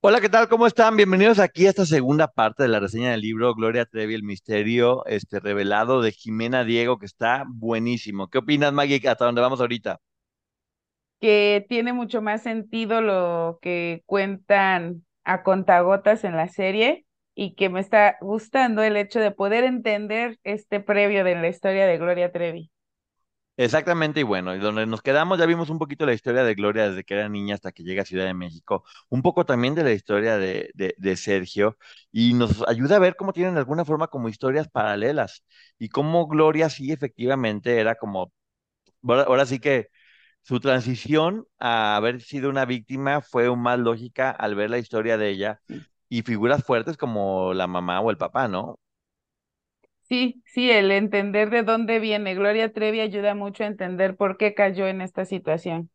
Hola, 0.00 0.20
¿qué 0.20 0.28
tal? 0.28 0.48
¿Cómo 0.48 0.68
están? 0.68 0.96
Bienvenidos 0.96 1.40
aquí 1.40 1.66
a 1.66 1.70
esta 1.70 1.84
segunda 1.84 2.28
parte 2.28 2.62
de 2.62 2.68
la 2.68 2.78
reseña 2.78 3.10
del 3.10 3.20
libro 3.20 3.52
Gloria 3.54 3.84
Trevi, 3.84 4.14
el 4.14 4.22
misterio 4.22 5.04
este, 5.06 5.40
revelado 5.40 6.02
de 6.02 6.12
Jimena 6.12 6.62
Diego, 6.62 6.98
que 6.98 7.06
está 7.06 7.44
buenísimo. 7.48 8.28
¿Qué 8.28 8.38
opinas, 8.38 8.72
Maggie, 8.72 9.00
hasta 9.08 9.24
dónde 9.24 9.40
vamos 9.40 9.60
ahorita? 9.60 9.98
Que 11.20 11.66
tiene 11.68 11.92
mucho 11.92 12.22
más 12.22 12.42
sentido 12.44 13.00
lo 13.00 13.58
que 13.60 14.04
cuentan 14.06 15.04
a 15.24 15.42
contagotas 15.42 16.22
en 16.22 16.36
la 16.36 16.46
serie 16.46 17.04
y 17.34 17.56
que 17.56 17.68
me 17.68 17.80
está 17.80 18.18
gustando 18.20 18.84
el 18.84 18.96
hecho 18.96 19.18
de 19.18 19.32
poder 19.32 19.64
entender 19.64 20.38
este 20.44 20.78
previo 20.78 21.24
de 21.24 21.34
la 21.34 21.48
historia 21.48 21.86
de 21.88 21.98
Gloria 21.98 22.30
Trevi. 22.30 22.70
Exactamente, 23.60 24.20
y 24.20 24.22
bueno, 24.22 24.54
y 24.54 24.60
donde 24.60 24.86
nos 24.86 25.02
quedamos 25.02 25.36
ya 25.36 25.44
vimos 25.44 25.68
un 25.68 25.78
poquito 25.80 26.06
la 26.06 26.12
historia 26.14 26.44
de 26.44 26.54
Gloria 26.54 26.88
desde 26.88 27.02
que 27.02 27.14
era 27.14 27.28
niña 27.28 27.56
hasta 27.56 27.72
que 27.72 27.82
llega 27.82 28.02
a 28.02 28.04
Ciudad 28.04 28.24
de 28.24 28.32
México, 28.32 28.84
un 29.08 29.20
poco 29.20 29.44
también 29.44 29.74
de 29.74 29.82
la 29.82 29.90
historia 29.92 30.38
de, 30.38 30.70
de, 30.74 31.16
Sergio, 31.16 31.76
y 32.12 32.34
nos 32.34 32.62
ayuda 32.68 32.94
a 32.96 32.98
ver 33.00 33.16
cómo 33.16 33.32
tienen 33.32 33.54
de 33.54 33.60
alguna 33.60 33.84
forma 33.84 34.06
como 34.06 34.28
historias 34.28 34.68
paralelas, 34.68 35.42
y 35.76 35.88
cómo 35.88 36.28
Gloria 36.28 36.70
sí 36.70 36.92
efectivamente 36.92 37.80
era 37.80 37.96
como, 37.96 38.32
ahora, 39.04 39.46
sí 39.46 39.60
que 39.60 39.88
su 40.42 40.60
transición 40.60 41.46
a 41.58 41.96
haber 41.96 42.22
sido 42.22 42.50
una 42.50 42.64
víctima 42.66 43.22
fue 43.22 43.54
más 43.56 43.78
lógica 43.80 44.30
al 44.30 44.56
ver 44.56 44.70
la 44.70 44.78
historia 44.78 45.18
de 45.18 45.30
ella 45.30 45.60
y 46.08 46.22
figuras 46.22 46.64
fuertes 46.64 46.96
como 46.96 47.54
la 47.54 47.66
mamá 47.68 48.00
o 48.00 48.10
el 48.10 48.18
papá, 48.18 48.48
¿no? 48.48 48.80
Sí, 50.08 50.42
sí, 50.46 50.70
el 50.70 50.90
entender 50.90 51.50
de 51.50 51.62
dónde 51.62 51.98
viene 52.00 52.34
Gloria 52.34 52.72
Trevi 52.72 53.00
ayuda 53.00 53.34
mucho 53.34 53.62
a 53.64 53.66
entender 53.68 54.16
por 54.16 54.36
qué 54.36 54.52
cayó 54.54 54.86
en 54.88 55.00
esta 55.02 55.24
situación. 55.24 55.90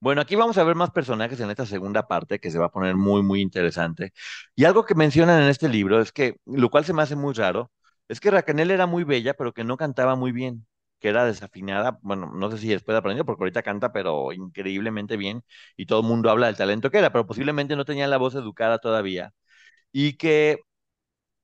Bueno, 0.00 0.20
aquí 0.20 0.36
vamos 0.36 0.56
a 0.58 0.64
ver 0.64 0.76
más 0.76 0.90
personajes 0.92 1.40
en 1.40 1.50
esta 1.50 1.66
segunda 1.66 2.06
parte 2.06 2.38
que 2.38 2.50
se 2.52 2.58
va 2.58 2.66
a 2.66 2.70
poner 2.70 2.94
muy, 2.96 3.22
muy 3.22 3.40
interesante. 3.40 4.12
Y 4.54 4.64
algo 4.64 4.84
que 4.84 4.94
mencionan 4.94 5.42
en 5.42 5.48
este 5.48 5.68
libro 5.68 6.00
es 6.00 6.12
que, 6.12 6.36
lo 6.46 6.70
cual 6.70 6.84
se 6.84 6.92
me 6.92 7.02
hace 7.02 7.16
muy 7.16 7.34
raro, 7.34 7.72
es 8.06 8.20
que 8.20 8.30
Raquel 8.30 8.70
era 8.70 8.86
muy 8.86 9.02
bella, 9.04 9.34
pero 9.34 9.52
que 9.52 9.64
no 9.64 9.76
cantaba 9.76 10.14
muy 10.14 10.30
bien, 10.30 10.66
que 11.00 11.08
era 11.08 11.24
desafinada. 11.24 11.98
Bueno, 12.02 12.30
no 12.32 12.48
sé 12.50 12.58
si 12.58 12.68
después 12.68 12.96
aprendió, 12.96 13.24
porque 13.24 13.42
ahorita 13.42 13.62
canta, 13.64 13.92
pero 13.92 14.32
increíblemente 14.32 15.16
bien, 15.16 15.42
y 15.76 15.86
todo 15.86 16.00
el 16.00 16.06
mundo 16.06 16.30
habla 16.30 16.46
del 16.46 16.56
talento 16.56 16.90
que 16.92 16.98
era, 16.98 17.10
pero 17.12 17.26
posiblemente 17.26 17.74
no 17.74 17.84
tenía 17.84 18.06
la 18.06 18.18
voz 18.18 18.34
educada 18.36 18.78
todavía. 18.78 19.32
Y 19.92 20.14
que 20.18 20.60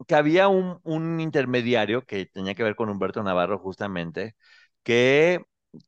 que 0.07 0.15
había 0.15 0.49
un, 0.49 0.81
un, 0.85 1.21
intermediario 1.21 2.05
que 2.05 2.27
tenía 2.27 2.55
que 2.55 2.63
ver 2.63 2.77
con 2.77 2.89
Humberto 2.91 3.23
Navarro 3.23 3.59
justamente, 3.59 4.35
que, 4.83 5.41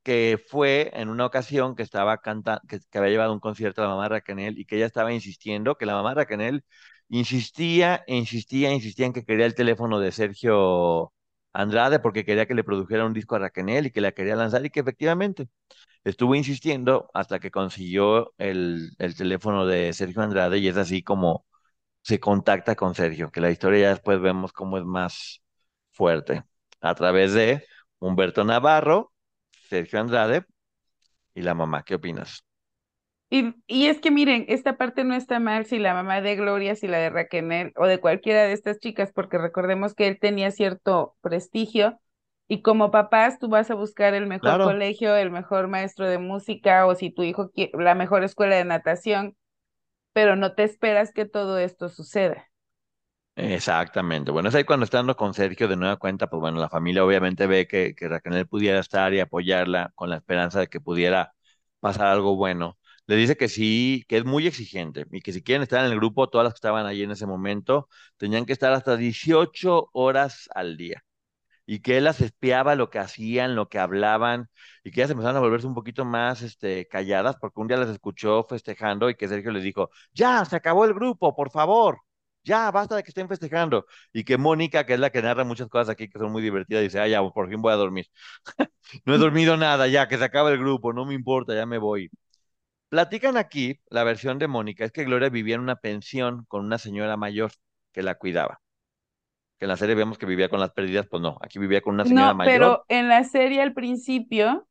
que 0.02 0.38
fue 0.48 0.90
en 0.94 1.08
una 1.08 1.26
ocasión 1.26 1.74
que 1.76 1.82
estaba 1.82 2.18
cantando, 2.18 2.62
que, 2.68 2.80
había 2.98 3.10
llevado 3.10 3.32
un 3.32 3.40
concierto 3.40 3.82
a 3.82 3.84
la 3.86 3.90
mamá 3.90 4.08
Raquel 4.08 4.58
y 4.58 4.64
que 4.66 4.76
ella 4.76 4.86
estaba 4.86 5.12
insistiendo, 5.12 5.76
que 5.76 5.86
la 5.86 5.94
mamá 5.94 6.14
Raquel 6.14 6.64
insistía, 7.08 8.04
insistía, 8.06 8.72
insistía 8.72 9.06
en 9.06 9.12
que 9.12 9.24
quería 9.24 9.46
el 9.46 9.54
teléfono 9.54 10.00
de 10.00 10.12
Sergio 10.12 11.12
Andrade 11.52 11.98
porque 12.00 12.24
quería 12.24 12.46
que 12.46 12.54
le 12.54 12.64
produjera 12.64 13.06
un 13.06 13.12
disco 13.14 13.36
a 13.36 13.38
Raquel 13.38 13.86
y 13.86 13.90
que 13.90 14.00
la 14.00 14.12
quería 14.12 14.36
lanzar 14.36 14.64
y 14.66 14.70
que 14.70 14.80
efectivamente 14.80 15.48
estuvo 16.04 16.34
insistiendo 16.34 17.10
hasta 17.14 17.38
que 17.40 17.50
consiguió 17.50 18.34
el, 18.38 18.92
el 18.98 19.16
teléfono 19.16 19.66
de 19.66 19.92
Sergio 19.92 20.22
Andrade 20.22 20.58
y 20.58 20.68
es 20.68 20.76
así 20.76 21.02
como 21.02 21.46
se 22.06 22.20
contacta 22.20 22.76
con 22.76 22.94
Sergio, 22.94 23.32
que 23.32 23.40
la 23.40 23.50
historia 23.50 23.80
ya 23.80 23.88
después 23.88 24.20
vemos 24.20 24.52
cómo 24.52 24.78
es 24.78 24.84
más 24.84 25.42
fuerte, 25.90 26.44
a 26.80 26.94
través 26.94 27.34
de 27.34 27.64
Humberto 27.98 28.44
Navarro, 28.44 29.12
Sergio 29.68 29.98
Andrade 29.98 30.44
y 31.34 31.42
la 31.42 31.54
mamá. 31.54 31.82
¿Qué 31.82 31.96
opinas? 31.96 32.44
Y, 33.28 33.56
y, 33.66 33.86
es 33.86 33.98
que 33.98 34.12
miren, 34.12 34.44
esta 34.46 34.76
parte 34.76 35.02
no 35.02 35.16
está 35.16 35.40
mal 35.40 35.66
si 35.66 35.80
la 35.80 35.94
mamá 35.94 36.20
de 36.20 36.36
Gloria, 36.36 36.76
si 36.76 36.86
la 36.86 36.98
de 36.98 37.10
Raquel 37.10 37.72
o 37.74 37.86
de 37.88 37.98
cualquiera 37.98 38.44
de 38.44 38.52
estas 38.52 38.78
chicas, 38.78 39.10
porque 39.12 39.36
recordemos 39.36 39.94
que 39.94 40.06
él 40.06 40.20
tenía 40.20 40.52
cierto 40.52 41.16
prestigio 41.22 41.98
y 42.46 42.62
como 42.62 42.92
papás 42.92 43.40
tú 43.40 43.48
vas 43.48 43.68
a 43.72 43.74
buscar 43.74 44.14
el 44.14 44.28
mejor 44.28 44.62
colegio, 44.62 45.16
el 45.16 45.32
mejor 45.32 45.66
maestro 45.66 46.08
de 46.08 46.18
música 46.18 46.86
o 46.86 46.94
si 46.94 47.10
tu 47.10 47.24
hijo 47.24 47.50
quiere 47.50 47.72
la 47.74 47.96
mejor 47.96 48.22
escuela 48.22 48.54
de 48.54 48.64
natación 48.64 49.34
pero 50.16 50.34
no 50.34 50.54
te 50.54 50.64
esperas 50.64 51.12
que 51.12 51.26
todo 51.26 51.58
esto 51.58 51.90
suceda. 51.90 52.50
Exactamente. 53.38 54.30
Bueno, 54.30 54.48
es 54.48 54.54
ahí 54.54 54.64
cuando 54.64 54.84
estando 54.84 55.14
con 55.14 55.34
Sergio 55.34 55.68
de 55.68 55.76
nueva 55.76 55.96
cuenta, 55.98 56.26
pues 56.28 56.40
bueno, 56.40 56.58
la 56.58 56.70
familia 56.70 57.04
obviamente 57.04 57.46
ve 57.46 57.66
que, 57.68 57.94
que 57.94 58.08
Raquel 58.08 58.46
pudiera 58.48 58.78
estar 58.80 59.12
y 59.12 59.20
apoyarla 59.20 59.92
con 59.94 60.08
la 60.08 60.16
esperanza 60.16 60.60
de 60.60 60.68
que 60.68 60.80
pudiera 60.80 61.34
pasar 61.80 62.06
algo 62.06 62.34
bueno. 62.36 62.78
Le 63.06 63.16
dice 63.16 63.36
que 63.36 63.48
sí, 63.48 64.04
que 64.08 64.16
es 64.18 64.24
muy 64.24 64.46
exigente 64.46 65.04
y 65.12 65.20
que 65.20 65.32
si 65.34 65.42
quieren 65.42 65.62
estar 65.62 65.84
en 65.84 65.92
el 65.92 65.98
grupo, 65.98 66.28
todas 66.30 66.46
las 66.46 66.54
que 66.54 66.58
estaban 66.58 66.86
allí 66.86 67.02
en 67.02 67.10
ese 67.10 67.26
momento, 67.26 67.88
tenían 68.16 68.46
que 68.46 68.54
estar 68.54 68.72
hasta 68.72 68.96
18 68.96 69.90
horas 69.92 70.48
al 70.54 70.76
día 70.78 71.04
y 71.66 71.80
que 71.80 71.98
él 71.98 72.04
las 72.04 72.20
espiaba 72.20 72.74
lo 72.76 72.90
que 72.90 72.98
hacían, 72.98 73.54
lo 73.56 73.68
que 73.68 73.78
hablaban, 73.78 74.48
y 74.84 74.90
que 74.90 75.00
ellas 75.00 75.10
empezaron 75.10 75.36
a 75.36 75.40
volverse 75.40 75.66
un 75.66 75.74
poquito 75.74 76.04
más 76.04 76.42
este, 76.42 76.86
calladas, 76.88 77.36
porque 77.40 77.60
un 77.60 77.68
día 77.68 77.76
las 77.76 77.90
escuchó 77.90 78.44
festejando 78.48 79.10
y 79.10 79.16
que 79.16 79.28
Sergio 79.28 79.50
les 79.50 79.62
dijo, 79.64 79.90
ya, 80.12 80.44
se 80.44 80.56
acabó 80.56 80.84
el 80.84 80.94
grupo, 80.94 81.34
por 81.34 81.50
favor, 81.50 81.98
ya, 82.44 82.70
basta 82.70 82.94
de 82.96 83.02
que 83.02 83.10
estén 83.10 83.28
festejando. 83.28 83.86
Y 84.12 84.24
que 84.24 84.38
Mónica, 84.38 84.86
que 84.86 84.94
es 84.94 85.00
la 85.00 85.10
que 85.10 85.20
narra 85.22 85.44
muchas 85.44 85.68
cosas 85.68 85.88
aquí 85.90 86.08
que 86.08 86.18
son 86.18 86.30
muy 86.32 86.42
divertidas, 86.42 86.82
dice, 86.82 87.00
ah, 87.00 87.08
ya, 87.08 87.20
por 87.30 87.48
fin 87.48 87.60
voy 87.60 87.72
a 87.72 87.76
dormir. 87.76 88.06
no 89.04 89.14
he 89.14 89.18
dormido 89.18 89.56
nada, 89.56 89.88
ya, 89.88 90.08
que 90.08 90.18
se 90.18 90.24
acaba 90.24 90.50
el 90.52 90.58
grupo, 90.58 90.92
no 90.92 91.04
me 91.06 91.14
importa, 91.14 91.54
ya 91.54 91.66
me 91.66 91.78
voy. 91.78 92.10
Platican 92.88 93.36
aquí, 93.36 93.80
la 93.90 94.04
versión 94.04 94.38
de 94.38 94.48
Mónica, 94.48 94.84
es 94.84 94.92
que 94.92 95.04
Gloria 95.04 95.28
vivía 95.28 95.56
en 95.56 95.60
una 95.62 95.76
pensión 95.76 96.44
con 96.48 96.64
una 96.64 96.78
señora 96.78 97.16
mayor 97.16 97.52
que 97.92 98.02
la 98.02 98.16
cuidaba 98.16 98.60
que 99.58 99.64
en 99.64 99.68
la 99.68 99.76
serie 99.76 99.94
vemos 99.94 100.18
que 100.18 100.26
vivía 100.26 100.48
con 100.48 100.60
las 100.60 100.72
pérdidas, 100.72 101.06
pues 101.08 101.22
no, 101.22 101.38
aquí 101.40 101.58
vivía 101.58 101.80
con 101.80 101.94
una 101.94 102.04
señora 102.04 102.34
no, 102.34 102.38
Pero 102.44 102.84
en 102.88 103.08
la 103.08 103.24
serie 103.24 103.62
al 103.62 103.72
principio, 103.72 104.66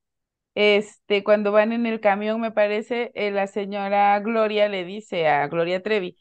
este, 0.54 1.24
cuando 1.24 1.52
van 1.52 1.72
en 1.72 1.86
el 1.86 2.00
camión, 2.00 2.40
me 2.40 2.52
parece, 2.52 3.12
eh, 3.16 3.32
la 3.32 3.48
señora 3.48 4.20
Gloria 4.20 4.70
le 4.70 4.86
dice 4.86 5.28
a 5.28 5.48
Gloria 5.48 5.82
Trevi, 5.82 6.18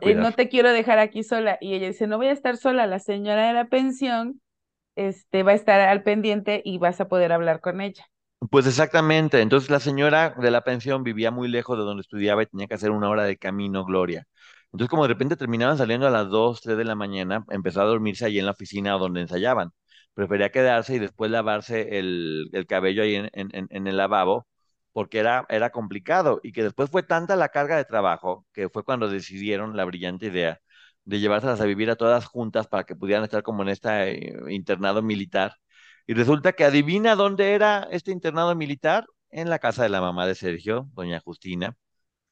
eh, 0.00 0.14
no 0.14 0.32
te 0.32 0.48
quiero 0.48 0.72
dejar 0.72 0.98
aquí 0.98 1.22
sola. 1.22 1.58
Y 1.60 1.74
ella 1.74 1.88
dice, 1.88 2.06
no 2.06 2.16
voy 2.16 2.26
a 2.26 2.32
estar 2.32 2.56
sola, 2.56 2.86
la 2.86 2.98
señora 2.98 3.46
de 3.46 3.52
la 3.52 3.66
pensión 3.66 4.40
este, 4.96 5.42
va 5.42 5.52
a 5.52 5.54
estar 5.54 5.80
al 5.80 6.02
pendiente 6.02 6.60
y 6.64 6.78
vas 6.78 7.00
a 7.00 7.08
poder 7.08 7.32
hablar 7.32 7.60
con 7.60 7.80
ella. 7.80 8.04
Pues 8.50 8.66
exactamente, 8.66 9.40
entonces 9.40 9.68
la 9.68 9.80
señora 9.80 10.34
de 10.38 10.50
la 10.52 10.62
pensión 10.62 11.02
vivía 11.02 11.32
muy 11.32 11.48
lejos 11.48 11.76
de 11.76 11.84
donde 11.84 12.02
estudiaba 12.02 12.42
y 12.42 12.46
tenía 12.46 12.68
que 12.68 12.74
hacer 12.74 12.92
una 12.92 13.08
hora 13.08 13.24
de 13.24 13.36
camino, 13.36 13.84
Gloria. 13.84 14.26
Entonces, 14.72 14.90
como 14.90 15.02
de 15.04 15.08
repente 15.08 15.36
terminaban 15.36 15.78
saliendo 15.78 16.06
a 16.06 16.10
las 16.10 16.28
2, 16.28 16.60
3 16.60 16.76
de 16.76 16.84
la 16.84 16.94
mañana, 16.94 17.44
empezó 17.50 17.80
a 17.80 17.84
dormirse 17.84 18.26
ahí 18.26 18.38
en 18.38 18.46
la 18.46 18.52
oficina 18.52 18.92
donde 18.92 19.22
ensayaban. 19.22 19.70
Prefería 20.14 20.50
quedarse 20.50 20.96
y 20.96 20.98
después 20.98 21.30
lavarse 21.30 21.98
el, 21.98 22.50
cabello 22.68 23.02
ahí 23.02 23.14
en, 23.16 23.30
en, 23.32 23.86
el 23.86 23.96
lavabo, 23.96 24.46
porque 24.92 25.18
era, 25.20 25.46
era 25.48 25.70
complicado. 25.70 26.40
Y 26.42 26.52
que 26.52 26.62
después 26.62 26.90
fue 26.90 27.02
tanta 27.02 27.36
la 27.36 27.48
carga 27.50 27.76
de 27.76 27.84
trabajo 27.84 28.46
que 28.52 28.68
fue 28.68 28.84
cuando 28.84 29.08
decidieron 29.08 29.76
la 29.76 29.84
brillante 29.84 30.26
idea 30.26 30.60
de 31.04 31.20
llevárselas 31.20 31.60
a 31.60 31.64
vivir 31.64 31.90
a 31.90 31.96
todas 31.96 32.26
juntas 32.26 32.66
para 32.68 32.84
que 32.84 32.94
pudieran 32.96 33.24
estar 33.24 33.42
como 33.42 33.62
en 33.62 33.70
este 33.70 34.34
internado 34.50 35.02
militar 35.02 35.54
Y 36.06 36.14
resulta 36.14 36.52
que 36.52 36.64
adivina 36.64 37.14
dónde 37.16 37.52
era 37.54 37.88
este 37.90 38.12
internado 38.12 38.54
militar, 38.54 39.06
en 39.30 39.50
la 39.50 39.58
casa 39.58 39.82
de 39.82 39.88
la 39.90 40.00
mamá 40.00 40.26
de 40.26 40.34
Sergio, 40.34 40.88
doña 40.94 41.20
Justina. 41.20 41.76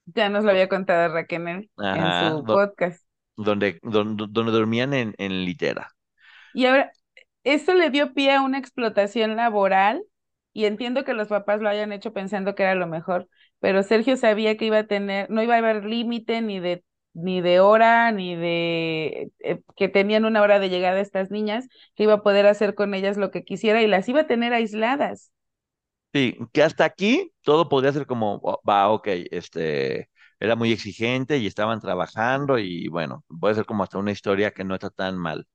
Ya 0.07 0.29
nos 0.29 0.45
lo 0.45 0.51
había 0.51 0.69
contado 0.69 1.13
Raquel 1.13 1.69
en 1.91 2.13
Ajá, 2.13 2.13
su 2.13 2.45
do- 2.45 2.51
podcast. 2.51 3.05
donde, 3.37 3.79
donde, 3.83 4.27
donde 4.31 4.53
dormían 4.53 4.95
en, 4.95 5.15
en 5.19 5.45
litera. 5.45 5.91
Y 6.53 6.67
ahora, 6.67 6.93
esto 7.45 7.75
le 7.75 7.91
dio 7.91 8.15
pie 8.15 8.33
a 8.35 8.43
una 8.43 8.59
explotación 8.59 9.37
laboral 9.37 10.03
y 10.53 10.65
entiendo 10.67 11.05
que 11.05 11.15
los 11.15 11.29
papás 11.29 11.61
lo 11.61 11.69
hayan 11.69 11.93
hecho 11.93 12.13
pensando 12.13 12.55
que 12.55 12.63
era 12.63 12.75
lo 12.75 12.87
mejor, 12.87 13.29
pero 13.61 13.83
Sergio 13.83 14.17
sabía 14.17 14.57
que 14.57 14.67
iba 14.67 14.79
a 14.79 14.87
tener, 14.87 15.31
no 15.31 15.43
iba 15.43 15.55
a 15.55 15.59
haber 15.59 15.85
límite 15.85 16.41
ni 16.43 16.61
de 16.61 16.85
ni 17.19 17.41
de 17.41 17.61
hora, 17.61 18.13
ni 18.13 18.37
de 18.37 19.31
eh, 19.41 19.61
que 19.77 19.89
tenían 19.89 20.27
una 20.27 20.43
hora 20.43 20.59
de 20.59 20.69
llegada 20.69 21.01
estas 21.01 21.31
niñas, 21.31 21.67
que 21.95 22.03
iba 22.03 22.13
a 22.15 22.23
poder 22.23 22.47
hacer 22.47 22.75
con 22.75 22.93
ellas 22.95 23.17
lo 23.17 23.31
que 23.31 23.43
quisiera 23.45 23.81
y 23.83 23.87
las 23.87 24.07
iba 24.11 24.21
a 24.23 24.27
tener 24.27 24.53
aisladas. 24.53 25.33
Sí, 26.13 26.37
que 26.53 26.63
hasta 26.63 26.85
aquí 26.85 27.33
todo 27.43 27.69
podría 27.69 27.93
ser 27.93 28.07
como, 28.07 28.41
oh, 28.43 28.61
va, 28.69 28.89
ok, 28.91 29.07
este, 29.31 30.09
era 30.41 30.57
muy 30.57 30.73
exigente 30.73 31.37
y 31.37 31.47
estaban 31.47 31.81
trabajando 31.81 32.59
y 32.59 32.89
bueno, 32.89 33.25
puede 33.41 33.55
ser 33.55 33.67
como 33.67 33.83
hasta 33.83 33.99
una 33.99 34.13
historia 34.13 34.51
que 34.53 34.65
no 34.65 34.75
está 34.75 34.89
tan 34.91 35.19
mal. 35.19 35.47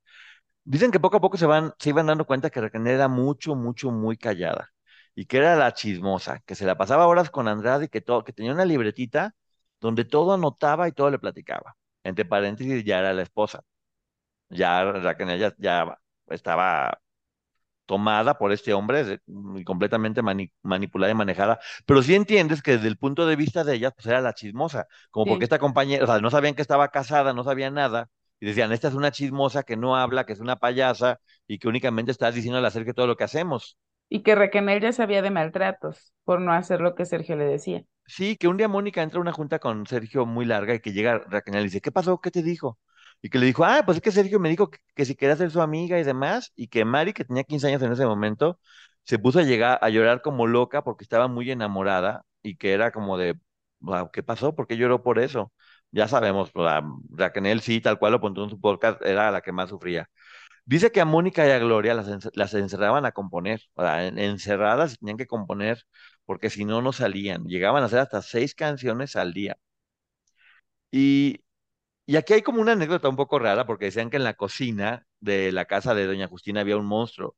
Dicen 0.65 0.91
que 0.91 0.99
poco 0.99 1.17
a 1.17 1.21
poco 1.21 1.37
se 1.37 1.47
van, 1.47 1.73
se 1.79 1.89
iban 1.89 2.07
dando 2.07 2.25
cuenta 2.25 2.49
que 2.51 2.61
Raquel 2.61 2.87
era 2.87 3.07
mucho, 3.09 3.55
mucho, 3.55 3.91
muy 3.91 4.17
callada 4.17 4.69
y 5.15 5.25
que 5.25 5.37
era 5.37 5.55
la 5.55 5.73
chismosa, 5.73 6.41
que 6.45 6.55
se 6.55 6.65
la 6.65 6.77
pasaba 6.77 7.07
horas 7.07 7.29
con 7.31 7.47
Andrade 7.47 7.85
y 7.85 7.89
que, 7.89 8.01
todo, 8.01 8.23
que 8.23 8.33
tenía 8.33 8.53
una 8.53 8.65
libretita 8.65 9.35
donde 9.81 10.05
todo 10.05 10.33
anotaba 10.33 10.87
y 10.87 10.93
todo 10.93 11.09
le 11.11 11.19
platicaba. 11.19 11.75
Entre 12.03 12.25
paréntesis, 12.25 12.83
ya 12.85 12.99
era 12.99 13.13
la 13.13 13.23
esposa. 13.23 13.63
Ya 14.49 14.83
Raquel 14.83 15.39
ya, 15.39 15.53
ya 15.57 15.97
estaba 16.27 16.99
tomada 17.91 18.37
por 18.37 18.51
este 18.53 18.73
hombre, 18.73 19.19
y 19.57 19.63
completamente 19.65 20.21
mani- 20.21 20.51
manipulada 20.63 21.11
y 21.11 21.15
manejada, 21.15 21.59
pero 21.85 22.01
sí 22.01 22.15
entiendes 22.15 22.61
que 22.61 22.71
desde 22.73 22.87
el 22.87 22.97
punto 22.97 23.25
de 23.27 23.35
vista 23.35 23.63
de 23.65 23.75
ella, 23.75 23.91
pues 23.91 24.05
era 24.07 24.21
la 24.21 24.33
chismosa, 24.33 24.87
como 25.09 25.27
porque 25.27 25.43
esta 25.45 25.59
compañera, 25.59 26.03
o 26.05 26.07
sea, 26.07 26.19
no 26.21 26.29
sabían 26.31 26.55
que 26.55 26.61
estaba 26.61 26.87
casada, 26.89 27.33
no 27.33 27.43
sabían 27.43 27.73
nada, 27.73 28.09
y 28.39 28.45
decían, 28.45 28.71
esta 28.71 28.87
es 28.87 28.93
una 28.93 29.11
chismosa 29.11 29.63
que 29.63 29.75
no 29.77 29.97
habla, 29.97 30.25
que 30.25 30.33
es 30.33 30.39
una 30.39 30.55
payasa, 30.55 31.19
y 31.47 31.59
que 31.59 31.67
únicamente 31.67 32.11
está 32.11 32.31
diciendo 32.31 32.59
al 32.59 32.65
hacer 32.65 32.85
que 32.85 32.93
todo 32.93 33.07
lo 33.07 33.17
que 33.17 33.25
hacemos. 33.25 33.77
Y 34.09 34.21
que 34.21 34.35
Raquel 34.35 34.79
ya 34.79 34.91
sabía 34.93 35.23
de 35.23 35.31
maltratos 35.31 36.13
por 36.23 36.39
no 36.39 36.53
hacer 36.53 36.81
lo 36.81 36.93
que 36.93 37.05
Sergio 37.05 37.35
le 37.35 37.45
decía. 37.45 37.83
Sí, 38.05 38.35
que 38.37 38.47
un 38.47 38.57
día 38.57 38.67
Mónica 38.67 39.01
entra 39.01 39.17
a 39.19 39.21
una 39.21 39.31
junta 39.31 39.57
con 39.59 39.85
Sergio 39.87 40.25
muy 40.25 40.45
larga 40.45 40.75
y 40.75 40.79
que 40.81 40.91
llega 40.91 41.19
Raquel 41.29 41.55
y 41.55 41.57
le 41.59 41.63
dice, 41.63 41.81
¿qué 41.81 41.91
pasó? 41.91 42.19
¿Qué 42.19 42.29
te 42.31 42.43
dijo? 42.43 42.77
Y 43.21 43.29
que 43.29 43.37
le 43.39 43.45
dijo, 43.45 43.63
ah, 43.65 43.83
pues 43.85 43.97
es 43.97 44.01
que 44.03 44.11
Sergio 44.11 44.39
me 44.39 44.49
dijo 44.49 44.69
que, 44.95 45.05
si 45.05 45.15
quería 45.15 45.35
ser 45.35 45.51
su 45.51 45.61
amiga 45.61 45.99
y 45.99 46.03
demás, 46.03 46.51
y 46.55 46.67
que 46.67 46.85
Mari, 46.85 47.13
que 47.13 47.25
tenía 47.25 47.43
15 47.43 47.67
años 47.67 47.81
en 47.83 47.91
ese 47.91 48.05
momento, 48.05 48.59
se 49.03 49.19
puso 49.19 49.39
a 49.39 49.43
llegar 49.43 49.77
a 49.81 49.89
llorar 49.89 50.21
como 50.21 50.47
loca 50.47 50.83
porque 50.83 51.03
estaba 51.03 51.27
muy 51.27 51.51
enamorada 51.51 52.23
y 52.41 52.55
que 52.57 52.73
era 52.73 52.91
como 52.91 53.17
de, 53.17 53.37
"Wow, 53.79 54.09
¿qué 54.11 54.23
pasó? 54.23 54.55
¿Por 54.55 54.67
qué 54.67 54.77
lloró 54.77 55.03
por 55.03 55.19
eso? 55.19 55.51
Ya 55.91 56.07
sabemos, 56.07 56.51
pues, 56.51 56.67
a 56.69 56.81
Raquel 57.11 57.61
sí, 57.61 57.81
tal 57.81 57.99
cual 57.99 58.13
lo 58.13 58.17
apuntó 58.17 58.43
en 58.43 58.49
su 58.49 58.59
podcast, 58.59 59.01
era 59.03 59.29
la 59.31 59.41
que 59.41 59.51
más 59.51 59.69
sufría. 59.69 60.09
Dice 60.65 60.91
que 60.91 61.01
a 61.01 61.05
Mónica 61.05 61.47
y 61.47 61.51
a 61.51 61.59
Gloria 61.59 61.93
las, 61.93 62.07
las 62.35 62.53
encerraban 62.53 63.05
a 63.05 63.11
componer, 63.13 63.61
o 63.75 63.83
sea, 63.83 64.07
en- 64.07 64.19
encerradas 64.19 64.97
tenían 64.99 65.17
que 65.17 65.27
componer 65.27 65.83
porque 66.25 66.49
si 66.49 66.65
no, 66.65 66.81
no 66.81 66.93
salían. 66.93 67.45
Llegaban 67.45 67.83
a 67.83 67.87
hacer 67.87 67.99
hasta 67.99 68.21
seis 68.21 68.55
canciones 68.55 69.15
al 69.15 69.33
día. 69.33 69.57
Y, 70.91 71.43
y 72.05 72.15
aquí 72.17 72.33
hay 72.33 72.41
como 72.41 72.61
una 72.61 72.73
anécdota 72.73 73.09
un 73.09 73.15
poco 73.15 73.39
rara 73.39 73.65
porque 73.65 73.85
decían 73.85 74.09
que 74.09 74.17
en 74.17 74.23
la 74.23 74.33
cocina 74.35 75.05
de 75.19 75.51
la 75.51 75.65
casa 75.65 75.93
de 75.93 76.05
Doña 76.07 76.27
Justina 76.27 76.61
había 76.61 76.77
un 76.77 76.85
monstruo 76.85 77.35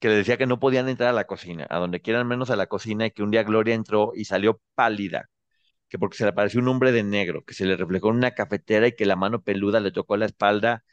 que 0.00 0.08
le 0.08 0.14
decía 0.16 0.36
que 0.38 0.46
no 0.46 0.60
podían 0.60 0.88
entrar 0.88 1.10
a 1.10 1.12
la 1.12 1.26
cocina, 1.26 1.66
a 1.70 1.78
donde 1.78 2.00
quieran 2.00 2.26
menos 2.28 2.50
a 2.50 2.56
la 2.56 2.66
cocina 2.68 3.06
y 3.06 3.10
que 3.12 3.22
un 3.22 3.30
día 3.30 3.42
Gloria 3.44 3.74
entró 3.74 4.12
y 4.14 4.24
salió 4.26 4.60
pálida, 4.74 5.30
que 5.88 5.98
porque 5.98 6.18
se 6.18 6.24
le 6.24 6.30
apareció 6.30 6.60
un 6.60 6.68
hombre 6.68 6.92
de 6.92 7.02
negro, 7.04 7.44
que 7.44 7.54
se 7.54 7.66
le 7.66 7.76
reflejó 7.76 8.10
en 8.10 8.16
una 8.16 8.32
cafetera 8.32 8.88
y 8.88 8.96
que 8.96 9.06
la 9.06 9.16
mano 9.16 9.42
peluda 9.42 9.80
le 9.80 9.92
tocó 9.92 10.16
la 10.16 10.26
espalda 10.26 10.84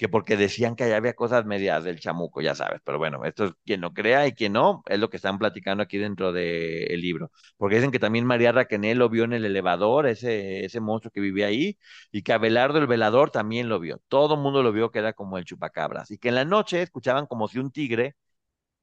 que 0.00 0.08
porque 0.08 0.36
decían 0.36 0.76
que 0.76 0.84
allá 0.84 0.96
había 0.96 1.14
cosas 1.14 1.44
medias 1.44 1.84
del 1.84 2.00
chamuco, 2.00 2.40
ya 2.40 2.54
sabes, 2.54 2.80
pero 2.84 2.98
bueno, 2.98 3.24
esto 3.26 3.44
es 3.46 3.52
quien 3.66 3.82
lo 3.82 3.92
crea 3.92 4.26
y 4.26 4.32
quien 4.32 4.54
no, 4.54 4.82
es 4.88 4.98
lo 4.98 5.10
que 5.10 5.18
están 5.18 5.38
platicando 5.38 5.82
aquí 5.82 5.98
dentro 5.98 6.32
del 6.32 7.00
libro, 7.00 7.30
porque 7.58 7.76
dicen 7.76 7.90
que 7.92 7.98
también 7.98 8.24
María 8.26 8.52
Raquenel 8.52 8.98
lo 8.98 9.10
vio 9.10 9.24
en 9.24 9.34
el 9.34 9.44
elevador, 9.44 10.06
ese, 10.06 10.64
ese 10.64 10.80
monstruo 10.80 11.12
que 11.12 11.20
vivía 11.20 11.46
ahí, 11.48 11.78
y 12.12 12.22
que 12.22 12.32
Abelardo 12.32 12.78
el 12.78 12.86
velador 12.86 13.30
también 13.30 13.68
lo 13.68 13.78
vio, 13.80 14.00
todo 14.08 14.34
el 14.36 14.40
mundo 14.40 14.62
lo 14.62 14.72
vio 14.72 14.90
que 14.90 15.00
era 15.00 15.12
como 15.12 15.38
el 15.38 15.44
chupacabras, 15.44 16.10
y 16.10 16.18
que 16.18 16.28
en 16.30 16.36
la 16.36 16.44
noche 16.46 16.82
escuchaban 16.82 17.26
como 17.26 17.48
si 17.48 17.58
un 17.58 17.70
tigre 17.70 18.16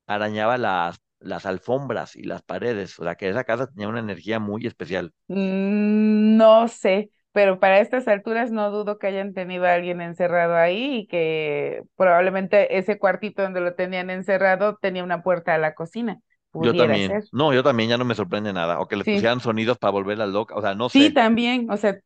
arañaba 0.08 0.58
las, 0.58 0.98
las 1.20 1.46
alfombras 1.46 2.16
y 2.18 2.24
las 2.24 2.42
paredes, 2.44 3.00
o 3.00 3.04
sea 3.06 3.16
que 3.16 3.30
esa 3.30 3.44
casa 3.46 3.68
tenía 3.68 3.88
una 3.90 4.00
energía 4.02 4.40
muy 4.40 4.68
especial. 4.68 5.14
Mm, 5.28 6.38
No 6.38 6.68
sé, 6.68 7.12
pero 7.38 7.60
para 7.60 7.80
estas 7.80 8.08
alturas 8.08 8.52
no 8.52 8.72
dudo 8.72 8.98
que 8.98 9.06
hayan 9.08 9.34
tenido 9.36 9.66
a 9.68 9.74
alguien 9.76 10.02
encerrado 10.02 10.56
ahí 10.56 10.96
y 11.02 11.08
que 11.08 11.84
probablemente 11.96 12.80
ese 12.80 12.98
cuartito 12.98 13.44
donde 13.44 13.62
lo 13.62 13.76
tenían 13.76 14.10
encerrado 14.10 14.78
tenía 14.82 15.04
una 15.04 15.22
puerta 15.22 15.54
a 15.54 15.60
la 15.60 15.76
cocina. 15.76 16.20
Yo 16.56 16.76
también, 16.76 17.20
ser. 17.20 17.26
no, 17.32 17.54
yo 17.54 17.64
también 17.64 17.90
ya 17.90 17.98
no 17.98 18.06
me 18.06 18.16
sorprende 18.16 18.52
nada, 18.54 18.80
o 18.80 18.88
que 18.88 18.96
les 18.98 19.06
Sí. 19.06 19.08
pusieran 19.08 19.40
sonidos 19.42 19.78
para 19.78 19.92
volverlas 19.92 20.30
locas, 20.30 20.58
o 20.58 20.62
sea, 20.62 20.76
no 20.76 20.90
Sí, 20.94 21.14
sé. 21.14 21.14
también, 21.14 21.70
o 21.72 21.78
sea, 21.78 22.00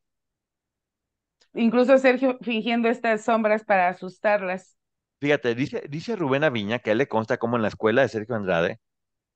incluso 1.53 1.97
Sergio 1.97 2.37
fingiendo 2.41 2.89
estas 2.89 3.23
sombras 3.23 3.63
para 3.63 3.87
asustarlas. 3.89 4.75
Fíjate, 5.19 5.53
dice, 5.55 5.83
dice 5.89 6.15
Rubén 6.15 6.43
Aviña 6.43 6.79
que 6.79 6.89
a 6.89 6.93
él 6.93 6.97
le 6.99 7.07
consta 7.07 7.37
como 7.37 7.55
en 7.55 7.61
la 7.61 7.67
escuela 7.67 8.01
de 8.01 8.09
Sergio 8.09 8.35
Andrade, 8.35 8.79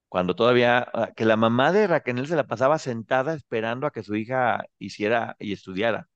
cuando 0.09 0.35
todavía, 0.35 0.87
ah, 0.93 1.11
que 1.15 1.25
la 1.25 1.35
mamá 1.37 1.71
de 1.71 1.87
Raquel 1.87 2.27
se 2.27 2.35
la 2.35 2.47
pasaba 2.47 2.79
sentada 2.79 3.33
esperando 3.33 3.87
a 3.87 3.91
que 3.91 4.03
su 4.03 4.15
hija 4.15 4.65
hiciera 4.79 5.35
y 5.39 5.53
estudiara, 5.53 6.07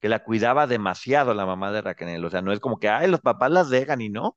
que 0.00 0.08
la 0.08 0.24
cuidaba 0.24 0.66
demasiado 0.66 1.34
la 1.34 1.46
mamá 1.46 1.72
de 1.72 1.82
Raquel, 1.82 2.24
o 2.24 2.30
sea, 2.30 2.42
no 2.42 2.52
es 2.52 2.60
como 2.60 2.78
que, 2.78 2.88
ay, 2.88 3.08
los 3.10 3.20
papás 3.20 3.50
las 3.50 3.70
dejan 3.70 4.00
y 4.00 4.08
no, 4.10 4.36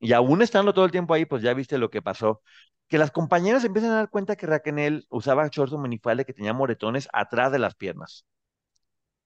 y 0.00 0.12
aún 0.14 0.42
estando 0.42 0.74
todo 0.74 0.84
el 0.84 0.90
tiempo 0.92 1.14
ahí, 1.14 1.24
pues 1.26 1.42
ya 1.42 1.54
viste 1.54 1.78
lo 1.78 1.90
que 1.90 2.02
pasó, 2.02 2.42
que 2.88 2.98
las 2.98 3.10
compañeras 3.10 3.64
empiezan 3.64 3.92
a 3.92 3.96
dar 3.96 4.10
cuenta 4.10 4.36
que 4.36 4.46
Raquel 4.46 5.06
usaba 5.08 5.48
shorts 5.48 5.72
o 5.72 5.78
minifalda 5.78 6.24
que 6.24 6.34
tenía 6.34 6.52
moretones 6.52 7.08
atrás 7.12 7.52
de 7.52 7.58
las 7.58 7.74
piernas, 7.74 8.26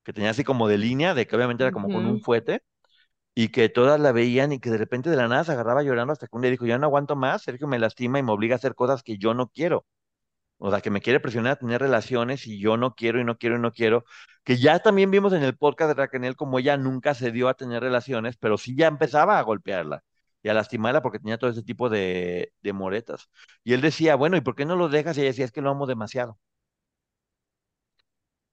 que 0.04 0.12
tenía 0.12 0.30
así 0.30 0.44
como 0.44 0.68
de 0.68 0.78
línea, 0.78 1.14
de 1.14 1.26
que 1.26 1.34
obviamente 1.36 1.64
era 1.64 1.72
como 1.72 1.88
con 1.88 2.06
un 2.06 2.20
fuete, 2.20 2.62
y 3.36 3.50
que 3.50 3.68
todas 3.70 4.00
la 4.00 4.12
veían 4.12 4.52
y 4.52 4.60
que 4.60 4.70
de 4.70 4.78
repente 4.78 5.10
de 5.10 5.16
la 5.16 5.28
nada 5.28 5.44
se 5.44 5.52
agarraba 5.52 5.84
llorando 5.84 6.14
hasta 6.14 6.28
que 6.28 6.36
un 6.36 6.42
día 6.42 6.52
dijo, 6.52 6.66
ya 6.66 6.78
no 6.78 6.86
aguanto 6.88 7.16
más, 7.16 7.42
Sergio 7.44 7.68
me 7.68 7.78
lastima 7.80 8.18
y 8.20 8.24
me 8.24 8.32
obliga 8.32 8.56
a 8.56 8.58
hacer 8.58 8.74
cosas 8.76 9.02
que 9.04 9.18
yo 9.18 9.34
no 9.34 9.48
quiero. 9.50 9.86
O 10.58 10.70
sea, 10.70 10.80
que 10.80 10.90
me 10.90 11.00
quiere 11.02 11.20
presionar 11.20 11.52
a 11.54 11.56
tener 11.56 11.80
relaciones 11.82 12.46
y 12.46 12.58
yo 12.60 12.76
no 12.78 12.94
quiero 12.94 13.20
y 13.20 13.24
no 13.24 13.36
quiero 13.38 13.56
y 13.56 13.60
no 13.60 13.72
quiero. 13.72 14.04
Que 14.44 14.56
ya 14.58 14.78
también 14.80 15.10
vimos 15.10 15.32
en 15.34 15.42
el 15.42 15.56
podcast 15.56 15.88
de 15.90 15.94
Raquel 15.94 16.36
como 16.36 16.58
ella 16.58 16.76
nunca 16.78 17.14
se 17.14 17.30
dio 17.32 17.48
a 17.48 17.54
tener 17.54 17.82
relaciones, 17.82 18.36
pero 18.38 18.56
sí 18.58 18.74
ya 18.76 18.86
empezaba 18.88 19.38
a 19.38 19.42
golpearla 19.42 20.02
y 20.42 20.48
a 20.48 20.54
lastimarla 20.54 21.02
porque 21.02 21.18
tenía 21.18 21.38
todo 21.38 21.50
ese 21.50 21.62
tipo 21.62 21.88
de, 21.90 22.52
de 22.62 22.72
moretas. 22.72 23.28
Y 23.64 23.74
él 23.74 23.80
decía, 23.82 24.16
bueno, 24.16 24.36
¿y 24.36 24.40
por 24.40 24.54
qué 24.56 24.64
no 24.64 24.76
lo 24.76 24.88
dejas? 24.88 25.16
Y 25.18 25.20
ella 25.20 25.30
decía, 25.30 25.44
es 25.44 25.52
que 25.52 25.60
lo 25.62 25.70
amo 25.70 25.86
demasiado. 25.86 26.38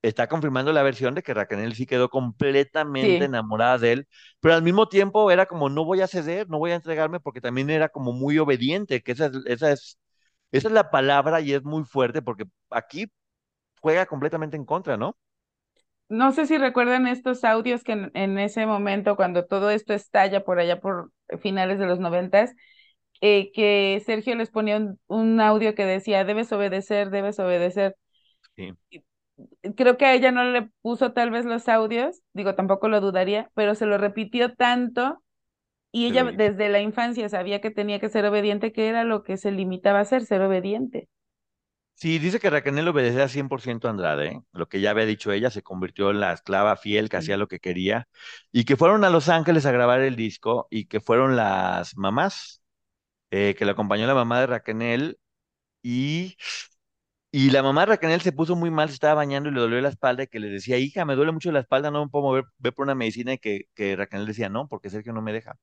Está 0.04 0.28
confirmando 0.28 0.74
la 0.74 0.84
versión 0.84 1.16
de 1.16 1.24
que 1.24 1.34
Raquel 1.34 1.76
sí 1.76 1.88
quedó 1.88 2.10
completamente 2.10 3.26
Sí. 3.26 3.26
enamorada 3.26 3.80
de 3.80 3.94
él, 3.94 4.10
pero 4.42 4.56
al 4.56 4.64
mismo 4.64 4.90
tiempo 4.90 5.32
era 5.32 5.48
como, 5.48 5.70
no 5.70 5.86
voy 5.86 6.02
a 6.02 6.08
ceder, 6.08 6.50
no 6.50 6.60
voy 6.60 6.72
a 6.72 6.76
entregarme 6.76 7.22
porque 7.22 7.42
también 7.42 7.70
era 7.72 7.90
como 7.90 8.14
muy 8.14 8.38
obediente, 8.40 9.02
que 9.04 9.14
esa 9.14 9.28
es, 9.28 9.34
esa 9.48 9.72
es, 9.74 10.00
esa 10.52 10.68
es 10.70 10.74
la 10.74 10.92
palabra 10.92 11.42
y 11.42 11.54
es 11.54 11.64
muy 11.64 11.84
fuerte 11.86 12.22
porque 12.22 12.46
aquí 12.72 13.08
juega 13.82 14.06
completamente 14.08 14.58
en 14.58 14.66
contra, 14.66 14.98
¿no? 14.98 15.18
No 16.10 16.32
sé 16.32 16.46
si 16.46 16.58
recuerdan 16.58 17.08
estos 17.08 17.44
audios 17.44 17.84
que 17.84 17.94
en, 17.94 18.12
en 18.14 18.38
ese 18.38 18.66
momento, 18.66 19.16
cuando 19.16 19.46
todo 19.46 19.70
esto 19.72 19.94
estalla 19.94 20.44
por 20.44 20.60
allá 20.60 20.80
por 20.80 21.12
finales 21.42 21.80
de 21.80 21.88
los 21.88 22.00
noventas, 22.00 22.54
eh, 23.22 23.52
que 23.54 24.02
Sergio 24.06 24.36
les 24.36 24.52
ponía 24.52 24.78
un, 24.78 25.00
un 25.08 25.42
audio 25.42 25.76
que 25.76 25.86
decía, 25.86 26.26
debes 26.26 26.52
obedecer, 26.52 27.10
debes 27.12 27.40
obedecer. 27.40 27.96
Sí. 28.56 28.74
Creo 29.76 29.98
que 29.98 30.06
a 30.06 30.14
ella 30.14 30.32
no 30.32 30.44
le 30.44 30.70
puso 30.82 31.14
tal 31.14 31.32
vez 31.32 31.46
los 31.46 31.68
audios, 31.68 32.22
digo, 32.34 32.56
tampoco 32.56 32.88
lo 32.88 33.02
dudaría, 33.02 33.50
pero 33.56 33.76
se 33.76 33.86
lo 33.86 33.98
repitió 33.98 34.54
tanto 34.56 35.24
y 35.92 36.08
ella 36.08 36.24
lo 36.24 36.32
desde 36.34 36.70
la 36.70 36.82
infancia 36.82 37.30
sabía 37.30 37.62
que 37.62 37.72
tenía 37.72 38.00
que 38.00 38.10
ser 38.10 38.26
obediente, 38.26 38.74
que 38.74 38.88
era 38.90 39.04
lo 39.04 39.24
que 39.24 39.38
se 39.38 39.52
limitaba 39.52 40.00
a 40.00 40.02
hacer, 40.04 40.26
ser 40.26 40.42
obediente. 40.42 41.10
Sí, 41.96 42.20
dice 42.20 42.40
que 42.40 42.50
Raquel 42.50 42.88
obedecía 42.88 43.30
100% 43.30 43.88
a 43.88 43.92
Andrade, 43.92 44.28
¿eh? 44.28 44.42
Lo 44.52 44.68
que 44.68 44.82
ya 44.82 44.92
había 44.92 45.06
dicho 45.06 45.32
ella, 45.32 45.50
se 45.52 45.62
convirtió 45.62 46.10
en 46.12 46.20
la 46.20 46.34
esclava 46.34 46.76
fiel 46.76 47.08
que 47.08 47.18
hacía 47.18 47.38
lo 47.38 47.48
que 47.48 47.60
quería, 47.60 48.08
y 48.52 48.66
que 48.66 48.76
fueron 48.76 49.04
a 49.04 49.10
Los 49.10 49.30
Ángeles 49.30 49.66
a 49.66 49.72
grabar 49.72 50.02
el 50.02 50.16
disco, 50.16 50.68
y 50.70 50.86
que 50.86 51.00
fueron 51.00 51.36
las 51.36 51.96
mamás, 51.96 52.62
eh, 53.32 53.56
que 53.58 53.66
la 53.66 53.74
acompañó 53.74 54.08
la 54.08 54.16
mamá 54.16 54.40
de 54.42 54.48
Raquel, 54.48 55.20
y, 55.84 56.38
y 57.34 57.52
la 57.52 57.64
mamá 57.64 57.82
de 57.84 57.88
Raquel 57.88 58.22
se 58.22 58.32
puso 58.34 58.56
muy 58.56 58.72
mal, 58.72 58.90
se 58.90 58.96
estaba 58.96 59.16
bañando 59.16 59.50
y 59.50 59.54
le 59.54 59.62
dolió 59.62 59.82
la 59.82 59.90
espalda, 59.90 60.24
y 60.24 60.28
que 60.28 60.40
le 60.40 60.50
decía, 60.50 60.78
hija, 60.80 61.06
me 61.06 61.16
duele 61.16 61.34
mucho 61.34 61.52
la 61.52 61.60
espalda, 61.62 61.92
no 61.92 62.06
me 62.06 62.10
puedo 62.12 62.26
mover, 62.26 62.46
ve 62.60 62.72
por 62.72 62.86
una 62.86 62.96
medicina, 62.96 63.34
y 63.34 63.40
que, 63.40 63.64
que 63.76 63.96
Raquel 63.98 64.26
decía, 64.28 64.50
no, 64.50 64.68
porque 64.70 64.90
Sergio 64.92 65.14
no 65.14 65.22
me 65.24 65.34
deja. 65.34 65.58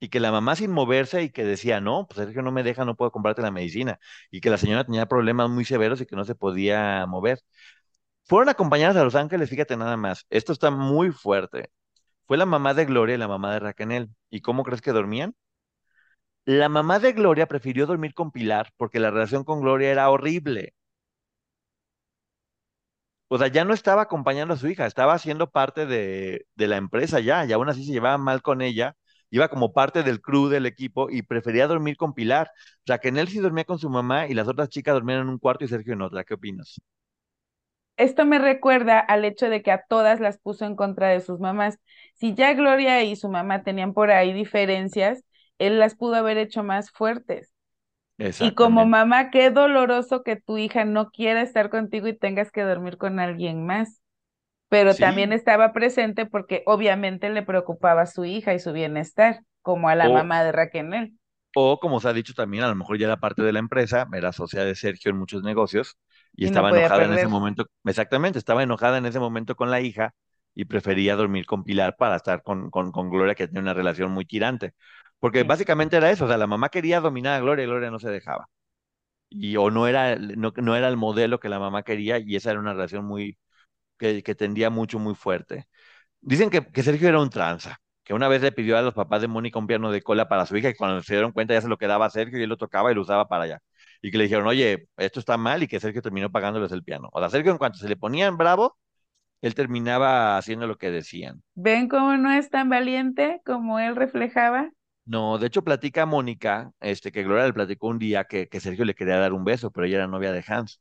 y 0.00 0.08
que 0.08 0.20
la 0.20 0.30
mamá 0.32 0.56
sin 0.56 0.70
moverse 0.72 1.22
y 1.22 1.30
que 1.30 1.44
decía, 1.44 1.80
no, 1.80 2.06
pues 2.06 2.18
Sergio 2.26 2.42
no 2.42 2.52
me 2.52 2.62
deja, 2.62 2.84
no 2.84 2.96
puedo 2.96 3.10
comprarte 3.12 3.42
la 3.42 3.50
medicina, 3.50 3.98
y 4.30 4.40
que 4.40 4.50
la 4.50 4.58
señora 4.58 4.84
tenía 4.84 5.06
problemas 5.06 5.48
muy 5.50 5.64
severos 5.64 6.00
y 6.00 6.06
que 6.06 6.16
no 6.16 6.24
se 6.24 6.34
podía 6.34 7.06
mover. 7.06 7.40
Fueron 8.24 8.48
acompañadas 8.50 8.96
a 8.96 9.04
Los 9.04 9.14
Ángeles, 9.16 9.50
fíjate 9.50 9.76
nada 9.76 9.96
más, 9.96 10.26
esto 10.30 10.52
está 10.52 10.70
muy 10.70 11.12
fuerte. 11.12 11.70
Fue 12.26 12.38
la 12.38 12.46
mamá 12.46 12.74
de 12.74 12.86
Gloria 12.86 13.16
y 13.16 13.18
la 13.18 13.28
mamá 13.28 13.52
de 13.54 13.60
Raquel. 13.60 14.10
¿Y 14.30 14.40
cómo 14.42 14.64
crees 14.64 14.82
que 14.82 14.92
dormían? 14.92 15.34
La 16.46 16.70
mamá 16.70 16.98
de 16.98 17.12
Gloria 17.12 17.46
prefirió 17.46 17.86
dormir 17.86 18.14
con 18.14 18.32
Pilar 18.32 18.72
porque 18.78 18.98
la 19.00 19.10
relación 19.12 19.44
con 19.44 19.60
Gloria 19.60 19.92
era 19.92 20.08
horrible. 20.10 20.74
O 23.28 23.38
sea, 23.38 23.48
ya 23.48 23.64
no 23.64 23.74
estaba 23.74 24.02
acompañando 24.02 24.54
a 24.54 24.56
su 24.56 24.68
hija, 24.68 24.86
estaba 24.86 25.18
siendo 25.18 25.50
parte 25.50 25.84
de, 25.86 26.46
de 26.54 26.68
la 26.68 26.76
empresa 26.76 27.18
ya, 27.20 27.44
y 27.44 27.52
aún 27.52 27.68
así 27.68 27.84
se 27.84 27.92
llevaba 27.92 28.18
mal 28.18 28.40
con 28.42 28.62
ella, 28.62 28.96
iba 29.30 29.48
como 29.48 29.72
parte 29.72 30.02
del 30.04 30.20
crew 30.20 30.48
del 30.48 30.64
equipo 30.66 31.10
y 31.10 31.22
prefería 31.22 31.66
dormir 31.66 31.96
con 31.96 32.14
Pilar. 32.14 32.50
Raquel 32.86 33.26
sí 33.28 33.40
dormía 33.40 33.64
con 33.64 33.78
su 33.80 33.90
mamá 33.90 34.28
y 34.28 34.34
las 34.34 34.46
otras 34.48 34.68
chicas 34.68 34.94
dormían 34.94 35.22
en 35.22 35.28
un 35.28 35.38
cuarto 35.38 35.64
y 35.64 35.68
Sergio 35.68 35.94
en 35.94 36.02
otra. 36.02 36.22
¿Qué 36.24 36.34
opinas? 36.34 36.76
Esto 37.96 38.26
me 38.26 38.38
recuerda 38.38 38.98
al 39.00 39.24
hecho 39.24 39.48
de 39.48 39.62
que 39.62 39.70
a 39.72 39.82
todas 39.88 40.20
las 40.20 40.38
puso 40.38 40.66
en 40.66 40.76
contra 40.76 41.08
de 41.08 41.20
sus 41.20 41.40
mamás. 41.40 41.78
Si 42.14 42.34
ya 42.34 42.52
Gloria 42.54 43.02
y 43.04 43.16
su 43.16 43.28
mamá 43.30 43.62
tenían 43.62 43.94
por 43.94 44.10
ahí 44.10 44.32
diferencias, 44.34 45.24
él 45.58 45.78
las 45.78 45.94
pudo 45.94 46.16
haber 46.16 46.38
hecho 46.38 46.62
más 46.62 46.90
fuertes. 46.90 47.52
Y 48.40 48.54
como 48.54 48.86
mamá, 48.86 49.30
qué 49.30 49.50
doloroso 49.50 50.22
que 50.22 50.36
tu 50.36 50.56
hija 50.56 50.84
no 50.84 51.10
quiera 51.10 51.42
estar 51.42 51.68
contigo 51.68 52.06
y 52.08 52.16
tengas 52.16 52.50
que 52.50 52.62
dormir 52.62 52.96
con 52.96 53.20
alguien 53.20 53.66
más. 53.66 54.00
Pero 54.68 54.94
también 54.94 55.32
estaba 55.32 55.72
presente 55.72 56.26
porque 56.26 56.62
obviamente 56.66 57.28
le 57.28 57.42
preocupaba 57.42 58.02
a 58.02 58.06
su 58.06 58.24
hija 58.24 58.54
y 58.54 58.58
su 58.58 58.72
bienestar, 58.72 59.42
como 59.62 59.88
a 59.88 59.94
la 59.94 60.08
mamá 60.08 60.42
de 60.42 60.52
Raquel. 60.52 61.12
O 61.54 61.78
como 61.78 62.00
se 62.00 62.08
ha 62.08 62.12
dicho 62.12 62.34
también, 62.34 62.64
a 62.64 62.68
lo 62.68 62.74
mejor 62.74 62.98
ya 62.98 63.06
era 63.06 63.18
parte 63.18 63.42
de 63.42 63.52
la 63.52 63.58
empresa, 63.58 64.06
era 64.12 64.32
socia 64.32 64.64
de 64.64 64.74
Sergio 64.74 65.10
en 65.10 65.18
muchos 65.18 65.42
negocios 65.42 65.96
y, 66.34 66.46
estaba 66.46 66.70
enojada 66.70 67.04
en 67.04 67.12
ese 67.12 67.28
momento. 67.28 67.66
Exactamente, 67.84 68.38
estaba 68.38 68.62
enojada 68.62 68.98
en 68.98 69.06
ese 69.06 69.20
momento 69.20 69.56
con 69.56 69.70
la 69.70 69.80
hija 69.80 70.14
y 70.54 70.64
prefería 70.64 71.16
dormir 71.16 71.46
con 71.46 71.64
Pilar 71.64 71.96
para 71.96 72.16
estar 72.16 72.42
con, 72.42 72.70
con, 72.70 72.90
con 72.90 73.08
Gloria, 73.08 73.34
que 73.34 73.46
tenía 73.46 73.62
una 73.62 73.74
relación 73.74 74.10
muy 74.10 74.24
tirante. 74.24 74.74
Porque 75.20 75.42
básicamente 75.44 75.96
era 75.96 76.10
eso, 76.10 76.24
o 76.26 76.28
sea, 76.28 76.36
la 76.38 76.46
mamá 76.46 76.68
quería 76.68 77.00
dominar 77.00 77.34
a 77.34 77.40
Gloria 77.40 77.64
y 77.64 77.66
Gloria 77.66 77.90
no 77.90 77.98
se 77.98 78.10
dejaba. 78.10 78.48
Y 79.28 79.56
o 79.56 79.70
no 79.70 79.86
era, 79.88 80.16
no, 80.16 80.52
no 80.56 80.76
era 80.76 80.88
el 80.88 80.96
modelo 80.96 81.40
que 81.40 81.48
la 81.48 81.58
mamá 81.58 81.82
quería 81.82 82.18
y 82.18 82.36
esa 82.36 82.50
era 82.52 82.60
una 82.60 82.74
relación 82.74 83.04
muy, 83.04 83.38
que, 83.98 84.22
que 84.22 84.34
tendía 84.34 84.70
mucho, 84.70 84.98
muy 84.98 85.14
fuerte. 85.14 85.66
Dicen 86.20 86.50
que, 86.50 86.66
que 86.72 86.82
Sergio 86.82 87.08
era 87.08 87.20
un 87.20 87.30
tranza, 87.30 87.78
que 88.04 88.14
una 88.14 88.28
vez 88.28 88.42
le 88.42 88.52
pidió 88.52 88.78
a 88.78 88.82
los 88.82 88.94
papás 88.94 89.20
de 89.22 89.28
Mónica 89.28 89.58
un 89.58 89.66
piano 89.66 89.90
de 89.92 90.02
cola 90.02 90.28
para 90.28 90.46
su 90.46 90.56
hija 90.56 90.70
y 90.70 90.74
cuando 90.74 91.02
se 91.02 91.14
dieron 91.14 91.32
cuenta 91.32 91.54
ya 91.54 91.62
se 91.62 91.68
lo 91.68 91.78
quedaba 91.78 92.06
a 92.06 92.10
Sergio 92.10 92.38
y 92.38 92.42
él 92.44 92.48
lo 92.50 92.56
tocaba 92.56 92.92
y 92.92 92.94
lo 92.94 93.02
usaba 93.02 93.28
para 93.28 93.44
allá. 93.44 93.60
Y 94.02 94.10
que 94.10 94.18
le 94.18 94.24
dijeron, 94.24 94.46
oye, 94.46 94.88
esto 94.96 95.20
está 95.20 95.36
mal 95.38 95.62
y 95.62 95.68
que 95.68 95.80
Sergio 95.80 96.02
terminó 96.02 96.30
pagándoles 96.30 96.72
el 96.72 96.84
piano. 96.84 97.08
O 97.12 97.20
sea, 97.20 97.30
Sergio 97.30 97.52
en 97.52 97.58
cuanto 97.58 97.78
se 97.78 97.88
le 97.88 97.96
ponían 97.96 98.36
bravo, 98.36 98.78
él 99.42 99.54
terminaba 99.54 100.38
haciendo 100.38 100.66
lo 100.66 100.76
que 100.78 100.90
decían. 100.90 101.42
¿Ven 101.54 101.88
cómo 101.88 102.16
no 102.16 102.30
es 102.32 102.50
tan 102.50 102.68
valiente 102.70 103.42
como 103.44 103.78
él 103.80 103.96
reflejaba? 103.96 104.70
No, 105.06 105.38
de 105.38 105.46
hecho 105.46 105.62
platica 105.62 106.04
Mónica, 106.04 106.72
este, 106.80 107.12
que 107.12 107.22
Gloria 107.22 107.46
le 107.46 107.52
platicó 107.52 107.86
un 107.88 107.98
día 107.98 108.24
que, 108.24 108.48
que 108.48 108.60
Sergio 108.60 108.84
le 108.84 108.94
quería 108.94 109.18
dar 109.18 109.32
un 109.32 109.44
beso, 109.44 109.70
pero 109.70 109.86
ella 109.86 109.98
era 109.98 110.08
novia 110.08 110.32
de 110.32 110.44
Hans. 110.46 110.80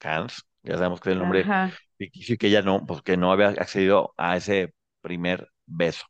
Hans, 0.00 0.44
ya 0.62 0.74
sabemos 0.74 1.00
que 1.00 1.10
es 1.10 1.12
el 1.14 1.20
nombre 1.20 1.52
ficticio 1.96 2.34
y 2.34 2.38
que 2.38 2.48
ella 2.48 2.62
no, 2.62 2.84
pues 2.86 3.02
que 3.02 3.16
no 3.16 3.32
había 3.32 3.48
accedido 3.50 4.14
a 4.16 4.36
ese 4.36 4.74
primer 5.00 5.48
beso. 5.66 6.06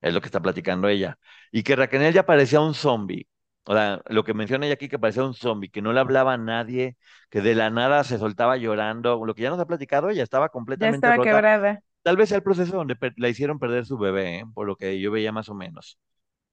Es 0.00 0.14
lo 0.14 0.20
que 0.20 0.26
está 0.26 0.40
platicando 0.40 0.88
ella. 0.88 1.18
Y 1.52 1.62
que 1.64 1.76
Raquel 1.76 2.12
ya 2.12 2.24
parecía 2.24 2.60
un 2.60 2.74
zombie. 2.74 3.28
O 3.64 3.74
sea, 3.74 4.00
lo 4.06 4.24
que 4.24 4.32
menciona 4.32 4.64
ella 4.64 4.74
aquí 4.74 4.88
que 4.88 4.98
parecía 4.98 5.24
un 5.24 5.34
zombie, 5.34 5.70
que 5.70 5.82
no 5.82 5.92
le 5.92 6.00
hablaba 6.00 6.34
a 6.34 6.38
nadie, 6.38 6.96
que 7.30 7.42
de 7.42 7.54
la 7.54 7.68
nada 7.68 8.04
se 8.04 8.18
soltaba 8.18 8.56
llorando. 8.56 9.24
Lo 9.26 9.34
que 9.34 9.42
ya 9.42 9.50
nos 9.50 9.60
ha 9.60 9.66
platicado, 9.66 10.08
ella 10.08 10.22
estaba 10.22 10.48
completamente 10.48 11.06
ya 11.06 11.10
estaba 11.10 11.24
quebrada. 11.24 11.82
Tal 12.02 12.16
vez 12.16 12.30
sea 12.30 12.38
el 12.38 12.42
proceso 12.44 12.76
donde 12.76 12.96
la 13.16 13.28
hicieron 13.28 13.58
perder 13.58 13.84
su 13.84 13.98
bebé, 13.98 14.38
¿eh? 14.38 14.44
por 14.54 14.66
lo 14.66 14.76
que 14.76 14.98
yo 14.98 15.10
veía 15.10 15.32
más 15.32 15.50
o 15.50 15.54
menos 15.54 15.98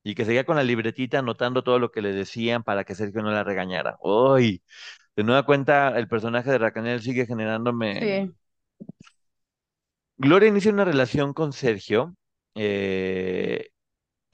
y 0.05 0.13
que 0.13 0.24
seguía 0.24 0.45
con 0.45 0.55
la 0.55 0.63
libretita 0.63 1.17
anotando 1.17 1.63
todo 1.63 1.79
lo 1.79 1.91
que 1.91 2.03
le 2.03 2.13
decían 2.13 2.63
para 2.63 2.83
que 2.83 2.93
Sergio 2.93 3.24
no 3.24 3.31
la 3.31 3.43
regañara. 3.43 3.97
Uy, 4.01 4.62
de 5.15 5.24
nueva 5.24 5.47
cuenta, 5.47 5.97
el 5.97 6.07
personaje 6.07 6.51
de 6.51 6.59
Racanel 6.59 7.01
sigue 7.01 7.25
generándome. 7.25 8.27
Sí. 8.27 8.33
Gloria 10.17 10.50
inicia 10.50 10.71
una 10.71 10.85
relación 10.85 11.33
con 11.33 11.53
Sergio 11.53 12.15
eh, 12.53 13.69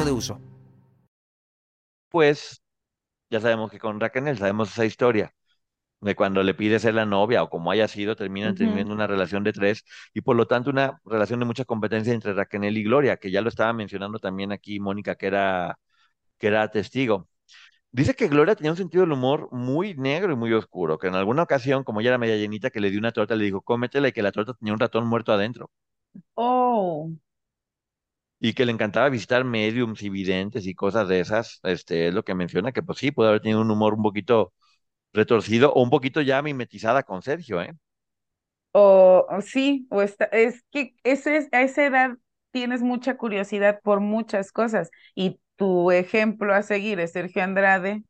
de 0.00 0.10
uso 0.10 0.40
pues 2.08 2.62
ya 3.30 3.40
sabemos 3.40 3.70
que 3.70 3.78
con 3.78 4.00
Raquel 4.00 4.38
sabemos 4.38 4.70
esa 4.70 4.84
historia 4.86 5.34
de 6.00 6.16
cuando 6.16 6.42
le 6.42 6.54
pide 6.54 6.78
ser 6.80 6.94
la 6.94 7.06
novia 7.06 7.42
o 7.44 7.50
como 7.50 7.70
haya 7.70 7.88
sido, 7.88 8.16
terminan 8.16 8.54
teniendo 8.56 8.94
una 8.94 9.06
relación 9.06 9.44
de 9.44 9.52
tres 9.52 9.84
y 10.14 10.22
por 10.22 10.36
lo 10.36 10.46
tanto 10.46 10.70
una 10.70 11.00
relación 11.04 11.40
de 11.40 11.46
mucha 11.46 11.64
competencia 11.64 12.12
entre 12.14 12.34
Raquel 12.34 12.76
y 12.76 12.84
Gloria, 12.84 13.18
que 13.18 13.30
ya 13.30 13.42
lo 13.42 13.48
estaba 13.50 13.72
mencionando 13.72 14.18
también 14.18 14.52
aquí 14.52 14.80
Mónica, 14.80 15.16
que 15.16 15.26
era, 15.28 15.78
que 16.38 16.48
era 16.48 16.70
testigo. 16.70 17.28
Dice 17.92 18.14
que 18.14 18.28
Gloria 18.28 18.56
tenía 18.56 18.72
un 18.72 18.78
sentido 18.78 19.02
del 19.04 19.12
humor 19.12 19.48
muy 19.52 19.94
negro 19.96 20.32
y 20.32 20.36
muy 20.36 20.52
oscuro, 20.54 20.98
que 20.98 21.08
en 21.08 21.16
alguna 21.16 21.42
ocasión, 21.44 21.84
como 21.84 22.00
ella 22.00 22.10
era 22.10 22.18
media 22.18 22.36
llenita, 22.36 22.70
que 22.70 22.80
le 22.80 22.90
dio 22.90 23.00
una 23.00 23.12
torta, 23.12 23.36
le 23.36 23.44
dijo, 23.44 23.62
cómetela 23.62 24.08
y 24.08 24.12
que 24.12 24.22
la 24.22 24.32
torta 24.32 24.54
tenía 24.54 24.74
un 24.74 24.80
ratón 24.80 25.06
muerto 25.08 25.32
adentro. 25.32 25.70
Oh 26.34 27.10
y 28.42 28.54
que 28.54 28.66
le 28.66 28.72
encantaba 28.72 29.08
visitar 29.08 29.44
mediums 29.44 30.02
y 30.02 30.10
videntes 30.10 30.66
y 30.66 30.74
cosas 30.74 31.08
de 31.08 31.20
esas, 31.20 31.60
este, 31.62 32.08
es 32.08 32.14
lo 32.14 32.24
que 32.24 32.34
menciona, 32.34 32.72
que 32.72 32.82
pues 32.82 32.98
sí, 32.98 33.12
puede 33.12 33.30
haber 33.30 33.40
tenido 33.42 33.60
un 33.62 33.70
humor 33.70 33.94
un 33.94 34.02
poquito 34.02 34.52
retorcido 35.12 35.72
o 35.74 35.82
un 35.82 35.90
poquito 35.90 36.20
ya 36.22 36.42
mimetizada 36.42 37.04
con 37.04 37.22
Sergio, 37.22 37.62
¿eh? 37.62 37.74
O, 38.72 39.26
sí, 39.42 39.86
o 39.90 40.02
está, 40.02 40.24
es 40.26 40.62
que 40.70 40.94
ese, 41.04 41.48
a 41.52 41.62
esa 41.62 41.84
edad 41.86 42.16
tienes 42.52 42.82
mucha 42.82 43.16
curiosidad 43.16 43.80
por 43.82 44.00
muchas 44.00 44.50
cosas 44.52 44.90
y 45.14 45.40
tu 45.56 45.90
ejemplo 45.90 46.54
a 46.54 46.62
seguir 46.62 46.98
es 47.00 47.12
Sergio 47.12 47.42
Andrade. 47.44 48.02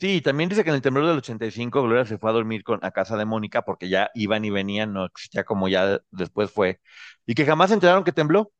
Sí, 0.00 0.20
también 0.20 0.48
dice 0.48 0.62
que 0.62 0.70
en 0.70 0.76
el 0.76 0.82
temblor 0.82 1.06
del 1.06 1.18
85 1.18 1.82
Gloria 1.82 2.04
se 2.04 2.18
fue 2.18 2.30
a 2.30 2.32
dormir 2.32 2.62
con, 2.62 2.78
a 2.84 2.92
casa 2.92 3.16
de 3.16 3.24
Mónica 3.24 3.62
porque 3.62 3.88
ya 3.88 4.10
iban 4.14 4.44
y 4.44 4.50
venían, 4.50 4.92
no 4.92 5.04
existía 5.06 5.42
como 5.44 5.68
ya 5.68 6.00
después 6.12 6.52
fue, 6.52 6.80
y 7.26 7.34
que 7.34 7.44
jamás 7.44 7.70
se 7.70 7.74
enteraron 7.74 8.04
que 8.04 8.12
tembló 8.12 8.52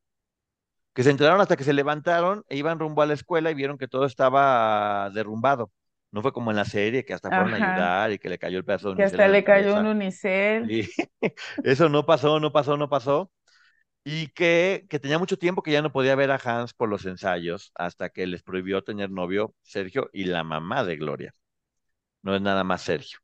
que 0.98 1.04
se 1.04 1.10
enteraron 1.10 1.40
hasta 1.40 1.56
que 1.56 1.62
se 1.62 1.72
levantaron 1.72 2.44
e 2.48 2.56
iban 2.56 2.80
rumbo 2.80 3.02
a 3.02 3.06
la 3.06 3.14
escuela 3.14 3.52
y 3.52 3.54
vieron 3.54 3.78
que 3.78 3.86
todo 3.86 4.04
estaba 4.04 5.08
derrumbado. 5.10 5.70
No 6.10 6.22
fue 6.22 6.32
como 6.32 6.50
en 6.50 6.56
la 6.56 6.64
serie 6.64 7.04
que 7.04 7.14
hasta 7.14 7.28
fueron 7.28 7.54
a 7.54 7.54
ayudar 7.54 8.10
y 8.10 8.18
que 8.18 8.28
le 8.28 8.36
cayó 8.36 8.58
el 8.58 8.64
pedazo 8.64 8.90
de 8.90 8.96
Que 8.96 9.02
hasta 9.04 9.28
le 9.28 9.44
cayó 9.44 9.76
un 9.76 9.86
unicel. 9.86 10.68
Y 10.68 10.90
eso 11.62 11.88
no 11.88 12.04
pasó, 12.04 12.40
no 12.40 12.50
pasó, 12.50 12.76
no 12.76 12.88
pasó. 12.88 13.30
Y 14.02 14.26
que, 14.30 14.86
que 14.90 14.98
tenía 14.98 15.20
mucho 15.20 15.38
tiempo 15.38 15.62
que 15.62 15.70
ya 15.70 15.82
no 15.82 15.92
podía 15.92 16.16
ver 16.16 16.32
a 16.32 16.40
Hans 16.44 16.74
por 16.74 16.88
los 16.88 17.06
ensayos 17.06 17.70
hasta 17.76 18.08
que 18.10 18.26
les 18.26 18.42
prohibió 18.42 18.82
tener 18.82 19.08
novio 19.08 19.54
Sergio 19.62 20.10
y 20.12 20.24
la 20.24 20.42
mamá 20.42 20.82
de 20.82 20.96
Gloria. 20.96 21.32
No 22.22 22.34
es 22.34 22.42
nada 22.42 22.64
más 22.64 22.82
Sergio. 22.82 23.20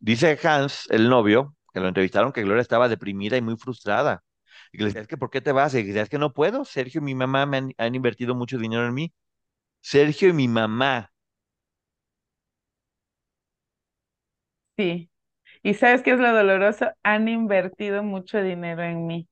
Dice 0.00 0.36
Hans, 0.42 0.88
el 0.90 1.08
novio, 1.08 1.54
que 1.72 1.78
lo 1.78 1.86
entrevistaron, 1.86 2.32
que 2.32 2.42
Gloria 2.42 2.60
estaba 2.60 2.88
deprimida 2.88 3.36
y 3.36 3.40
muy 3.40 3.56
frustrada 3.56 4.24
y 4.72 4.78
le 4.78 4.86
decía, 4.86 5.02
es 5.02 5.08
que 5.08 5.18
¿por 5.18 5.30
qué 5.30 5.40
te 5.42 5.52
vas? 5.52 5.74
Y 5.74 5.82
decía, 5.82 6.02
es 6.02 6.08
que 6.08 6.18
no 6.18 6.32
puedo. 6.32 6.64
Sergio 6.64 7.00
y 7.00 7.04
mi 7.04 7.14
mamá 7.14 7.46
me 7.46 7.74
han, 7.76 7.94
invertido 7.94 8.34
mucho 8.34 8.58
dinero 8.58 8.86
en 8.86 8.94
mí. 8.94 9.12
Sergio 9.80 10.30
y 10.30 10.32
mi 10.32 10.48
mamá. 10.48 11.12
Sí. 14.78 15.10
¿Y 15.62 15.74
sabes 15.74 16.02
qué 16.02 16.12
es 16.12 16.18
lo 16.20 16.32
doloroso? 16.32 16.90
Han 17.02 17.28
invertido 17.28 18.02
mucho 18.02 18.42
dinero 18.42 18.82
en 18.82 19.06
mí. 19.06 19.28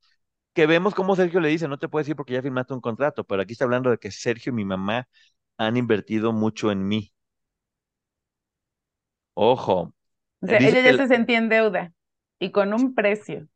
Que 0.55 0.67
vemos 0.67 0.95
cómo 0.95 1.17
Sergio 1.17 1.41
le 1.41 1.49
dice, 1.49 1.69
no 1.69 1.79
te 1.79 1.89
puedes 1.89 2.09
ir 2.09 2.17
porque 2.17 2.35
ya 2.35 2.43
firmaste 2.43 2.75
un 2.75 2.81
contrato, 2.81 3.25
pero 3.25 3.43
aquí 3.43 3.53
está 3.55 3.65
hablando 3.65 3.91
de 3.91 3.99
que 3.99 4.11
Sergio 4.11 4.53
y 4.53 4.57
mi 4.57 4.65
mamá 4.65 5.09
han 5.57 5.77
invertido 5.77 6.33
mucho 6.33 6.71
en 6.71 6.87
mí. 6.87 7.13
Ojo. 9.35 9.95
O 10.43 10.47
sea, 10.47 10.59
ella 10.59 10.83
ya 10.83 10.97
se 10.97 11.09
sentía 11.09 11.39
en 11.39 11.49
deuda 11.49 11.93
y 12.39 12.51
con 12.51 12.75
un 12.75 12.95
precio. 12.95 13.49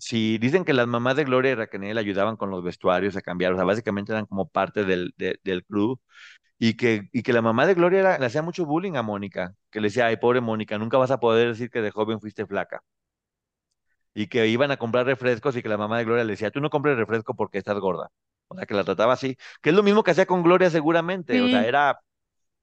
Sí, 0.00 0.38
dicen 0.38 0.64
que 0.64 0.72
las 0.72 0.86
mamás 0.86 1.16
de 1.16 1.24
Gloria 1.24 1.52
y 1.52 1.54
Raquel 1.54 1.98
ayudaban 1.98 2.36
con 2.36 2.50
los 2.50 2.62
vestuarios 2.64 3.16
a 3.16 3.22
cambiar, 3.22 3.52
o 3.52 3.56
sea, 3.56 3.64
básicamente 3.64 4.12
eran 4.12 4.24
como 4.26 4.48
parte 4.48 4.84
del, 4.84 5.12
de- 5.18 5.38
del 5.44 5.64
crew, 5.66 6.00
y 6.58 6.76
que, 6.76 7.08
y 7.12 7.22
que 7.22 7.32
la 7.34 7.42
mamá 7.42 7.66
de 7.66 7.74
Gloria 7.74 8.00
era- 8.00 8.18
le 8.18 8.26
hacía 8.26 8.42
mucho 8.42 8.66
bullying 8.66 8.94
a 8.96 9.02
Mónica, 9.02 9.54
que 9.70 9.80
le 9.80 9.88
decía, 9.88 10.06
ay, 10.06 10.16
pobre 10.18 10.40
Mónica, 10.42 10.78
nunca 10.78 10.98
vas 10.98 11.10
a 11.12 11.20
poder 11.20 11.48
decir 11.48 11.70
que 11.70 11.82
de 11.82 11.90
joven 11.92 12.20
fuiste 12.20 12.46
flaca, 12.46 12.82
y 14.14 14.26
que 14.28 14.46
iban 14.48 14.70
a 14.70 14.76
comprar 14.76 15.06
refrescos 15.06 15.56
y 15.56 15.62
que 15.62 15.68
la 15.68 15.78
mamá 15.78 15.98
de 15.98 16.04
Gloria 16.04 16.24
le 16.24 16.32
decía, 16.32 16.50
tú 16.50 16.60
no 16.60 16.70
compres 16.70 16.96
refresco 16.96 17.34
porque 17.34 17.58
estás 17.58 17.78
gorda, 17.78 18.10
o 18.48 18.56
sea, 18.56 18.66
que 18.66 18.74
la 18.74 18.84
trataba 18.84 19.12
así, 19.14 19.36
que 19.62 19.70
es 19.70 19.76
lo 19.76 19.82
mismo 19.82 20.02
que 20.02 20.10
hacía 20.12 20.26
con 20.26 20.42
Gloria 20.42 20.70
seguramente, 20.70 21.40
o 21.42 21.48
sea, 21.48 21.66
era, 21.66 22.00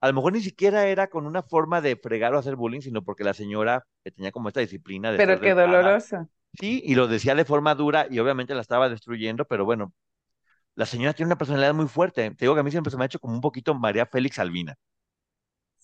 a 0.02 0.08
lo 0.08 0.14
mejor 0.14 0.34
ni 0.34 0.42
siquiera 0.42 0.88
era 0.88 1.10
con 1.10 1.28
una 1.28 1.44
forma 1.44 1.82
de 1.82 1.98
fregar 1.98 2.36
o 2.36 2.40
hacer 2.40 2.56
bullying, 2.58 2.82
sino 2.82 3.04
porque 3.04 3.24
la 3.24 3.34
señora 3.36 3.86
que 4.04 4.12
tenía 4.12 4.32
como 4.34 4.50
esta 4.50 4.62
disciplina 4.62 5.12
de 5.12 5.22
pero 5.22 5.40
qué 5.42 5.54
delgada, 5.54 5.54
doloroso. 5.54 6.28
Sí, 6.54 6.82
y 6.86 6.96
lo 6.96 7.08
decía 7.08 7.36
de 7.36 7.46
forma 7.46 7.76
dura 7.76 8.08
y 8.10 8.20
obviamente 8.20 8.56
la 8.56 8.62
estaba 8.62 8.90
destruyendo, 8.90 9.46
pero 9.46 9.64
bueno, 9.66 9.94
la 10.76 10.86
señora 10.88 11.14
tiene 11.14 11.28
una 11.30 11.38
personalidad 11.38 11.74
muy 11.76 11.88
fuerte. 11.88 12.32
Te 12.32 12.46
digo 12.46 12.56
que 12.56 12.62
a 12.62 12.64
mí 12.64 12.72
siempre 12.72 12.92
se 12.92 12.98
me 12.98 13.04
ha 13.06 13.08
hecho 13.08 13.20
como 13.20 13.36
un 13.36 13.42
poquito 13.42 13.76
María 13.76 14.06
Félix 14.08 14.40
Albina, 14.40 14.76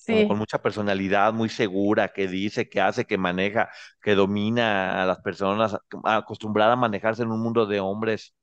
como 0.05 0.25
con 0.25 0.37
Sí. 0.37 0.37
mucha 0.37 0.61
personalidad, 0.61 1.33
muy 1.33 1.49
segura, 1.49 2.09
que 2.13 2.27
dice, 2.27 2.69
que 2.69 2.81
hace, 2.81 3.05
que 3.05 3.17
maneja, 3.17 3.69
que 4.01 4.15
domina 4.15 5.01
a 5.03 5.05
las 5.05 5.19
personas, 5.21 5.77
acostumbrada 6.03 6.73
a 6.73 6.75
manejarse 6.75 7.23
en 7.23 7.31
un 7.31 7.41
mundo 7.41 7.65
de 7.65 7.79
hombres. 7.79 8.35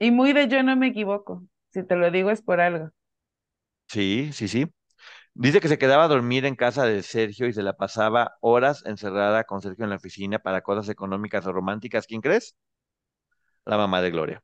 Y 0.00 0.10
muy 0.10 0.32
de 0.32 0.48
yo 0.48 0.62
no 0.64 0.74
me 0.76 0.88
equivoco. 0.88 1.44
Si 1.72 1.84
te 1.84 1.94
lo 1.96 2.10
digo 2.10 2.30
es 2.30 2.42
por 2.42 2.60
algo. 2.60 2.90
Sí, 3.88 4.30
sí, 4.32 4.48
sí. 4.48 4.66
Dice 5.34 5.60
que 5.60 5.66
se 5.68 5.76
quedaba 5.78 6.04
a 6.04 6.08
dormir 6.08 6.44
en 6.46 6.54
casa 6.54 6.84
de 6.84 7.02
Sergio 7.02 7.48
y 7.48 7.52
se 7.52 7.64
la 7.64 7.72
pasaba 7.76 8.36
horas 8.40 8.84
encerrada 8.86 9.42
con 9.44 9.60
Sergio 9.60 9.82
en 9.84 9.90
la 9.90 9.96
oficina 9.96 10.38
para 10.38 10.62
cosas 10.62 10.88
económicas 10.88 11.44
o 11.46 11.52
románticas. 11.52 12.06
¿Quién 12.06 12.20
crees? 12.20 12.54
La 13.64 13.76
mamá 13.78 14.02
de 14.02 14.10
Gloria. 14.10 14.42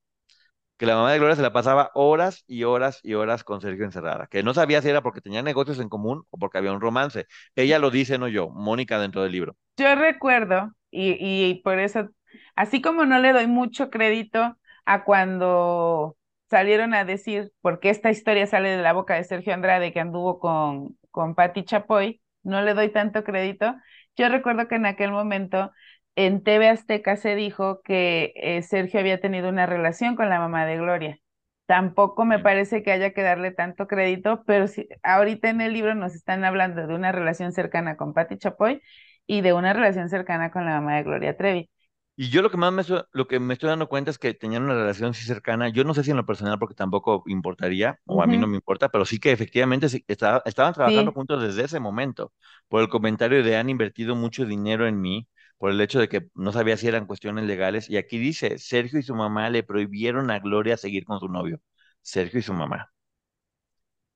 que 0.79 0.87
la 0.87 0.97
mamá 0.97 1.13
de 1.13 1.19
Gloria 1.19 1.37
se 1.37 1.43
la 1.43 1.53
pasaba 1.55 1.91
horas 1.95 2.45
y 2.49 2.65
horas 2.65 3.01
y 3.05 3.15
horas 3.15 3.45
con 3.45 3.61
Sergio 3.63 3.85
encerrada, 3.87 4.29
que 4.29 4.43
no 4.45 4.55
sabía 4.55 4.83
si 4.83 4.89
era 4.91 5.03
porque 5.03 5.21
tenía 5.23 5.43
negocios 5.43 5.81
en 5.81 5.89
común 5.91 6.25
o 6.31 6.39
porque 6.39 6.59
había 6.59 6.73
un 6.73 6.81
romance. 6.83 7.27
Ella 7.57 7.79
lo 7.81 7.91
dice, 7.93 8.19
no 8.19 8.29
yo, 8.29 8.51
Mónica 8.51 8.99
dentro 9.01 9.23
del 9.23 9.33
libro. 9.33 9.57
Yo 9.77 9.95
recuerdo, 9.95 10.73
y, 10.91 11.17
y 11.21 11.63
por 11.63 11.79
eso, 11.79 12.09
así 12.55 12.81
como 12.81 13.05
no 13.05 13.19
le 13.19 13.33
doy 13.33 13.47
mucho 13.47 13.91
crédito 13.91 14.57
a 14.87 15.05
cuando 15.05 16.17
salieron 16.51 16.95
a 16.95 17.05
decir, 17.05 17.53
porque 17.61 17.91
esta 17.91 18.11
historia 18.11 18.47
sale 18.47 18.71
de 18.71 18.83
la 18.83 18.93
boca 18.93 19.15
de 19.15 19.25
Sergio 19.25 19.55
Andrade 19.55 19.93
que 19.93 20.01
anduvo 20.01 20.39
con, 20.39 20.97
con 21.11 21.35
Patti 21.35 21.65
Chapoy, 21.65 22.21
no 22.43 22.63
le 22.63 22.75
doy 22.75 22.91
tanto 22.91 23.25
crédito. 23.25 23.75
Yo 24.17 24.29
recuerdo 24.29 24.69
que 24.69 24.77
en 24.77 24.87
aquel 24.87 25.11
momento 25.13 25.73
en 26.15 26.43
TV 26.43 26.69
Azteca 26.69 27.17
se 27.17 27.35
dijo 27.35 27.83
que 27.83 28.33
eh, 28.37 28.63
Sergio 28.63 29.01
había 29.01 29.21
tenido 29.21 29.49
una 29.49 29.67
relación 29.67 30.17
con 30.17 30.29
la 30.31 30.39
mamá 30.39 30.65
de 30.67 30.77
Gloria. 30.79 31.19
Tampoco 31.67 32.25
me 32.25 32.39
parece 32.39 32.83
que 32.83 32.93
haya 32.93 33.13
que 33.13 33.23
darle 33.23 33.51
tanto 33.51 33.89
crédito, 33.89 34.45
pero 34.47 34.69
sí, 34.69 34.89
ahorita 35.03 35.51
en 35.51 35.61
el 35.61 35.73
libro 35.73 35.95
nos 35.97 36.15
están 36.15 36.45
hablando 36.45 36.87
de 36.87 36.95
una 36.95 37.11
relación 37.13 37.53
cercana 37.53 37.97
con 37.97 38.15
Patti 38.15 38.39
Chapoy 38.39 38.81
y 39.27 39.41
de 39.41 39.53
una 39.53 39.73
relación 39.73 40.09
cercana 40.09 40.51
con 40.53 40.65
la 40.65 40.81
mamá 40.81 40.97
de 40.97 41.03
Gloria 41.03 41.37
Trevi. 41.37 41.69
Y 42.19 42.31
yo 42.31 42.41
lo 42.43 42.51
que 42.51 42.57
más 42.57 42.73
me, 42.73 42.83
lo 43.13 43.29
que 43.29 43.39
me 43.41 43.53
estoy 43.55 43.69
dando 43.69 43.89
cuenta 43.89 44.11
es 44.11 44.19
que 44.19 44.33
tenían 44.33 44.63
una 44.65 44.75
relación 44.75 45.11
así 45.11 45.25
cercana. 45.25 45.69
Yo 45.69 45.85
no 45.85 45.93
sé 45.95 46.03
si 46.03 46.11
en 46.13 46.17
lo 46.17 46.25
personal, 46.27 46.59
porque 46.59 46.75
tampoco 46.75 47.23
importaría, 47.27 48.01
o 48.07 48.23
a 48.23 48.27
mí 48.27 48.39
no 48.39 48.47
me 48.47 48.57
importa, 48.57 48.89
pero 48.89 49.05
sí 49.05 49.19
que 49.21 49.33
efectivamente 49.33 49.89
sí, 49.91 50.03
estaba- 50.09 50.43
estaban 50.47 50.73
trabajando 50.73 51.13
Sí, 51.13 51.13
juntos 51.13 51.43
desde 51.43 51.65
ese 51.65 51.79
momento. 51.81 52.33
Por 52.69 52.81
el 52.83 52.89
comentario 52.89 53.43
de 53.45 53.57
han 53.57 53.69
invertido 53.69 54.17
mucho 54.17 54.47
dinero 54.47 54.87
en 54.87 55.01
mí, 55.01 55.29
por 55.59 55.71
el 55.71 55.81
hecho 55.81 55.99
de 56.01 56.09
que 56.09 56.29
no 56.35 56.53
sabía 56.53 56.77
si 56.79 56.89
eran 56.89 57.07
cuestiones 57.07 57.45
legales. 57.45 57.91
Y 57.91 57.97
aquí 57.99 58.19
dice, 58.19 58.59
Sergio 58.59 58.99
y 58.99 59.03
su 59.03 59.15
mamá 59.15 59.51
le 59.51 59.63
prohibieron 59.63 60.31
a 60.31 60.39
Gloria 60.39 60.77
seguir 60.79 61.05
con 61.05 61.21
su 61.21 61.29
novio. 61.29 61.61
Sergio 62.03 62.39
y 62.41 62.43
su 62.43 62.55
mamá. 62.55 62.91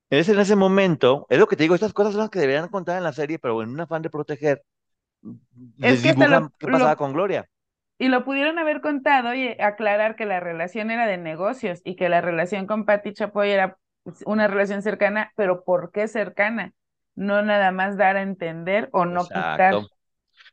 Es 0.09 0.29
en 0.29 0.39
ese 0.39 0.55
momento, 0.55 1.27
es 1.31 1.41
lo 1.41 1.49
que 1.49 1.57
te 1.57 1.65
digo, 1.65 1.75
estas 1.75 1.93
cosas 1.93 2.13
son 2.13 2.21
las 2.21 2.31
que 2.31 2.39
deberían 2.39 2.69
contar 2.69 2.97
en 2.99 3.03
la 3.05 3.13
serie, 3.13 3.41
pero 3.41 3.61
en 3.61 3.71
un 3.71 3.81
afán 3.81 4.03
de 4.03 4.11
proteger, 4.11 4.63
es 5.81 6.01
que 6.01 6.01
dibujan 6.03 6.29
lo, 6.29 6.53
qué 6.59 6.69
pasaba 6.69 6.97
lo, 6.97 6.97
con 6.97 7.13
Gloria. 7.13 7.47
Y 8.01 8.09
lo 8.09 8.25
pudieron 8.25 8.59
haber 8.59 8.81
contado 8.81 9.35
y 9.35 9.49
aclarar 9.61 10.17
que 10.17 10.25
la 10.25 10.41
relación 10.41 10.91
era 10.91 11.07
de 11.07 11.19
negocios 11.19 11.83
y 11.85 11.97
que 11.97 12.09
la 12.09 12.23
relación 12.23 12.67
con 12.67 12.87
Patti 12.87 13.13
Chapoy 13.13 13.51
era 13.51 13.77
pues, 14.05 14.23
una 14.25 14.49
relación 14.49 14.81
cercana, 14.81 15.33
pero 15.37 15.65
¿por 15.65 15.93
qué 15.93 16.09
cercana? 16.09 16.73
No 17.15 17.43
nada 17.43 17.73
más 17.73 17.99
dar 17.99 18.17
a 18.17 18.23
entender 18.23 18.89
o 18.93 19.05
no 19.05 19.25
quitar. 19.25 19.83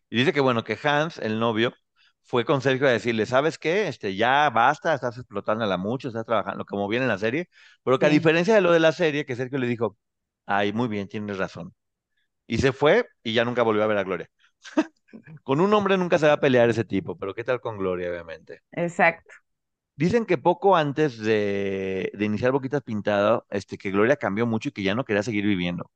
Y 0.09 0.17
dice 0.17 0.33
que 0.33 0.41
bueno, 0.41 0.65
que 0.65 0.77
Hans, 0.83 1.19
el 1.19 1.39
novio, 1.39 1.73
fue 2.21 2.43
con 2.43 2.59
Sergio 2.59 2.85
a 2.85 2.91
decirle, 2.91 3.25
¿sabes 3.25 3.57
qué? 3.57 3.87
Este, 3.87 4.17
ya 4.17 4.49
basta, 4.49 4.93
estás 4.93 5.17
explotándola 5.17 5.77
mucho, 5.77 6.09
estás 6.09 6.25
trabajando 6.25 6.65
como 6.65 6.89
viene 6.89 7.05
en 7.05 7.09
la 7.09 7.17
serie, 7.17 7.47
pero 7.81 7.97
que 7.97 8.07
a 8.07 8.09
diferencia 8.09 8.55
de 8.55 8.59
lo 8.59 8.73
de 8.73 8.81
la 8.81 8.91
serie, 8.91 9.25
que 9.25 9.37
Sergio 9.37 9.57
le 9.57 9.67
dijo, 9.67 9.97
ay, 10.45 10.73
muy 10.73 10.89
bien, 10.89 11.07
tienes 11.07 11.37
razón. 11.37 11.73
Y 12.45 12.57
se 12.57 12.73
fue 12.73 13.07
y 13.23 13.31
ya 13.31 13.45
nunca 13.45 13.63
volvió 13.63 13.83
a 13.85 13.87
ver 13.87 13.99
a 13.99 14.03
Gloria. 14.03 14.29
Con 15.43 15.61
un 15.61 15.73
hombre 15.73 15.97
nunca 15.97 16.17
se 16.19 16.27
va 16.27 16.33
a 16.33 16.39
pelear 16.39 16.69
ese 16.69 16.83
tipo, 16.85 17.17
pero 17.17 17.33
¿qué 17.33 17.43
tal 17.43 17.59
con 17.61 17.77
Gloria, 17.77 18.09
obviamente? 18.09 18.61
exacto. 18.71 19.33
Dicen 19.95 20.25
que 20.27 20.37
poco 20.37 20.75
antes 20.75 21.17
de, 21.19 22.11
de 22.13 22.25
iniciar 22.25 22.51
Boquitas 22.51 22.83
Pintado, 22.83 23.45
este, 23.49 23.77
que 23.79 23.89
Gloria 23.91 24.15
cambió 24.15 24.45
mucho 24.45 24.69
y 24.69 24.71
que 24.71 24.83
ya 24.83 24.93
no 24.93 25.03
quería 25.05 25.23
seguir 25.23 25.45
viviendo, 25.45 25.89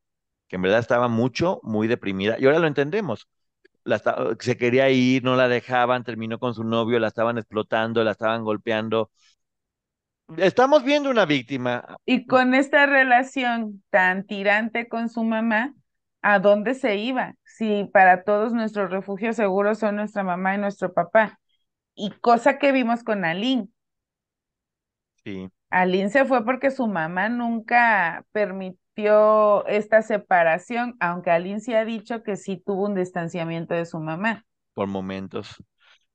que 0.48 0.58
en 0.58 0.64
verdad 0.64 0.80
estaba 0.80 1.10
mucho, 1.10 1.60
muy 1.64 1.88
deprimida, 1.88 2.38
y 2.40 2.46
ahora 2.46 2.60
lo 2.60 2.68
entendemos. 2.68 3.28
La 3.86 4.02
se 4.40 4.58
quería 4.58 4.90
ir, 4.92 5.24
no 5.24 5.36
la 5.36 5.48
dejaban, 5.50 6.04
terminó 6.04 6.40
con 6.40 6.54
su 6.56 6.64
novio, 6.64 7.00
la 7.00 7.10
estaban 7.10 7.38
explotando, 7.38 8.04
la 8.04 8.12
estaban 8.12 8.44
golpeando. 8.44 9.12
Estamos 10.38 10.84
viendo 10.84 11.10
una 11.10 11.26
víctima. 11.26 11.84
Y 12.06 12.26
con 12.26 12.54
esta 12.54 12.86
relación 12.86 13.84
tan 13.90 14.26
tirante 14.26 14.88
con 14.88 15.10
su 15.10 15.24
mamá, 15.24 15.74
¿a 16.22 16.40
dónde 16.40 16.74
se 16.76 16.98
iba? 16.98 17.36
Si 17.46 17.86
para 17.94 18.24
todos 18.24 18.54
nuestros 18.54 18.92
refugios 18.92 19.36
seguros 19.38 19.80
son 19.80 19.98
nuestra 19.98 20.24
mamá 20.24 20.56
y 20.56 20.58
nuestro 20.60 20.94
papá. 20.94 21.40
Y 21.96 22.12
cosa 22.22 22.60
que 22.60 22.72
vimos 22.74 23.04
con 23.04 23.26
Aline. 23.26 23.70
Sí, 25.24 25.52
Aline 25.70 26.10
se 26.10 26.26
fue 26.26 26.44
porque 26.46 26.70
su 26.72 26.88
mamá 26.88 27.28
nunca 27.30 28.26
permitió 28.32 29.66
esta 29.68 30.02
separación, 30.02 30.96
aunque 31.00 31.32
Aline 31.32 31.60
sí 31.62 31.74
ha 31.74 31.86
dicho 31.86 32.24
que 32.24 32.36
sí 32.38 32.58
tuvo 32.66 32.86
un 32.86 32.96
distanciamiento 32.96 33.74
de 33.74 33.86
su 33.86 34.00
mamá. 34.00 34.46
por 34.74 34.88
momentos. 34.88 35.56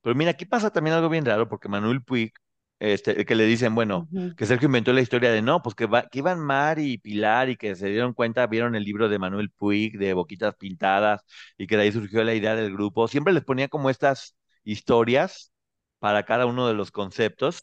Pero 0.03 0.15
mira, 0.17 0.31
aquí 0.33 0.47
pasa 0.47 0.71
también 0.73 0.97
algo 0.97 1.09
bien 1.09 1.25
raro, 1.27 1.49
porque 1.49 1.69
Manuel 1.69 2.03
Puig, 2.05 2.33
este, 2.79 3.25
que 3.25 3.35
le 3.35 3.45
dicen, 3.47 3.75
bueno, 3.75 4.09
Ujú. 4.13 4.37
que 4.37 4.47
Sergio 4.47 4.67
inventó 4.67 4.93
la 4.93 5.01
historia 5.01 5.31
de 5.33 5.43
no, 5.43 5.63
pues 5.63 5.75
que, 5.75 5.87
va- 5.87 6.09
que 6.09 6.19
iban 6.21 6.41
Mar 6.41 6.79
y 6.79 6.99
Pilar 6.99 7.49
y 7.51 7.57
que 7.57 7.75
se 7.77 7.89
dieron 7.89 8.13
cuenta, 8.15 8.47
vieron 8.47 8.75
el 8.77 8.85
libro 8.85 9.09
de 9.09 9.19
Manuel 9.19 9.51
Puig, 9.51 9.99
de 9.99 10.13
Boquitas 10.15 10.55
Pintadas, 10.57 11.23
y 11.59 11.67
que 11.67 11.77
de 11.77 11.85
ahí 11.85 11.93
surgió 11.93 12.23
la 12.25 12.35
idea 12.35 12.55
del 12.57 12.73
grupo. 12.73 13.09
Siempre 13.09 13.33
les 13.33 13.45
ponía 13.45 13.69
como 13.69 13.91
estas 13.91 14.37
historias 14.65 15.53
para 15.99 16.25
cada 16.25 16.47
uno 16.47 16.69
de 16.69 16.75
los 16.75 16.91
conceptos, 16.91 17.63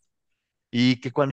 y 0.71 0.99
que 0.99 1.11
cuando 1.11 1.32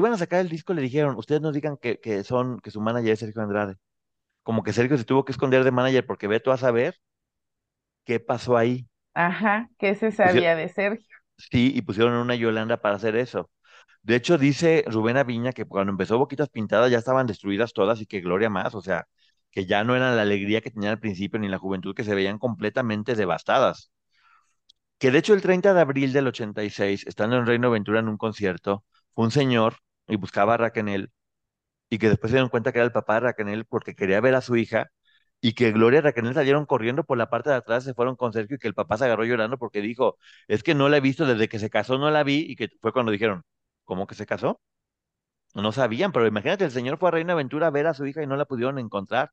Iban 0.00 0.12
a 0.14 0.18
sacar 0.18 0.40
el 0.40 0.48
disco, 0.50 0.74
le 0.74 0.82
dijeron, 0.82 1.16
ustedes 1.18 1.40
nos 1.42 1.54
digan 1.54 1.76
que, 1.78 2.00
que 2.00 2.24
son, 2.24 2.60
que 2.60 2.70
su 2.72 2.80
manager 2.80 3.12
es 3.12 3.20
Sergio 3.20 3.42
Andrade. 3.42 3.76
Como 4.44 4.62
que 4.64 4.72
Sergio 4.74 4.98
se 4.98 5.04
tuvo 5.04 5.24
que 5.26 5.32
esconder 5.32 5.64
de 5.64 5.72
manager 5.72 6.06
porque 6.06 6.28
ve 6.28 6.40
tú 6.40 6.52
a 6.52 6.58
saber 6.58 6.96
qué 8.04 8.20
pasó 8.20 8.56
ahí. 8.56 8.86
Ajá, 9.14 9.68
¿qué 9.78 9.94
se 9.94 10.10
Pusie- 10.20 10.44
sabía 10.44 10.56
de 10.56 10.68
Sergio? 10.68 11.06
sí, 11.38 11.72
y 11.74 11.82
pusieron 11.82 12.14
una 12.14 12.34
Yolanda 12.34 12.78
para 12.80 12.96
hacer 12.96 13.16
eso. 13.16 13.50
De 14.02 14.16
hecho, 14.16 14.38
dice 14.38 14.84
Rubén 14.88 15.16
Aviña 15.18 15.52
que 15.52 15.66
cuando 15.66 15.92
empezó 15.92 16.18
Boquitas 16.18 16.48
Pintadas 16.50 16.90
ya 16.92 16.98
estaban 16.98 17.26
destruidas 17.28 17.72
todas 17.74 18.00
y 18.00 18.06
que 18.06 18.20
Gloria 18.20 18.50
más, 18.50 18.74
o 18.74 18.82
sea, 18.82 19.06
que 19.50 19.66
ya 19.66 19.84
no 19.84 19.96
era 19.96 20.14
la 20.16 20.22
alegría 20.22 20.60
que 20.62 20.70
tenían 20.72 20.92
al 20.94 21.00
principio 21.00 21.40
ni 21.40 21.48
la 21.48 21.58
juventud, 21.58 21.94
que 21.94 22.04
se 22.04 22.14
veían 22.16 22.38
completamente 22.38 23.14
devastadas. 23.16 23.92
Que 24.98 25.10
de 25.10 25.18
hecho 25.18 25.34
el 25.34 25.42
30 25.42 25.74
de 25.74 25.80
abril 25.80 26.12
del 26.12 26.28
86, 26.28 27.04
estando 27.06 27.36
en 27.36 27.44
Reino 27.46 27.68
Aventura 27.68 27.98
en 28.00 28.08
un 28.08 28.16
concierto, 28.16 28.84
un 29.14 29.30
señor 29.32 29.76
y 30.10 30.16
buscaba 30.16 30.54
a 30.54 30.58
Raquel 30.58 31.10
y 31.90 31.98
que 31.98 32.08
después 32.08 32.30
se 32.30 32.36
dieron 32.36 32.50
cuenta 32.50 32.72
que 32.72 32.78
era 32.78 32.86
el 32.86 32.92
papá 32.92 33.14
de 33.14 33.20
Raquel 33.20 33.64
porque 33.66 33.94
quería 33.94 34.20
ver 34.20 34.34
a 34.34 34.40
su 34.40 34.56
hija 34.56 34.90
y 35.40 35.54
que 35.54 35.72
Gloria 35.72 35.98
y 36.00 36.02
Raquel 36.02 36.32
salieron 36.34 36.66
corriendo 36.66 37.04
por 37.04 37.18
la 37.18 37.30
parte 37.30 37.50
de 37.50 37.56
atrás, 37.56 37.84
se 37.84 37.94
fueron 37.94 38.16
con 38.16 38.32
Sergio 38.32 38.56
y 38.56 38.58
que 38.58 38.68
el 38.68 38.74
papá 38.74 38.98
se 38.98 39.04
agarró 39.06 39.24
llorando 39.24 39.58
porque 39.58 39.80
dijo, 39.80 40.18
es 40.48 40.62
que 40.62 40.74
no 40.74 40.88
la 40.88 40.98
he 40.98 41.00
visto 41.00 41.26
desde 41.26 41.48
que 41.48 41.58
se 41.58 41.70
casó, 41.70 41.98
no 41.98 42.10
la 42.10 42.22
vi 42.24 42.44
y 42.48 42.56
que 42.56 42.68
fue 42.82 42.92
cuando 42.92 43.12
dijeron, 43.12 43.44
¿cómo 43.84 44.06
que 44.06 44.14
se 44.14 44.26
casó? 44.26 44.60
No 45.54 45.72
sabían, 45.72 46.12
pero 46.12 46.26
imagínate, 46.26 46.64
el 46.64 46.72
señor 46.72 46.98
fue 46.98 47.08
a 47.10 47.12
Reina 47.12 47.34
Aventura 47.34 47.68
a 47.68 47.70
ver 47.70 47.86
a 47.86 47.94
su 47.94 48.06
hija 48.06 48.22
y 48.22 48.26
no 48.26 48.36
la 48.36 48.46
pudieron 48.46 48.78
encontrar. 48.80 49.30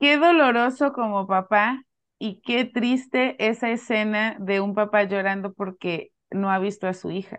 Qué 0.00 0.18
doloroso 0.18 0.92
como 0.92 1.26
papá 1.26 1.82
y 2.18 2.40
qué 2.42 2.64
triste 2.64 3.36
esa 3.46 3.70
escena 3.70 4.36
de 4.40 4.60
un 4.60 4.74
papá 4.74 5.04
llorando 5.04 5.52
porque 5.54 6.12
no 6.30 6.50
ha 6.50 6.58
visto 6.58 6.88
a 6.88 6.94
su 6.94 7.10
hija. 7.10 7.38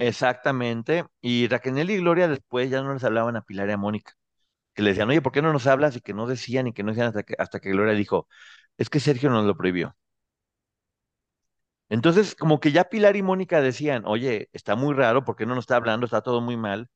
Exactamente. 0.00 1.04
Y 1.20 1.46
Raquel 1.48 1.90
y 1.90 1.98
Gloria 1.98 2.26
después 2.28 2.70
ya 2.70 2.82
no 2.82 2.94
les 2.94 3.04
hablaban 3.04 3.36
a 3.36 3.42
Pilar 3.42 3.68
y 3.68 3.72
a 3.72 3.76
Mónica, 3.76 4.14
que 4.74 4.82
le 4.82 4.90
decían, 4.90 5.10
oye, 5.10 5.22
¿por 5.22 5.32
qué 5.32 5.42
no 5.42 5.52
nos 5.52 5.66
hablas? 5.68 5.96
Y 5.96 6.02
que 6.02 6.14
no 6.14 6.26
decían 6.26 6.66
y 6.68 6.72
que 6.74 6.82
no 6.84 6.90
decían 6.92 7.08
hasta 7.08 7.22
que, 7.24 7.34
hasta 7.38 7.60
que 7.60 7.70
Gloria 7.70 7.94
dijo, 7.94 8.28
es 8.78 8.90
que 8.90 9.00
Sergio 9.00 9.30
nos 9.30 9.46
lo 9.46 9.56
prohibió. 9.56 9.96
Entonces, 11.88 12.34
como 12.36 12.60
que 12.60 12.70
ya 12.72 12.84
Pilar 12.88 13.16
y 13.16 13.22
Mónica 13.22 13.60
decían, 13.60 14.04
oye, 14.06 14.48
está 14.52 14.76
muy 14.76 14.94
raro, 14.94 15.24
¿por 15.24 15.34
qué 15.36 15.44
no 15.46 15.54
nos 15.54 15.64
está 15.64 15.76
hablando? 15.76 16.06
Está 16.06 16.22
todo 16.22 16.40
muy 16.40 16.56
mal. 16.56 16.88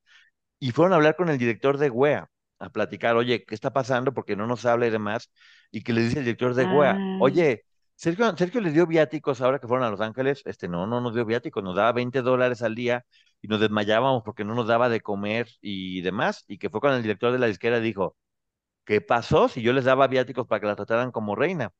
Y 0.59 0.71
fueron 0.71 0.93
a 0.93 0.97
hablar 0.97 1.15
con 1.17 1.29
el 1.29 1.37
director 1.39 1.77
de 1.77 1.89
WEA, 1.89 2.29
a 2.59 2.69
platicar, 2.71 3.15
oye, 3.17 3.45
¿qué 3.45 3.55
está 3.55 3.73
pasando? 3.73 4.13
Porque 4.13 4.35
no 4.37 4.47
nos 4.47 4.65
habla 4.65 4.87
y 4.87 4.91
demás. 4.91 5.31
Y 5.71 5.83
que 5.83 5.93
le 5.93 6.03
dice 6.03 6.19
el 6.19 6.25
director 6.25 6.55
de 6.55 6.65
WEA, 6.65 6.91
Ah, 6.93 7.17
oye, 7.17 7.65
Sergio, 7.95 8.35
Sergio 8.37 8.61
les 8.61 8.73
dio 8.73 8.85
viáticos 8.87 9.41
ahora 9.41 9.59
que 9.59 9.67
fueron 9.67 9.85
a 9.87 9.89
Los 9.91 10.01
Ángeles. 10.01 10.41
Este, 10.45 10.67
no, 10.67 10.85
no 10.87 11.01
nos 11.01 11.13
dio 11.13 11.25
viáticos, 11.25 11.63
nos 11.63 11.75
daba 11.75 11.91
20 11.93 12.21
dólares 12.21 12.61
al 12.61 12.75
día 12.75 13.05
y 13.41 13.47
nos 13.47 13.59
desmayábamos 13.59 14.23
porque 14.23 14.43
no 14.43 14.53
nos 14.55 14.67
daba 14.67 14.89
de 14.89 15.01
comer 15.01 15.47
y 15.61 16.01
demás. 16.01 16.43
Y 16.47 16.57
que 16.57 16.69
fue 16.69 16.81
cuando 16.81 16.97
el 16.97 17.03
director 17.03 17.31
de 17.31 17.39
la 17.39 17.47
disquera 17.47 17.79
dijo, 17.79 18.17
¿qué 18.85 19.01
pasó 19.01 19.49
si 19.49 19.61
yo 19.63 19.73
les 19.73 19.85
daba 19.85 20.07
viáticos 20.07 20.47
para 20.47 20.61
que 20.61 20.67
la 20.67 20.75
trataran 20.77 21.11
como 21.11 21.35
reina? 21.35 21.71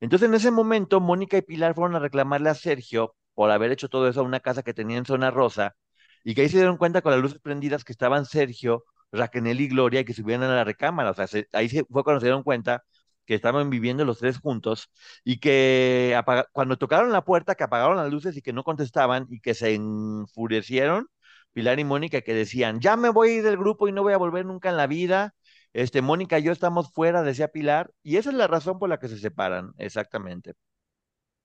Entonces, 0.00 0.28
en 0.28 0.34
ese 0.34 0.50
momento, 0.50 1.00
Mónica 1.00 1.36
y 1.38 1.42
Pilar 1.42 1.74
fueron 1.74 1.96
a 1.96 2.00
reclamarle 2.00 2.50
a 2.50 2.54
Sergio 2.54 3.16
por 3.34 3.50
haber 3.50 3.72
hecho 3.72 3.88
todo 3.88 4.08
eso 4.08 4.20
a 4.20 4.24
una 4.24 4.40
casa 4.40 4.62
que 4.62 4.74
tenía 4.74 4.98
en 4.98 5.06
Zona 5.06 5.30
Rosa 5.30 5.76
y 6.24 6.34
que 6.34 6.42
ahí 6.42 6.48
se 6.48 6.58
dieron 6.58 6.76
cuenta 6.78 7.02
con 7.02 7.12
las 7.12 7.20
luces 7.20 7.40
prendidas 7.40 7.84
que 7.84 7.92
estaban 7.92 8.26
Sergio, 8.26 8.84
Raquel 9.12 9.60
y 9.60 9.68
Gloria 9.68 10.00
y 10.00 10.04
que 10.04 10.14
subían 10.14 10.42
a 10.42 10.48
la 10.54 10.64
recámara. 10.64 11.10
O 11.10 11.14
sea, 11.14 11.26
se- 11.26 11.48
ahí 11.52 11.68
se- 11.68 11.84
fue 11.84 12.04
cuando 12.04 12.20
se 12.20 12.26
dieron 12.26 12.42
cuenta 12.42 12.84
que 13.30 13.36
estaban 13.36 13.70
viviendo 13.70 14.04
los 14.04 14.18
tres 14.18 14.38
juntos 14.38 14.90
y 15.22 15.38
que 15.38 16.20
cuando 16.52 16.76
tocaron 16.78 17.12
la 17.12 17.24
puerta, 17.24 17.54
que 17.54 17.62
apagaron 17.62 17.96
las 17.96 18.10
luces 18.10 18.36
y 18.36 18.42
que 18.42 18.52
no 18.52 18.64
contestaban 18.64 19.26
y 19.30 19.40
que 19.40 19.54
se 19.54 19.74
enfurecieron, 19.74 21.06
Pilar 21.52 21.78
y 21.78 21.84
Mónica, 21.84 22.22
que 22.22 22.34
decían, 22.34 22.80
ya 22.80 22.96
me 22.96 23.08
voy 23.10 23.30
a 23.30 23.34
ir 23.36 23.42
del 23.44 23.56
grupo 23.56 23.86
y 23.88 23.92
no 23.92 24.02
voy 24.02 24.14
a 24.14 24.16
volver 24.16 24.44
nunca 24.46 24.68
en 24.70 24.76
la 24.76 24.88
vida. 24.88 25.32
Este, 25.72 26.02
Mónica 26.02 26.40
y 26.40 26.42
yo 26.42 26.50
estamos 26.52 26.92
fuera, 26.92 27.22
decía 27.22 27.46
Pilar, 27.48 27.92
y 28.02 28.16
esa 28.16 28.30
es 28.30 28.36
la 28.36 28.48
razón 28.48 28.80
por 28.80 28.88
la 28.88 28.98
que 28.98 29.06
se 29.08 29.18
separan, 29.18 29.72
exactamente. 29.78 30.54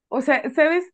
O 0.10 0.22
sea, 0.22 0.42
¿sabes? 0.52 0.86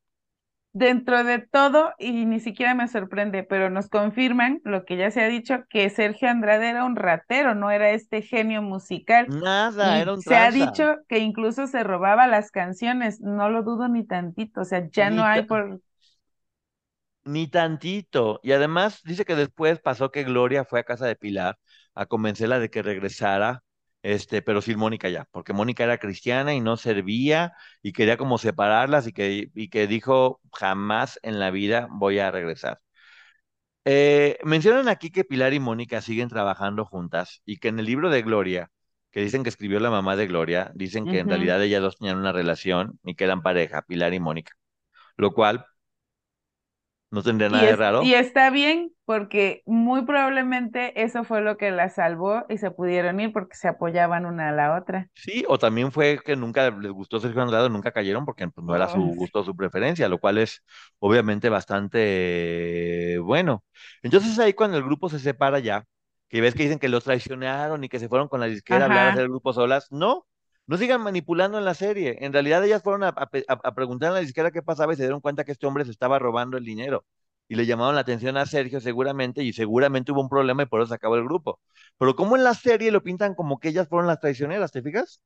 Dentro 0.74 1.24
de 1.26 1.40
todo, 1.40 1.92
y 2.00 2.26
ni 2.26 2.40
siquiera 2.40 2.74
me 2.76 2.88
sorprende, 2.88 3.44
pero 3.44 3.70
nos 3.70 3.90
confirman 3.90 4.62
lo 4.64 4.86
que 4.86 4.96
ya 4.96 5.12
se 5.12 5.22
ha 5.22 5.28
dicho, 5.28 5.66
que 5.70 5.90
Sergio 5.90 6.30
Andrade 6.30 6.70
era 6.70 6.86
un 6.86 6.96
ratero, 6.96 7.56
no 7.56 7.72
era 7.72 7.92
este 7.92 8.22
genio 8.22 8.62
musical. 8.62 9.34
Nada, 9.44 9.88
Y 9.90 10.00
era 10.00 10.14
un 10.14 10.22
se 10.24 10.36
ha 10.38 10.50
dicho 10.52 10.96
que 11.10 11.20
incluso 11.20 11.68
se 11.68 11.84
robaba 11.84 12.26
las 12.28 12.52
canciones, 12.52 13.20
no 13.20 13.50
lo 13.50 13.64
dudo 13.64 13.90
ni 13.90 14.06
tantito, 14.06 14.62
o 14.62 14.66
sea, 14.66 14.88
ya 14.90 15.10
Ni 15.10 15.12
no 15.12 15.26
hay 15.26 15.44
por... 15.44 15.82
Ni 17.24 17.48
tantito. 17.48 18.40
Y 18.44 18.52
además 18.52 19.02
dice 19.04 19.26
que 19.26 19.36
después 19.36 19.80
pasó 19.80 20.12
que 20.12 20.24
Gloria 20.24 20.66
fue 20.66 20.80
a 20.80 20.84
casa 20.84 21.06
de 21.06 21.16
Pilar 21.16 21.58
a 21.94 22.06
convencerla 22.08 22.60
de 22.60 22.70
que 22.72 22.82
regresara, 22.82 23.64
este, 24.04 24.42
pero 24.42 24.62
sin 24.62 24.78
Mónica 24.80 25.10
ya, 25.10 25.28
porque 25.32 25.54
Mónica 25.54 25.84
era 25.84 25.98
cristiana 26.00 26.54
y 26.54 26.62
no 26.62 26.78
servía 26.78 27.54
y 27.82 27.94
quería 27.94 28.18
como 28.18 28.38
separarlas 28.38 29.08
y 29.08 29.14
que, 29.14 29.50
y 29.54 29.70
que 29.70 29.88
dijo, 29.88 30.42
jamás 30.54 31.20
en 31.24 31.40
la 31.40 31.52
vida 31.52 31.88
voy 31.92 32.20
a 32.20 32.32
regresar. 32.32 32.80
Eh, 33.86 34.38
mencionan 34.44 34.88
aquí 34.88 35.10
que 35.12 35.24
Pilar 35.24 35.54
y 35.54 35.60
Mónica 35.60 36.02
siguen 36.02 36.30
trabajando 36.30 36.86
juntas 36.86 37.42
y 37.46 37.58
que 37.58 37.70
en 37.70 37.80
el 37.80 37.86
libro 37.86 38.10
de 38.12 38.22
Gloria, 38.22 38.72
que 39.12 39.22
dicen 39.22 39.44
que 39.44 39.50
escribió 39.50 39.80
la 39.80 39.90
mamá 39.90 40.16
de 40.16 40.28
Gloria, 40.28 40.72
dicen 40.76 41.08
que 41.08 41.20
en 41.20 41.30
realidad 41.30 41.62
ellas 41.64 41.82
dos 41.82 41.98
tenían 41.98 42.18
una 42.18 42.32
relación 42.32 43.00
y 43.04 43.16
que 43.16 43.24
eran 43.24 43.42
pareja, 43.42 43.82
Pilar 43.84 44.14
y 44.14 44.20
Mónica, 44.20 44.54
lo 45.18 45.34
cual 45.34 45.66
no 47.12 47.24
tendría 47.24 47.50
nada 47.50 47.66
de 47.66 47.76
raro. 47.76 48.04
y 48.04 48.14
está 48.14 48.50
bien 48.50 48.94
porque 49.12 49.62
muy 49.66 50.06
probablemente 50.06 51.02
eso 51.04 51.24
fue 51.26 51.42
lo 51.42 51.58
que 51.58 51.72
la 51.72 51.90
salvó 51.90 52.46
y 52.50 52.58
se 52.58 52.72
pudieron 52.72 53.20
ir 53.20 53.34
porque 53.34 53.56
se 53.58 53.68
apoyaban 53.68 54.26
una 54.26 54.50
a 54.50 54.52
la 54.54 54.78
otra. 54.78 55.10
Sí, 55.14 55.44
o 55.48 55.60
también 55.60 55.92
fue 55.92 56.20
que 56.26 56.36
nunca 56.36 56.72
les 56.72 56.92
gustó 56.92 57.20
Sergio 57.20 57.42
Andrade, 57.44 57.70
nunca 57.70 57.92
cayeron 57.92 58.26
porque 58.26 58.48
pues, 58.48 58.66
no 58.66 58.76
era 58.76 58.88
su 58.88 59.00
gusto 59.02 59.40
o 59.42 59.44
su 59.44 59.56
preferencia, 59.56 60.10
lo 60.10 60.18
cual 60.20 60.38
es 60.40 60.64
obviamente 61.00 61.50
bastante 61.50 63.20
bueno. 63.22 63.64
Entonces 64.02 64.40
ahí 64.40 64.54
cuando 64.54 64.78
el 64.78 64.84
grupo 64.84 65.10
se 65.10 65.20
separa 65.20 65.60
ya, 65.60 65.86
que 66.30 66.42
ves 66.42 66.56
que 66.56 66.64
dicen 66.64 66.80
que 66.80 66.90
los 66.90 67.04
traicionaron 67.04 67.84
y 67.84 67.90
que 67.90 68.00
se 68.00 68.10
fueron 68.10 68.30
con 68.30 68.40
la 68.40 68.48
disquera 68.48 68.86
a 68.86 68.88
hablar 68.88 69.06
a 69.06 69.10
hacer 69.10 69.24
el 69.24 69.30
grupo 69.30 69.54
solas, 69.54 69.92
no, 69.92 70.26
no 70.66 70.78
sigan 70.78 71.02
manipulando 71.02 71.58
en 71.60 71.66
la 71.66 71.74
serie. 71.76 72.18
En 72.22 72.34
realidad 72.34 72.64
ellas 72.66 72.82
fueron 72.82 73.04
a- 73.04 73.10
a 73.64 73.76
preguntar 73.76 74.10
a 74.12 74.14
la 74.16 74.20
disquera 74.22 74.50
qué 74.52 74.62
pasaba 74.64 74.94
y 74.94 74.96
se 74.96 75.04
dieron 75.04 75.22
cuenta 75.22 75.44
que 75.44 75.52
este 75.52 75.68
hombre 75.68 75.86
se 75.86 75.92
estaba 75.92 76.18
robando 76.20 76.58
el 76.58 76.66
dinero. 76.66 77.06
Y 77.52 77.56
le 77.56 77.66
llamaron 77.66 77.96
la 77.96 78.02
atención 78.02 78.38
a 78.38 78.46
Sergio 78.48 78.80
seguramente 78.82 79.44
y 79.44 79.54
seguramente 79.54 80.12
hubo 80.14 80.22
un 80.22 80.30
problema 80.30 80.64
y 80.64 80.66
por 80.68 80.82
eso 80.82 80.90
se 80.90 80.96
acabó 80.96 81.16
el 81.18 81.26
grupo. 81.26 81.60
Pero 81.98 82.16
como 82.16 82.36
en 82.38 82.44
la 82.46 82.54
serie 82.56 82.92
lo 82.92 83.04
pintan 83.04 83.36
como 83.36 83.60
que 83.60 83.70
ellas 83.70 83.90
fueron 83.90 84.08
las 84.08 84.20
traicioneras, 84.22 84.72
¿te 84.72 84.82
fijas? 84.84 85.22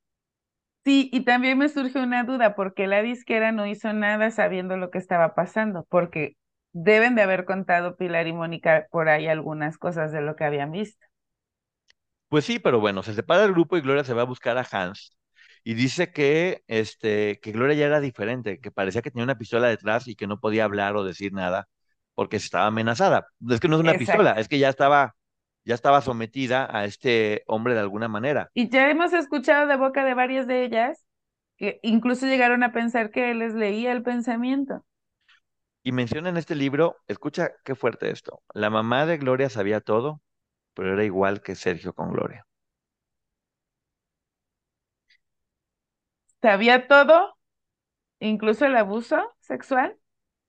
Sí, 0.86 1.10
y 1.12 1.26
también 1.26 1.58
me 1.58 1.68
surge 1.70 2.00
una 2.00 2.24
duda, 2.24 2.56
porque 2.56 2.86
la 2.88 3.02
disquera 3.02 3.52
no 3.52 3.66
hizo 3.66 3.92
nada 3.94 4.30
sabiendo 4.32 4.78
lo 4.78 4.92
que 4.92 5.00
estaba 5.00 5.34
pasando, 5.34 5.86
porque 5.90 6.38
deben 6.74 7.16
de 7.16 7.24
haber 7.24 7.46
contado 7.46 7.98
Pilar 7.98 8.28
y 8.28 8.34
Mónica 8.34 8.88
por 8.92 9.10
ahí 9.10 9.28
algunas 9.28 9.78
cosas 9.80 10.12
de 10.12 10.22
lo 10.22 10.36
que 10.36 10.44
habían 10.44 10.72
visto. 10.72 11.06
Pues 12.30 12.46
sí, 12.46 12.60
pero 12.60 12.80
bueno, 12.80 13.04
se 13.04 13.14
separa 13.14 13.44
el 13.46 13.52
grupo 13.54 13.78
y 13.78 13.82
Gloria 13.82 14.04
se 14.04 14.14
va 14.14 14.24
a 14.24 14.26
buscar 14.26 14.58
a 14.58 14.68
Hans 14.70 15.16
y 15.64 15.74
dice 15.76 16.12
que, 16.12 16.64
este, 16.68 17.40
que 17.42 17.52
Gloria 17.52 17.76
ya 17.76 17.86
era 17.86 18.00
diferente, 18.02 18.60
que 18.60 18.72
parecía 18.72 19.02
que 19.02 19.12
tenía 19.12 19.24
una 19.24 19.38
pistola 19.38 19.68
detrás 19.70 20.08
y 20.08 20.16
que 20.16 20.28
no 20.28 20.40
podía 20.40 20.66
hablar 20.66 20.96
o 20.96 21.04
decir 21.04 21.32
nada 21.34 21.68
porque 22.16 22.38
estaba 22.38 22.66
amenazada. 22.66 23.28
Es 23.50 23.60
que 23.60 23.68
no 23.68 23.76
es 23.76 23.82
una 23.82 23.94
pistola, 23.94 24.32
es 24.34 24.48
que 24.48 24.58
ya 24.58 24.70
estaba, 24.70 25.16
ya 25.66 25.76
estaba 25.76 26.02
sometida 26.02 26.68
a 26.76 26.86
este 26.86 27.44
hombre 27.46 27.74
de 27.74 27.82
alguna 27.82 28.08
manera. 28.08 28.50
Y 28.54 28.70
ya 28.70 28.90
hemos 28.90 29.14
escuchado 29.14 29.68
de 29.68 29.76
boca 29.76 30.04
de 30.04 30.14
varias 30.14 30.48
de 30.48 30.64
ellas 30.64 31.06
que 31.58 31.80
incluso 31.84 32.26
llegaron 32.26 32.64
a 32.64 32.74
pensar 32.74 33.12
que 33.12 33.32
él 33.32 33.40
les 33.40 33.54
leía 33.54 33.92
el 33.92 34.02
pensamiento. 34.02 34.84
Y 35.84 35.92
menciona 35.92 36.30
en 36.30 36.38
este 36.38 36.56
libro, 36.56 36.98
escucha 37.08 37.52
qué 37.64 37.76
fuerte 37.76 38.10
esto, 38.10 38.42
la 38.54 38.72
mamá 38.72 39.06
de 39.06 39.18
Gloria 39.18 39.50
sabía 39.50 39.82
todo, 39.82 40.20
pero 40.74 40.94
era 40.94 41.04
igual 41.04 41.42
que 41.42 41.54
Sergio 41.56 41.94
con 41.94 42.12
Gloria. 42.12 42.48
Sabía 46.42 46.88
todo, 46.88 47.38
incluso 48.20 48.66
el 48.66 48.76
abuso 48.76 49.36
sexual, 49.40 49.98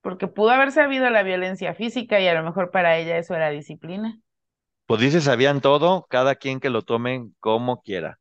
porque 0.06 0.28
pudo 0.28 0.50
haber 0.50 0.70
sabido 0.70 1.10
la 1.10 1.24
violencia 1.24 1.74
física 1.74 2.20
y 2.20 2.28
a 2.28 2.34
lo 2.34 2.44
mejor 2.44 2.70
para 2.70 2.96
ella 2.96 3.18
eso 3.18 3.34
era 3.34 3.50
disciplina. 3.50 4.20
Pues 4.86 5.00
dice, 5.00 5.20
sabían 5.20 5.60
todo, 5.60 6.06
cada 6.08 6.34
quien 6.36 6.60
que 6.60 6.70
lo 6.70 6.82
tomen 6.82 7.34
como 7.40 7.82
quiera. 7.82 8.18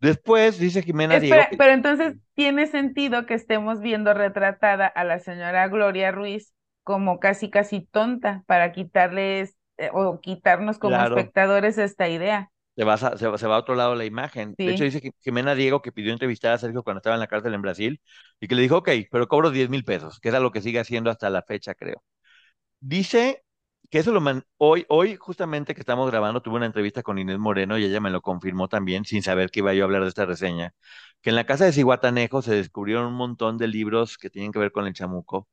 Después 0.00 0.58
dice 0.58 0.82
Jimena 0.82 1.18
Diego 1.18 1.46
Espera, 1.46 1.48
que 1.48 1.58
pero 1.58 1.72
entonces 1.74 2.16
tiene 2.34 2.66
sentido 2.66 3.26
que 3.26 3.34
estemos 3.34 3.80
viendo 3.80 4.14
retratada 4.14 4.86
a 4.86 5.04
la 5.04 5.18
señora 5.18 5.68
Gloria 5.68 6.10
Ruiz 6.12 6.54
como 6.84 7.20
casi 7.20 7.50
casi 7.50 7.82
tonta 7.82 8.42
para 8.46 8.72
quitarles 8.72 9.56
eh, 9.78 9.90
o 9.92 10.20
quitarnos 10.20 10.78
como 10.78 11.00
Claro, 11.00 11.02
espectadores 11.02 11.78
esta 11.78 12.08
idea. 12.08 12.50
Se 12.76 12.84
va, 12.84 12.94
a- 12.94 13.16
se, 13.18 13.26
va 13.28 13.38
se 13.38 13.46
va 13.46 13.56
a 13.56 13.58
otro 13.58 13.74
lado 13.74 13.94
la 13.94 14.04
imagen. 14.04 14.56
De 14.64 14.70
hecho, 14.72 14.84
dice 14.84 15.12
Jimena 15.20 15.54
Diego 15.54 15.82
que 15.82 15.92
pidió 15.92 16.12
entrevistar 16.12 16.52
a 16.52 16.58
Sergio 16.58 16.82
cuando 16.82 16.98
estaba 16.98 17.16
en 17.16 17.20
la 17.20 17.26
cárcel 17.28 17.54
en 17.54 17.62
Brasil 17.62 18.00
y 18.40 18.48
que 18.48 18.54
le 18.54 18.62
dijo, 18.62 18.78
ok, 18.78 18.90
pero 19.10 19.28
cobro 19.28 19.50
10 19.50 19.68
mil 19.70 19.84
pesos, 19.84 20.18
que 20.20 20.28
es 20.30 20.34
lo 20.34 20.50
que 20.52 20.60
sigue 20.62 20.80
haciendo 20.80 21.10
hasta 21.10 21.30
la 21.30 21.42
fecha, 21.42 21.74
creo. 21.74 22.02
Dice 22.80 23.44
que 23.90 23.98
eso 23.98 24.12
lo 24.12 24.20
man... 24.20 24.42
Hoy, 24.58 24.84
hoy, 24.88 25.16
justamente 25.16 25.74
que 25.74 25.80
estamos 25.80 26.10
grabando, 26.10 26.40
tuve 26.42 26.56
una 26.56 26.66
entrevista 26.66 27.02
con 27.02 27.18
Inés 27.18 27.38
Moreno 27.38 27.78
y 27.78 27.84
ella 27.84 28.00
me 28.00 28.10
lo 28.10 28.20
confirmó 28.22 28.68
también, 28.68 29.04
sin 29.04 29.22
saber 29.22 29.50
que 29.50 29.60
iba 29.60 29.74
yo 29.74 29.84
a 29.84 29.86
hablar 29.86 30.02
de 30.02 30.08
esta 30.08 30.26
reseña, 30.26 30.74
que 31.20 31.30
en 31.30 31.36
la 31.36 31.44
casa 31.46 31.64
de 31.64 31.72
Cihuatanejo 31.72 32.42
se 32.42 32.54
descubrieron 32.54 33.06
un 33.06 33.14
montón 33.14 33.58
de 33.58 33.68
libros 33.68 34.18
que 34.18 34.30
tienen 34.30 34.52
que 34.52 34.58
ver 34.58 34.72
con 34.72 34.86
el 34.86 34.94
chamuco 34.94 35.48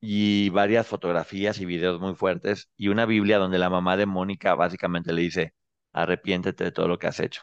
y 0.00 0.50
varias 0.50 0.86
fotografías 0.86 1.60
y 1.60 1.66
videos 1.66 2.00
muy 2.00 2.14
fuertes 2.14 2.70
y 2.76 2.88
una 2.88 3.06
Biblia 3.06 3.38
donde 3.38 3.58
la 3.58 3.70
mamá 3.70 3.96
de 3.96 4.06
Mónica 4.06 4.54
básicamente 4.54 5.12
le 5.12 5.22
dice, 5.22 5.54
arrepiéntete 5.96 6.64
de 6.64 6.72
todo 6.72 6.88
lo 6.88 6.98
que 6.98 7.08
has 7.08 7.20
hecho, 7.20 7.42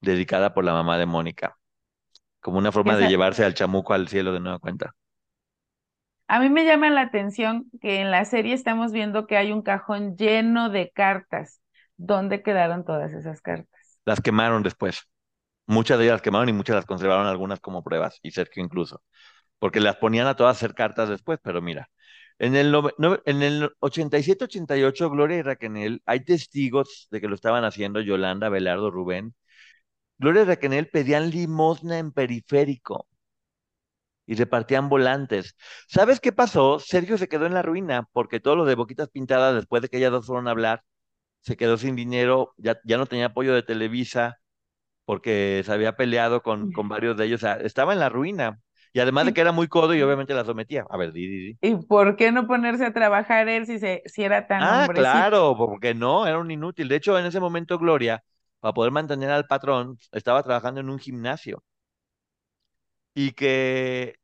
dedicada 0.00 0.54
por 0.54 0.64
la 0.64 0.72
mamá 0.72 0.96
de 0.98 1.04
Mónica, 1.06 1.58
como 2.40 2.58
una 2.58 2.72
forma 2.72 2.96
de 2.96 3.08
llevarse 3.08 3.44
al 3.44 3.54
chamuco 3.54 3.94
al 3.94 4.08
cielo 4.08 4.32
de 4.32 4.40
nueva 4.40 4.58
cuenta. 4.60 4.94
a 6.28 6.40
mí 6.40 6.48
me 6.50 6.64
llama 6.64 6.90
la 6.90 7.02
atención 7.02 7.70
que 7.80 8.00
en 8.00 8.10
la 8.10 8.24
serie 8.24 8.54
estamos 8.54 8.92
viendo 8.92 9.26
que 9.26 9.36
hay 9.36 9.52
un 9.52 9.62
cajón 9.62 10.16
lleno 10.16 10.70
de 10.70 10.90
cartas. 10.90 11.60
¿Dónde 11.96 12.42
quedaron 12.42 12.84
todas 12.84 13.12
esas 13.12 13.40
cartas? 13.40 13.98
las 14.04 14.20
quemaron 14.20 14.62
después. 14.62 15.02
Muchas 15.66 15.98
de 15.98 16.04
ellas 16.04 16.14
las 16.16 16.22
quemaron 16.22 16.48
y 16.48 16.52
muchas 16.52 16.76
las 16.76 16.86
conservaron 16.86 17.26
algunas 17.26 17.60
como 17.60 17.82
pruebas, 17.84 18.20
y 18.22 18.32
Sergio 18.32 18.62
incluso, 18.64 19.02
porque 19.60 19.80
las 19.80 19.96
ponían 19.96 20.26
a 20.28 20.36
todas 20.36 20.56
hacer 20.58 20.74
cartas 20.74 21.08
después, 21.10 21.40
pero 21.42 21.62
mira, 21.62 21.90
en 22.38 22.54
el, 22.56 22.74
en 23.24 23.42
el 23.42 23.70
87-88, 23.80 25.10
Gloria 25.10 25.38
y 25.38 25.42
Raquel, 25.42 26.02
hay 26.06 26.24
testigos 26.24 27.08
de 27.10 27.20
que 27.20 27.28
lo 27.28 27.34
estaban 27.34 27.64
haciendo 27.64 28.00
Yolanda, 28.00 28.48
Belardo, 28.48 28.90
Rubén. 28.90 29.34
Gloria 30.18 30.42
y 30.42 30.46
Raquel 30.46 30.88
pedían 30.90 31.30
limosna 31.30 31.98
en 31.98 32.12
periférico 32.12 33.08
y 34.26 34.34
repartían 34.34 34.88
volantes. 34.88 35.56
¿Sabes 35.88 36.20
qué 36.20 36.32
pasó? 36.32 36.78
Sergio 36.80 37.18
se 37.18 37.28
quedó 37.28 37.46
en 37.46 37.54
la 37.54 37.62
ruina 37.62 38.08
porque 38.12 38.40
todo 38.40 38.56
lo 38.56 38.64
de 38.64 38.74
Boquitas 38.74 39.08
Pintadas, 39.10 39.54
después 39.54 39.82
de 39.82 39.88
que 39.88 39.98
ellas 39.98 40.10
dos 40.12 40.26
fueron 40.26 40.48
a 40.48 40.50
hablar, 40.52 40.82
se 41.42 41.56
quedó 41.56 41.78
sin 41.78 41.96
dinero, 41.96 42.54
ya, 42.58 42.78
ya 42.84 42.98
no 42.98 43.06
tenía 43.06 43.26
apoyo 43.26 43.54
de 43.54 43.62
Televisa 43.62 44.38
porque 45.04 45.62
se 45.66 45.72
había 45.72 45.96
peleado 45.96 46.42
con, 46.42 46.72
con 46.72 46.88
varios 46.88 47.16
de 47.16 47.26
ellos, 47.26 47.42
o 47.42 47.46
sea, 47.46 47.54
estaba 47.56 47.92
en 47.94 48.00
la 48.00 48.10
ruina. 48.10 48.60
Y 48.96 49.00
además 49.00 49.26
de 49.26 49.34
que 49.34 49.42
era 49.42 49.52
muy 49.52 49.68
codo 49.68 49.94
y 49.94 50.00
obviamente 50.00 50.32
la 50.32 50.46
sometía. 50.46 50.86
A 50.88 50.96
ver, 50.96 51.12
di, 51.12 51.26
di, 51.26 51.38
di. 51.48 51.58
¿Y 51.60 51.74
por 51.74 52.16
qué 52.16 52.32
no 52.32 52.46
ponerse 52.46 52.86
a 52.86 52.94
trabajar 52.94 53.46
él 53.46 53.66
si, 53.66 53.78
se, 53.78 54.02
si 54.06 54.24
era 54.24 54.46
tan 54.46 54.62
Ah, 54.62 54.88
claro, 54.90 55.54
porque 55.54 55.92
no, 55.92 56.26
era 56.26 56.38
un 56.38 56.50
inútil. 56.50 56.88
De 56.88 56.96
hecho, 56.96 57.18
en 57.18 57.26
ese 57.26 57.38
momento 57.38 57.78
Gloria, 57.78 58.24
para 58.58 58.72
poder 58.72 58.92
mantener 58.92 59.28
al 59.28 59.46
patrón, 59.46 59.98
estaba 60.12 60.42
trabajando 60.42 60.80
en 60.80 60.88
un 60.88 60.98
gimnasio. 60.98 61.62
Y 63.12 63.32
que 63.32 64.14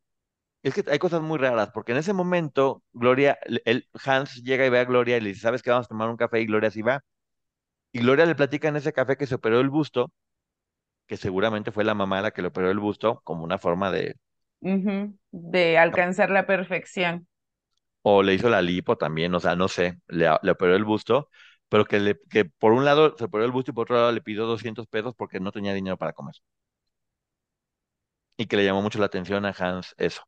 es 0.63 0.73
que 0.73 0.85
hay 0.91 0.99
cosas 0.99 1.21
muy 1.21 1.37
raras, 1.39 1.71
porque 1.75 1.93
en 1.93 1.99
ese 1.99 2.15
momento 2.15 2.83
Gloria, 2.95 3.39
el, 3.67 3.87
Hans 4.07 4.43
llega 4.43 4.65
y 4.65 4.71
ve 4.71 4.79
a 4.79 4.87
Gloria 4.87 5.19
y 5.19 5.21
le 5.21 5.29
dice, 5.31 5.43
¿sabes 5.43 5.63
qué? 5.63 5.69
Vamos 5.69 5.85
a 5.85 5.89
tomar 5.89 6.09
un 6.09 6.17
café 6.17 6.41
y 6.41 6.47
Gloria 6.47 6.71
sí 6.71 6.81
va. 6.81 7.05
Y 7.93 8.01
Gloria 8.01 8.27
le 8.27 8.35
platica 8.35 8.69
en 8.69 8.77
ese 8.77 8.95
café 8.95 9.19
que 9.19 9.27
se 9.27 9.35
operó 9.35 9.61
el 9.61 9.69
busto, 9.69 10.13
que 11.07 11.19
seguramente 11.19 11.73
fue 11.73 11.85
la 11.85 11.95
mamá 11.95 12.23
la 12.23 12.31
que 12.31 12.43
le 12.43 12.49
operó 12.49 12.71
el 12.71 12.79
busto 12.79 13.21
como 13.25 13.45
una 13.45 13.59
forma 13.59 13.91
de 13.91 14.17
de 14.63 15.79
alcanzar 15.79 16.31
la 16.31 16.47
perfección. 16.47 17.27
O 18.03 18.23
le 18.23 18.35
hizo 18.35 18.49
la 18.49 18.63
lipo 18.63 18.97
también, 18.97 19.35
o 19.35 19.41
sea, 19.41 19.55
no 19.57 19.69
sé, 19.69 19.99
le, 20.09 20.29
operó 20.29 20.75
el 20.75 20.85
busto, 20.85 21.29
pero 21.69 21.85
que, 21.85 22.01
le, 22.01 22.19
que 22.31 22.45
por 22.45 22.73
un 22.73 22.85
lado 22.85 23.17
se 23.17 23.25
operó 23.25 23.45
el 23.45 23.53
busto 23.53 23.71
y 23.71 23.75
por 23.75 23.85
otro 23.85 23.97
lado 23.97 24.13
le 24.13 24.21
pidió 24.21 24.47
200 24.47 24.87
pesos 24.89 25.15
porque 25.17 25.41
no 25.41 25.53
tenía 25.53 25.73
dinero 25.75 25.97
para 25.97 26.13
comer. 26.13 26.35
Y 28.37 28.47
que 28.47 28.57
le 28.57 28.65
llamó 28.65 28.83
mucho 28.83 28.99
la 28.99 29.07
atención 29.07 29.45
a 29.47 29.55
Hans 29.57 29.95
eso. 29.99 30.23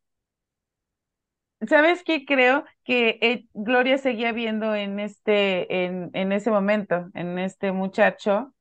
¿Sabes 1.67 2.03
qué? 2.05 2.25
Creo 2.27 2.65
que 2.85 3.19
eh, 3.23 3.47
Gloria 3.55 3.99
seguía 3.99 4.33
viendo 4.33 4.75
en 4.75 5.01
este, 5.01 5.85
en, 5.85 6.11
en 6.13 6.33
ese 6.33 6.51
momento, 6.51 7.09
en 7.15 7.39
este 7.39 7.73
muchacho, 7.73 8.53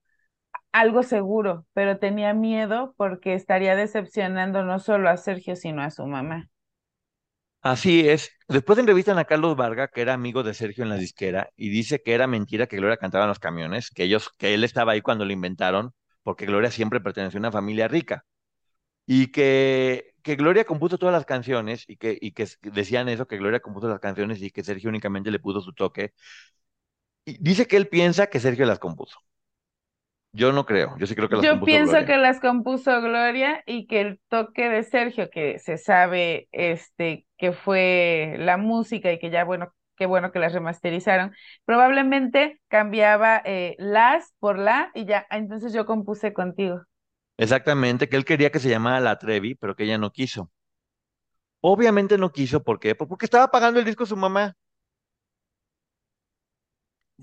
algo 0.74 1.04
seguro, 1.04 1.66
pero 1.74 2.00
tenía 2.00 2.34
miedo 2.34 2.94
porque 2.98 3.34
estaría 3.36 3.76
decepcionando 3.76 4.64
no 4.64 4.80
solo 4.80 5.10
a 5.10 5.18
Sergio, 5.18 5.56
sino 5.56 5.82
a 5.84 5.92
su 5.92 6.06
mamá. 6.08 6.50
Así 7.62 8.10
es. 8.10 8.32
Después 8.50 8.78
entrevistan 8.78 9.18
a 9.18 9.26
Carlos 9.26 9.56
Varga, 9.56 9.88
que 9.88 10.02
era 10.02 10.14
amigo 10.14 10.44
de 10.44 10.54
Sergio 10.54 10.84
en 10.84 10.90
la 10.90 10.98
disquera, 10.98 11.50
y 11.56 11.70
dice 11.70 12.02
que 12.02 12.14
era 12.14 12.28
mentira 12.28 12.68
que 12.68 12.76
Gloria 12.76 12.98
cantaba 12.98 13.24
en 13.24 13.30
los 13.30 13.40
camiones, 13.40 13.90
que 13.90 14.04
ellos, 14.04 14.30
que 14.38 14.54
él 14.54 14.64
estaba 14.66 14.92
ahí 14.92 15.02
cuando 15.02 15.24
lo 15.26 15.32
inventaron, 15.32 15.94
porque 16.24 16.46
Gloria 16.46 16.72
siempre 16.72 17.00
perteneció 17.00 17.38
a 17.38 17.42
una 17.42 17.52
familia 17.54 17.88
rica. 17.88 18.26
Y 19.08 19.28
que, 19.32 20.14
que 20.24 20.36
Gloria 20.36 20.66
compuso 20.66 20.98
todas 21.00 21.14
las 21.14 21.26
canciones, 21.26 21.86
y 21.88 21.98
que, 21.98 22.18
y 22.22 22.34
que 22.34 22.48
decían 22.64 23.10
eso, 23.10 23.28
que 23.28 23.38
Gloria 23.38 23.62
compuso 23.62 23.90
las 23.90 24.00
canciones 24.02 24.42
y 24.42 24.52
que 24.52 24.64
Sergio 24.64 24.90
únicamente 24.90 25.32
le 25.32 25.40
puso 25.40 25.62
su 25.62 25.74
toque. 25.74 26.14
Y 27.26 27.38
dice 27.44 27.68
que 27.68 27.76
él 27.78 27.90
piensa 27.90 28.28
que 28.28 28.40
Sergio 28.40 28.66
las 28.66 28.80
compuso. 28.80 29.18
Yo 30.34 30.52
no 30.52 30.66
creo, 30.66 30.96
yo 30.98 31.06
sí 31.08 31.16
creo 31.16 31.30
que 31.30 31.36
las 31.36 31.48
Yo 31.48 31.64
pienso 31.64 32.06
que 32.06 32.18
las 32.18 32.40
compuso 32.40 33.02
Gloria 33.02 33.64
y 33.66 33.88
que 33.88 34.02
el 34.02 34.20
toque 34.30 34.70
de 34.70 34.84
Sergio, 34.84 35.30
que 35.30 35.60
se 35.60 35.78
sabe 35.78 36.48
este, 36.52 37.26
que 37.38 37.52
fue 37.54 38.36
la 38.40 38.58
música 38.58 39.12
y 39.12 39.20
que 39.20 39.30
ya, 39.32 39.44
bueno, 39.44 39.74
qué 39.98 40.06
bueno 40.06 40.32
que 40.32 40.40
las 40.40 40.54
remasterizaron, 40.54 41.34
probablemente 41.66 42.62
cambiaba 42.68 43.42
eh, 43.46 43.76
las 43.80 44.34
por 44.40 44.60
la 44.60 44.92
y 44.94 45.06
ya, 45.06 45.26
entonces 45.32 45.74
yo 45.74 45.86
compuse 45.86 46.34
contigo. 46.34 46.82
Exactamente, 47.38 48.10
que 48.10 48.16
él 48.18 48.26
quería 48.26 48.52
que 48.52 48.60
se 48.60 48.70
llamara 48.70 49.00
La 49.00 49.20
Trevi, 49.20 49.54
pero 49.56 49.76
que 49.76 49.84
ella 49.84 49.98
no 50.00 50.12
quiso. 50.12 50.50
Obviamente 51.62 52.18
no 52.20 52.32
quiso, 52.32 52.64
¿por 52.64 52.80
qué? 52.80 52.94
Pues 52.96 53.08
porque 53.10 53.26
estaba 53.26 53.50
pagando 53.50 53.80
el 53.80 53.86
disco 53.86 54.06
su 54.06 54.16
mamá. 54.18 54.56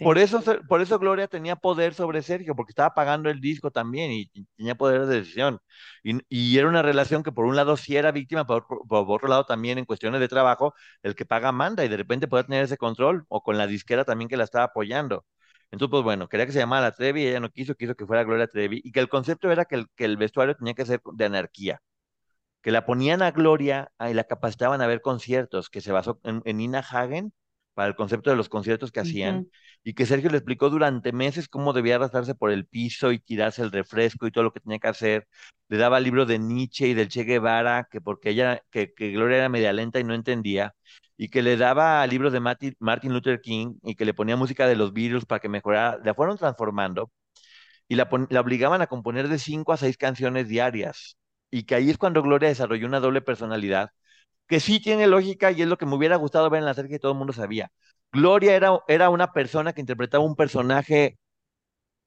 Por 0.03 0.19
eso, 0.19 0.43
por 0.69 0.81
eso 0.81 0.99
Gloria 0.99 1.29
tenía 1.29 1.57
poder 1.57 1.95
sobre 1.95 2.23
Sergio, 2.23 2.55
porque 2.55 2.71
estaba 2.73 2.95
pagando 2.95 3.31
el 3.31 3.41
disco 3.41 3.71
también 3.71 4.11
y, 4.13 4.27
tenía 4.57 4.75
poder 4.75 5.07
de 5.07 5.21
decisión. 5.21 5.61
Y, 6.03 6.59
era 6.59 6.69
una 6.69 6.83
relación 6.83 7.23
que 7.23 7.33
por 7.33 7.45
un 7.45 7.57
lado 7.57 7.77
sí 7.77 7.97
era 7.97 8.13
víctima, 8.13 8.47
por, 8.47 8.67
por, 8.67 9.07
otro 9.09 9.29
lado 9.29 9.45
también 9.45 9.79
en 9.79 9.85
cuestiones 9.85 10.21
de 10.21 10.29
trabajo, 10.29 10.75
el 11.03 11.15
que 11.15 11.27
paga 11.27 11.53
manda 11.53 11.85
y 11.85 11.89
de 11.89 11.97
repente 11.97 12.29
puede 12.29 12.45
tener 12.45 12.65
ese 12.65 12.77
control, 12.77 13.25
o 13.29 13.43
con 13.43 13.59
la 13.59 13.67
disquera 13.67 14.05
también 14.05 14.29
que 14.29 14.37
la 14.37 14.45
estaba 14.45 14.65
apoyando. 14.67 15.25
Entonces, 15.71 15.91
pues 15.91 16.03
bueno, 16.03 16.29
quería 16.29 16.47
que 16.47 16.53
se 16.53 16.59
llamara 16.59 16.83
la 16.83 16.93
Trevi, 16.93 17.27
ella 17.27 17.41
no 17.41 17.51
quiso, 17.51 17.75
quiso 17.75 17.95
que 17.95 18.07
fuera 18.07 18.25
Gloria 18.25 18.49
Trevi, 18.49 18.81
y 18.83 18.93
que 18.93 19.01
el 19.01 19.09
concepto 19.09 19.51
era 19.53 19.65
que 19.67 19.77
el, 19.77 19.87
que 19.97 20.05
el 20.05 20.17
vestuario 20.17 20.57
tenía 20.57 20.75
que 20.75 20.85
ser 20.87 21.01
de 21.15 21.25
anarquía, 21.25 21.81
que 22.63 22.73
la 22.73 22.87
ponían 22.87 23.23
a 23.23 23.31
Gloria 23.33 23.93
y 24.01 24.15
la 24.15 24.25
capacitaban 24.25 24.83
a 24.83 24.87
ver 24.87 25.01
conciertos, 25.03 25.71
que 25.71 25.81
se 25.81 25.93
basó 25.93 26.21
en, 26.25 26.43
en 26.45 26.75
Hagen, 26.77 27.33
para 27.81 27.89
el 27.89 27.97
concepto 27.97 28.29
de 28.29 28.37
los 28.37 28.51
conciertos 28.51 28.93
que 28.93 29.01
hacían, 29.01 29.49
y 29.83 29.95
que 29.95 30.05
Sergio 30.05 30.29
le 30.29 30.37
explicó 30.37 30.69
durante 30.69 31.13
meses 31.13 31.49
cómo 31.49 31.73
debía 31.73 31.95
arrastrarse 31.97 32.35
por 32.35 32.51
el 32.51 32.67
piso 32.67 33.11
y 33.11 33.19
tirarse 33.19 33.63
el 33.63 33.73
refresco 33.73 34.27
y 34.27 34.31
todo 34.31 34.45
lo 34.45 34.53
que 34.53 34.61
tenía 34.61 34.79
que 34.79 34.89
hacer. 34.89 35.27
Le 35.69 35.79
daba 35.79 35.99
libros 35.99 36.29
de 36.29 36.39
Nietzsche 36.39 36.89
y 36.89 36.93
del 36.95 37.09
Che 37.09 37.25
Guevara, 37.25 37.89
que 37.91 38.03
porque 38.03 38.31
ella, 38.31 38.63
que, 38.71 38.93
que 38.93 39.13
Gloria 39.13 39.39
era 39.39 39.49
media 39.49 39.73
lenta 39.73 39.99
y 39.99 40.05
no 40.05 40.13
entendía, 40.13 40.75
y 41.17 41.31
que 41.31 41.41
le 41.41 41.57
daba 41.57 42.07
libros 42.07 42.35
de 42.35 42.41
Martin, 42.41 42.77
Martin 42.81 43.15
Luther 43.15 43.41
King 43.41 43.77
y 43.83 43.95
que 43.95 44.05
le 44.05 44.13
ponía 44.13 44.37
música 44.37 44.67
de 44.67 44.77
los 44.77 44.93
Beatles 44.93 45.25
para 45.25 45.41
que 45.41 45.49
mejorara. 45.49 45.99
La 46.05 46.13
fueron 46.13 46.37
transformando 46.37 47.11
y 47.89 47.95
la, 47.97 48.11
la 48.29 48.41
obligaban 48.43 48.83
a 48.83 48.89
componer 48.89 49.29
de 49.29 49.39
cinco 49.39 49.73
a 49.73 49.79
seis 49.79 49.97
canciones 49.97 50.49
diarias. 50.49 51.17
Y 51.51 51.63
que 51.65 51.77
ahí 51.77 51.89
es 51.89 51.97
cuando 51.97 52.23
Gloria 52.23 52.51
desarrolló 52.51 52.87
una 52.87 53.01
doble 53.01 53.23
personalidad 53.23 53.91
que 54.51 54.61
sí 54.61 54.81
tiene 54.81 55.09
lógica 55.09 55.53
y 55.53 55.63
es 55.63 55.69
lo 55.69 55.79
que 55.79 55.87
me 55.87 55.97
hubiera 55.97 56.17
gustado 56.17 56.51
ver 56.51 56.61
en 56.61 56.67
la 56.67 56.75
serie 56.75 56.91
que 56.91 56.99
todo 56.99 57.13
el 57.13 57.19
mundo 57.19 57.33
sabía. 57.33 57.73
Gloria 58.13 58.57
era, 58.57 58.81
era 58.89 59.11
una 59.11 59.33
persona 59.33 59.73
que 59.73 59.81
interpretaba 59.81 60.25
un 60.25 60.37
personaje 60.37 61.19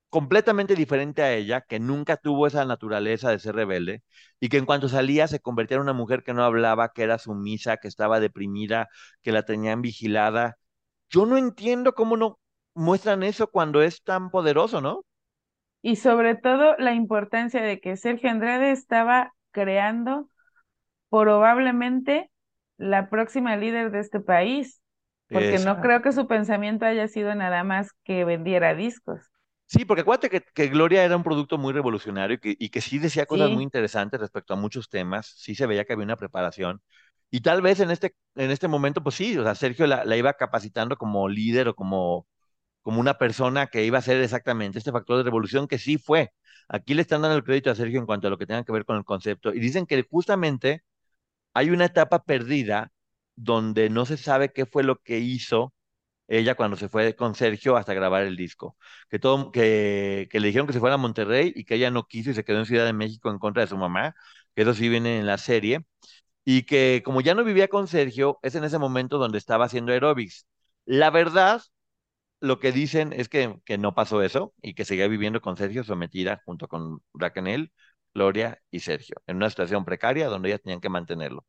completamente 0.09 0.75
diferente 0.75 1.23
a 1.23 1.33
ella, 1.33 1.61
que 1.61 1.79
nunca 1.79 2.17
tuvo 2.17 2.45
esa 2.47 2.65
naturaleza 2.65 3.31
de 3.31 3.39
ser 3.39 3.55
rebelde 3.55 4.03
y 4.39 4.49
que 4.49 4.57
en 4.57 4.65
cuanto 4.65 4.87
salía 4.89 5.27
se 5.27 5.39
convertía 5.39 5.75
en 5.75 5.81
una 5.83 5.93
mujer 5.93 6.23
que 6.23 6.33
no 6.33 6.43
hablaba, 6.43 6.93
que 6.93 7.03
era 7.03 7.17
sumisa, 7.17 7.77
que 7.77 7.87
estaba 7.87 8.19
deprimida, 8.19 8.89
que 9.21 9.31
la 9.31 9.43
tenían 9.43 9.81
vigilada. 9.81 10.57
Yo 11.09 11.25
no 11.25 11.37
entiendo 11.37 11.93
cómo 11.93 12.17
no 12.17 12.39
muestran 12.75 13.23
eso 13.23 13.47
cuando 13.47 13.81
es 13.81 14.03
tan 14.03 14.29
poderoso, 14.29 14.81
¿no? 14.81 15.03
Y 15.81 15.95
sobre 15.97 16.35
todo 16.35 16.75
la 16.77 16.93
importancia 16.93 17.61
de 17.61 17.79
que 17.79 17.97
Sergio 17.97 18.29
Andrade 18.29 18.71
estaba 18.71 19.33
creando 19.51 20.29
probablemente 21.09 22.31
la 22.77 23.09
próxima 23.09 23.55
líder 23.55 23.91
de 23.91 23.99
este 23.99 24.19
país, 24.19 24.81
porque 25.29 25.59
no 25.59 25.81
creo 25.81 26.01
que 26.01 26.11
su 26.11 26.27
pensamiento 26.27 26.85
haya 26.85 27.07
sido 27.07 27.33
nada 27.35 27.63
más 27.63 27.91
que 28.03 28.25
vendiera 28.25 28.75
discos. 28.75 29.31
Sí, 29.65 29.85
porque 29.85 30.01
acuérdate 30.01 30.43
que, 30.53 30.67
Gloria 30.67 31.03
era 31.03 31.17
un 31.17 31.23
producto 31.23 31.57
muy 31.57 31.73
revolucionario 31.73 32.35
y 32.35 32.39
que, 32.39 32.55
y 32.59 32.69
que 32.69 32.81
sí 32.81 32.99
decía 32.99 33.25
cosas 33.25 33.49
muy 33.49 33.63
interesantes 33.63 34.19
respecto 34.19 34.53
a 34.53 34.57
muchos 34.57 34.89
temas, 34.89 35.33
sí 35.37 35.55
se 35.55 35.65
veía 35.65 35.85
que 35.85 35.93
había 35.93 36.05
una 36.05 36.17
preparación. 36.17 36.81
Y 37.31 37.41
tal 37.41 37.63
vez 37.63 37.79
en 37.79 37.89
este, 37.89 38.15
en 38.35 38.51
este 38.51 38.67
momento, 38.67 39.01
pues 39.01 39.15
sí, 39.15 39.35
o 39.37 39.43
sea, 39.43 39.55
Sergio 39.55 39.87
la, 39.87 40.05
la 40.05 40.17
iba 40.17 40.33
capacitando 40.33 40.97
como 40.97 41.27
líder 41.27 41.69
o 41.69 41.75
como, 41.75 42.27
como 42.83 42.99
una 42.99 43.17
persona 43.17 43.67
que 43.67 43.85
iba 43.85 43.97
a 43.97 44.01
ser 44.03 44.21
exactamente 44.21 44.77
este 44.77 44.91
factor 44.91 45.17
de 45.17 45.23
revolución 45.23 45.67
que 45.67 45.79
sí 45.79 45.97
fue. 45.97 46.31
Aquí 46.69 46.93
le 46.93 47.01
están 47.01 47.21
dando 47.23 47.37
el 47.37 47.43
crédito 47.43 47.71
a 47.71 47.75
Sergio 47.75 47.99
en 47.99 48.05
cuanto 48.05 48.27
a 48.27 48.29
lo 48.29 48.37
que 48.37 48.45
tenga 48.45 48.63
que 48.63 48.71
ver 48.71 48.85
con 48.85 48.97
el 48.97 49.05
concepto. 49.05 49.53
Y 49.53 49.59
dicen 49.59 49.85
que 49.87 50.03
justamente 50.09 50.83
hay 51.53 51.69
una 51.69 51.85
etapa 51.85 52.23
perdida 52.23 52.91
donde 53.35 53.89
no 53.89 54.05
se 54.05 54.17
sabe 54.17 54.51
qué 54.53 54.65
fue 54.65 54.83
lo 54.83 54.97
que 55.01 55.19
hizo 55.19 55.73
ella 56.27 56.55
cuando 56.55 56.77
se 56.77 56.89
fue 56.89 57.15
con 57.15 57.35
Sergio 57.35 57.75
hasta 57.77 57.93
grabar 57.93 58.23
el 58.23 58.35
disco. 58.37 58.77
Que, 59.09 59.19
todo, 59.19 59.51
que, 59.51 60.27
le 60.31 60.47
dijeron 60.47 60.67
que 60.67 60.73
se 60.73 60.79
fuera 60.79 60.95
a 60.95 60.97
Monterrey 60.97 61.51
y 61.55 61.65
que 61.65 61.75
ella 61.75 61.91
no 61.91 62.07
quiso 62.07 62.31
y 62.31 62.33
se 62.33 62.43
quedó 62.43 62.59
en 62.59 62.65
Ciudad 62.65 62.85
de 62.85 62.93
México 62.93 63.29
en 63.29 63.39
contra 63.39 63.61
de 63.63 63.67
su 63.67 63.77
mamá, 63.77 64.15
que 64.55 64.63
eso 64.63 64.73
sí 64.73 64.89
viene 64.89 65.19
en 65.19 65.25
la 65.27 65.37
serie. 65.37 65.85
Y 66.45 66.63
que 66.63 67.03
como 67.05 67.21
ya 67.21 67.35
no 67.35 67.43
vivía 67.43 67.67
con 67.69 67.87
Sergio, 67.87 68.39
es 68.43 68.55
en 68.55 68.63
ese 68.65 68.79
momento 68.79 69.17
donde 69.17 69.37
estaba 69.37 69.65
haciendo 69.65 69.93
aerobics. 69.93 70.47
La 70.85 71.09
verdad, 71.11 71.61
lo 72.39 72.59
que 72.59 72.71
dicen 72.71 73.13
es 73.13 73.29
que, 73.29 73.59
que 73.65 73.77
no 73.77 73.95
pasó 73.95 74.21
eso 74.21 74.53
y 74.61 74.73
que 74.75 74.85
seguía 74.85 75.07
viviendo 75.07 75.41
con 75.41 75.57
Sergio 75.57 75.83
sometida 75.83 76.41
junto 76.45 76.67
con 76.67 77.01
Raquel 77.13 77.71
Gloria 78.13 78.61
y 78.71 78.79
Sergio, 78.79 79.15
en 79.27 79.37
una 79.37 79.49
situación 79.49 79.85
precaria 79.85 80.27
donde 80.27 80.49
ellas 80.49 80.61
tenían 80.61 80.81
que 80.81 80.89
mantenerlo. 80.89 81.45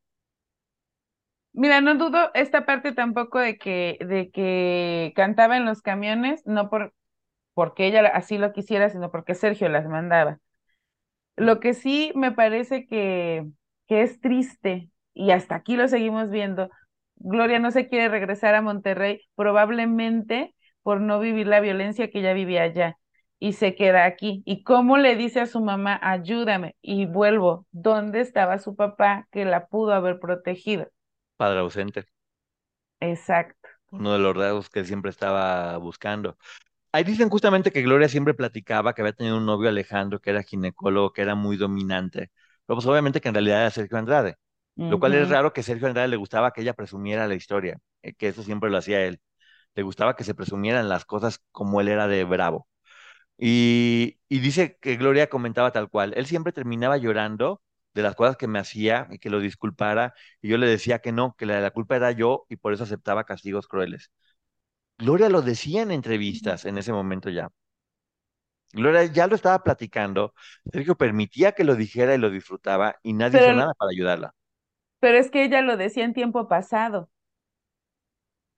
Mira, 1.53 1.79
no 1.81 1.95
dudo 1.95 2.31
esta 2.33 2.65
parte 2.65 2.91
tampoco 2.91 3.39
de 3.39 3.57
que, 3.57 3.97
de 4.01 4.29
que 4.31 5.13
cantaba 5.15 5.55
en 5.57 5.65
los 5.65 5.81
camiones, 5.81 6.45
no 6.45 6.69
por, 6.69 6.93
porque 7.53 7.87
ella 7.87 8.07
así 8.07 8.37
lo 8.37 8.53
quisiera, 8.53 8.89
sino 8.89 9.11
porque 9.11 9.35
Sergio 9.35 9.69
las 9.69 9.87
mandaba. 9.87 10.39
Lo 11.37 11.59
que 11.59 11.73
sí 11.73 12.11
me 12.15 12.31
parece 12.31 12.87
que, 12.87 13.45
que 13.87 14.01
es 14.03 14.19
triste, 14.21 14.89
y 15.13 15.31
hasta 15.31 15.55
aquí 15.55 15.77
lo 15.77 15.87
seguimos 15.87 16.29
viendo, 16.29 16.69
Gloria 17.17 17.59
no 17.59 17.71
se 17.71 17.87
quiere 17.87 18.09
regresar 18.09 18.55
a 18.55 18.61
Monterrey, 18.61 19.21
probablemente 19.35 20.55
por 20.83 21.01
no 21.01 21.19
vivir 21.19 21.47
la 21.47 21.61
violencia 21.61 22.09
que 22.11 22.19
ella 22.19 22.33
vivía 22.33 22.63
allá 22.63 22.97
y 23.45 23.53
se 23.53 23.75
queda 23.75 24.05
aquí. 24.05 24.41
¿Y 24.43 24.63
cómo 24.63 24.97
le 24.97 25.15
dice 25.15 25.39
a 25.39 25.45
su 25.45 25.61
mamá, 25.61 25.99
ayúdame? 26.01 26.75
Y 26.81 27.05
vuelvo, 27.05 27.67
¿dónde 27.71 28.21
estaba 28.21 28.57
su 28.57 28.75
papá 28.75 29.27
que 29.31 29.45
la 29.45 29.67
pudo 29.67 29.93
haber 29.93 30.19
protegido? 30.19 30.89
Padre 31.37 31.59
ausente. 31.59 32.07
Exacto. 32.99 33.69
Uno 33.91 34.13
de 34.13 34.19
los 34.19 34.35
rasgos 34.35 34.71
que 34.71 34.83
siempre 34.83 35.11
estaba 35.11 35.77
buscando. 35.77 36.39
Ahí 36.91 37.03
dicen 37.03 37.29
justamente 37.29 37.71
que 37.71 37.83
Gloria 37.83 38.09
siempre 38.09 38.33
platicaba 38.33 38.93
que 38.95 39.03
había 39.03 39.13
tenido 39.13 39.37
un 39.37 39.45
novio 39.45 39.69
Alejandro, 39.69 40.19
que 40.19 40.31
era 40.31 40.41
ginecólogo, 40.41 41.13
que 41.13 41.21
era 41.21 41.35
muy 41.35 41.55
dominante. 41.55 42.31
Pero 42.65 42.77
pues 42.77 42.87
obviamente 42.87 43.21
que 43.21 43.27
en 43.29 43.35
realidad 43.35 43.61
era 43.61 43.71
Sergio 43.71 43.97
Andrade. 43.99 44.37
Lo 44.87 44.99
cual 44.99 45.13
es 45.13 45.29
raro 45.29 45.53
que 45.53 45.63
Sergio 45.63 45.87
Andrade 45.87 46.07
le 46.07 46.17
gustaba 46.17 46.51
que 46.51 46.61
ella 46.61 46.73
presumiera 46.73 47.27
la 47.27 47.35
historia, 47.35 47.79
eh, 48.01 48.13
que 48.15 48.29
eso 48.29 48.43
siempre 48.43 48.71
lo 48.71 48.77
hacía 48.77 49.03
él. 49.05 49.21
Le 49.75 49.83
gustaba 49.83 50.15
que 50.15 50.23
se 50.23 50.35
presumieran 50.35 50.89
las 50.89 51.05
cosas 51.05 51.41
como 51.51 51.81
él 51.81 51.89
era 51.89 52.07
de 52.07 52.23
bravo. 52.23 52.67
Y, 53.37 54.17
dice 54.29 54.77
que 54.81 54.95
Gloria 54.97 55.29
comentaba 55.29 55.71
tal 55.71 55.89
cual, 55.89 56.13
él 56.15 56.25
siempre 56.25 56.53
terminaba 56.53 56.97
llorando 56.97 57.61
de 57.93 58.01
las 58.01 58.15
cosas 58.15 58.37
que 58.37 58.47
me 58.47 58.59
hacía 58.59 59.07
y 59.11 59.19
que 59.19 59.29
lo 59.29 59.39
disculpara, 59.39 60.13
y 60.41 60.49
yo 60.49 60.57
le 60.57 60.67
decía 60.67 60.99
que 60.99 61.11
no, 61.11 61.35
que 61.37 61.45
la, 61.45 61.59
la 61.61 61.71
culpa 61.71 61.95
era 61.95 62.11
yo 62.11 62.45
y 62.49 62.57
por 62.57 62.73
eso 62.73 62.83
aceptaba 62.83 63.25
castigos 63.25 63.67
crueles. 63.67 64.11
Gloria 64.97 65.29
lo 65.29 65.41
decía 65.41 65.81
en 65.81 65.91
entrevistas 65.91 66.65
en 66.65 66.77
ese 66.77 66.93
momento 66.93 67.29
ya. 67.29 67.49
Gloria 68.73 69.05
ya 69.05 69.27
lo 69.27 69.35
estaba 69.35 69.63
platicando, 69.63 70.33
Sergio 70.71 70.95
permitía 70.95 71.53
que 71.53 71.63
lo 71.63 71.75
dijera 71.75 72.13
y 72.13 72.17
lo 72.17 72.29
disfrutaba 72.29 72.97
y 73.03 73.13
nadie 73.13 73.39
hizo 73.39 73.53
nada 73.53 73.73
para 73.73 73.91
ayudarla. 73.91 74.33
Pero 74.99 75.17
es 75.17 75.31
que 75.31 75.43
ella 75.45 75.61
lo 75.61 75.77
decía 75.77 76.03
en 76.03 76.13
tiempo 76.13 76.47
pasado. 76.47 77.09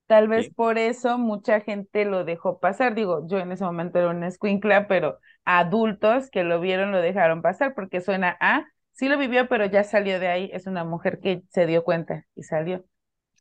Tal 0.08 0.28
vez 0.30 0.50
por 0.50 0.78
eso 0.78 1.18
mucha 1.18 1.60
gente 1.62 2.06
lo 2.06 2.24
dejó 2.26 2.60
pasar. 2.60 2.96
Digo, 2.96 3.28
yo 3.28 3.40
en 3.40 3.52
ese 3.52 3.66
momento 3.66 4.00
era 4.00 4.10
una 4.10 4.28
escuincla, 4.28 4.88
pero 4.88 5.20
adultos 5.46 6.30
que 6.32 6.44
lo 6.44 6.60
vieron 6.62 6.92
lo 6.92 7.02
dejaron 7.02 7.42
pasar 7.42 7.74
porque 7.76 8.02
suena 8.02 8.38
a, 8.40 8.66
sí 8.94 9.10
lo 9.10 9.18
vivió, 9.18 9.48
pero 9.50 9.66
ya 9.66 9.84
salió 9.84 10.20
de 10.20 10.30
ahí. 10.30 10.50
Es 10.54 10.66
una 10.68 10.86
mujer 10.86 11.20
que 11.20 11.44
se 11.50 11.66
dio 11.68 11.84
cuenta 11.84 12.26
y 12.36 12.44
salió. 12.44 12.86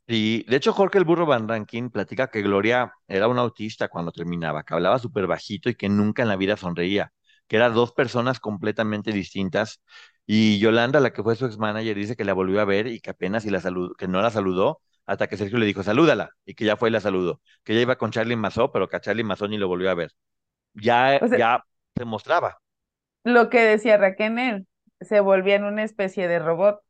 Y 0.08 0.44
de 0.48 0.56
hecho 0.56 0.72
Jorge 0.72 0.98
el 0.98 1.04
Burro 1.04 1.26
Van 1.26 1.48
Rankin 1.48 1.90
platica 1.90 2.28
que 2.28 2.42
Gloria 2.42 2.92
era 3.08 3.26
una 3.28 3.40
autista 3.42 3.88
cuando 3.88 4.12
terminaba, 4.12 4.62
que 4.64 4.74
hablaba 4.74 4.98
súper 4.98 5.26
bajito 5.26 5.68
y 5.68 5.74
que 5.74 5.88
nunca 5.88 6.22
en 6.22 6.28
la 6.28 6.36
vida 6.36 6.56
sonreía, 6.56 7.12
que 7.48 7.56
eran 7.56 7.74
dos 7.74 7.92
personas 7.92 8.38
completamente 8.40 9.12
distintas. 9.12 9.82
Y 10.24 10.58
Yolanda, 10.60 11.00
la 11.00 11.12
que 11.12 11.22
fue 11.22 11.34
su 11.36 11.46
ex 11.46 11.58
manager, 11.58 11.96
dice 11.96 12.16
que 12.16 12.24
la 12.24 12.34
volvió 12.34 12.60
a 12.60 12.64
ver 12.64 12.86
y 12.86 13.00
que 13.00 13.10
apenas 13.10 13.44
y 13.46 13.50
la 13.50 13.60
saludó, 13.60 13.94
que 13.94 14.06
no 14.08 14.22
la 14.22 14.30
saludó 14.30 14.80
hasta 15.06 15.28
que 15.28 15.36
Sergio 15.36 15.58
le 15.58 15.66
dijo, 15.66 15.82
salúdala, 15.82 16.30
y 16.44 16.54
que 16.54 16.64
ya 16.64 16.76
fue 16.76 16.88
y 16.90 16.92
la 16.92 17.00
saludó, 17.00 17.40
que 17.64 17.74
ya 17.74 17.80
iba 17.80 17.96
con 17.98 18.10
Charlie 18.10 18.36
Mazó, 18.36 18.72
pero 18.72 18.88
que 18.88 18.96
a 18.96 19.00
Charlie 19.00 19.24
Mazó 19.24 19.48
ni 19.48 19.58
lo 19.58 19.68
volvió 19.68 19.90
a 19.90 19.94
ver. 19.94 20.12
Ya, 20.74 21.24
ya 21.30 21.64
se 21.96 22.04
mostraba. 22.04 22.58
Lo 23.24 23.50
que 23.50 23.60
decía 23.60 23.98
Raquel, 23.98 24.66
se 25.00 25.20
volvía 25.20 25.56
en 25.56 25.64
una 25.64 25.82
especie 25.84 26.28
de 26.28 26.38
robot 26.38 26.80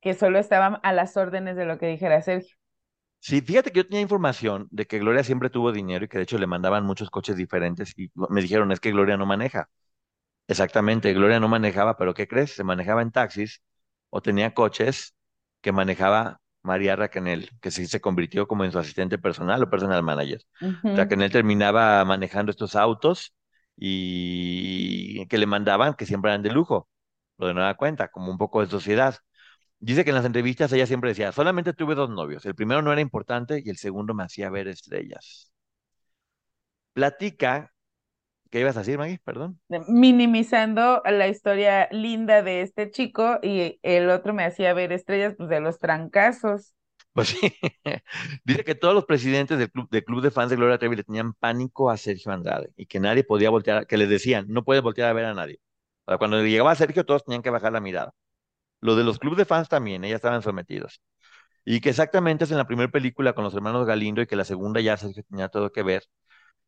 que 0.00 0.14
solo 0.14 0.38
estaba 0.40 0.66
a 0.82 0.92
las 0.94 1.16
órdenes 1.16 1.56
de 1.56 1.66
lo 1.66 1.78
que 1.78 1.86
dijera 1.88 2.22
Sergio. 2.22 2.56
Sí, 3.20 3.40
fíjate 3.40 3.72
que 3.72 3.78
yo 3.78 3.84
tenía 3.86 4.00
información 4.00 4.68
de 4.70 4.86
que 4.86 4.98
Gloria 4.98 5.24
siempre 5.24 5.50
tuvo 5.50 5.72
dinero 5.72 6.04
y 6.04 6.08
que 6.08 6.18
de 6.18 6.22
hecho 6.24 6.38
le 6.38 6.46
mandaban 6.46 6.84
muchos 6.84 7.10
coches 7.10 7.36
diferentes 7.36 7.92
y 7.96 8.10
me 8.30 8.40
dijeron, 8.40 8.70
es 8.72 8.80
que 8.80 8.92
Gloria 8.92 9.16
no 9.16 9.26
maneja. 9.26 9.68
Exactamente, 10.48 11.12
Gloria 11.14 11.40
no 11.40 11.48
manejaba, 11.48 11.96
pero 11.98 12.14
¿qué 12.14 12.28
crees? 12.28 12.52
Se 12.54 12.64
manejaba 12.64 13.02
en 13.02 13.12
taxis 13.12 13.62
o 14.10 14.22
tenía 14.22 14.54
coches 14.54 15.14
que 15.62 15.72
manejaba 15.72 16.40
María 16.68 16.96
Raquenel, 16.96 17.50
que 17.60 17.70
sí 17.72 17.86
se 17.86 18.00
convirtió 18.00 18.46
como 18.48 18.64
en 18.64 18.72
su 18.72 18.78
asistente 18.78 19.18
personal 19.18 19.62
o 19.64 19.70
personal 19.70 20.02
manager. 20.04 20.40
Raquenel 20.92 21.32
terminaba 21.32 22.04
manejando 22.04 22.50
estos 22.52 22.76
autos 22.76 23.34
y 23.76 25.26
que 25.28 25.38
le 25.38 25.46
mandaban, 25.46 25.94
que 25.94 26.06
siempre 26.06 26.30
eran 26.30 26.42
de 26.42 26.50
lujo, 26.50 26.88
lo 27.38 27.48
de 27.48 27.54
nueva 27.54 27.76
cuenta, 27.76 28.08
como 28.08 28.30
un 28.30 28.38
poco 28.38 28.60
de 28.60 28.68
sociedad. 28.68 29.16
Dice 29.80 30.04
que 30.04 30.10
en 30.10 30.16
las 30.16 30.24
entrevistas 30.26 30.72
ella 30.72 30.86
siempre 30.86 31.10
decía, 31.10 31.32
solamente 31.32 31.72
tuve 31.72 31.94
dos 31.94 32.10
novios, 32.10 32.44
el 32.46 32.54
primero 32.54 32.82
no 32.82 32.92
era 32.92 33.00
importante 33.00 33.62
y 33.64 33.70
el 33.70 33.76
segundo 33.78 34.14
me 34.14 34.24
hacía 34.24 34.50
ver 34.50 34.68
estrellas. 34.68 35.52
Platica 36.92 37.72
¿Qué 38.50 38.60
ibas 38.60 38.76
a 38.76 38.80
decir, 38.80 38.96
Maggie? 38.96 39.20
Perdón. 39.24 39.60
Minimizando 39.88 41.02
la 41.04 41.28
historia 41.28 41.88
linda 41.92 42.42
de 42.42 42.62
este 42.62 42.90
chico 42.90 43.38
y 43.42 43.78
el 43.82 44.08
otro 44.08 44.32
me 44.32 44.44
hacía 44.44 44.72
ver 44.72 44.92
estrellas 44.92 45.34
pues, 45.36 45.50
de 45.50 45.60
los 45.60 45.78
trancazos. 45.78 46.74
Pues 47.12 47.28
sí. 47.28 47.38
Dice 48.44 48.64
que 48.64 48.74
todos 48.74 48.94
los 48.94 49.04
presidentes 49.04 49.58
del 49.58 49.70
club, 49.70 49.88
club 49.90 50.22
de 50.22 50.30
fans 50.30 50.50
de 50.50 50.56
Gloria 50.56 50.78
Trevi 50.78 50.96
le 50.96 51.04
tenían 51.04 51.34
pánico 51.34 51.90
a 51.90 51.96
Sergio 51.96 52.32
Andrade 52.32 52.70
y 52.76 52.86
que 52.86 53.00
nadie 53.00 53.24
podía 53.24 53.50
voltear, 53.50 53.86
que 53.86 53.98
les 53.98 54.08
decían, 54.08 54.46
no 54.48 54.64
puedes 54.64 54.82
voltear 54.82 55.10
a 55.10 55.12
ver 55.12 55.26
a 55.26 55.34
nadie. 55.34 55.60
cuando 56.18 56.42
llegaba 56.42 56.74
Sergio, 56.74 57.04
todos 57.04 57.24
tenían 57.24 57.42
que 57.42 57.50
bajar 57.50 57.72
la 57.72 57.80
mirada. 57.80 58.14
Lo 58.80 58.96
de 58.96 59.04
los 59.04 59.18
clubes 59.18 59.38
de 59.38 59.44
fans 59.44 59.68
también, 59.68 60.04
ellas 60.04 60.16
estaban 60.16 60.42
sometidos. 60.42 61.02
Y 61.64 61.80
que 61.80 61.90
exactamente 61.90 62.44
es 62.44 62.50
en 62.50 62.58
la 62.58 62.66
primera 62.66 62.90
película 62.90 63.34
con 63.34 63.44
los 63.44 63.54
hermanos 63.54 63.86
Galindo 63.86 64.22
y 64.22 64.26
que 64.26 64.36
la 64.36 64.44
segunda 64.44 64.80
ya 64.80 64.96
Sergio 64.96 65.22
tenía 65.28 65.48
todo 65.48 65.72
que 65.72 65.82
ver 65.82 66.04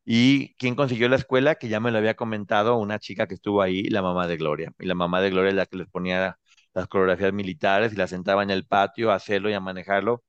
¿Y 0.04 0.54
quién 0.54 0.74
consiguió 0.74 1.08
la 1.08 1.16
escuela? 1.16 1.54
Que 1.56 1.68
ya 1.68 1.80
me 1.80 1.90
lo 1.90 1.98
había 1.98 2.14
comentado 2.16 2.76
una 2.78 2.98
chica 2.98 3.26
que 3.26 3.34
estuvo 3.34 3.62
ahí, 3.62 3.84
la 3.84 4.02
mamá 4.02 4.26
de 4.26 4.36
Gloria. 4.36 4.72
Y 4.78 4.86
la 4.86 4.94
mamá 4.94 5.20
de 5.20 5.30
Gloria 5.30 5.50
es 5.50 5.54
la 5.56 5.66
que 5.66 5.76
les 5.76 5.88
ponía 5.88 6.38
las 6.74 6.86
coreografías 6.88 7.32
militares 7.32 7.92
y 7.92 7.96
la 7.96 8.06
sentaba 8.08 8.42
en 8.42 8.50
el 8.50 8.66
patio 8.66 9.10
a 9.12 9.14
hacerlo 9.16 9.50
y 9.50 9.54
a 9.54 9.60
manejarlo. 9.60 10.22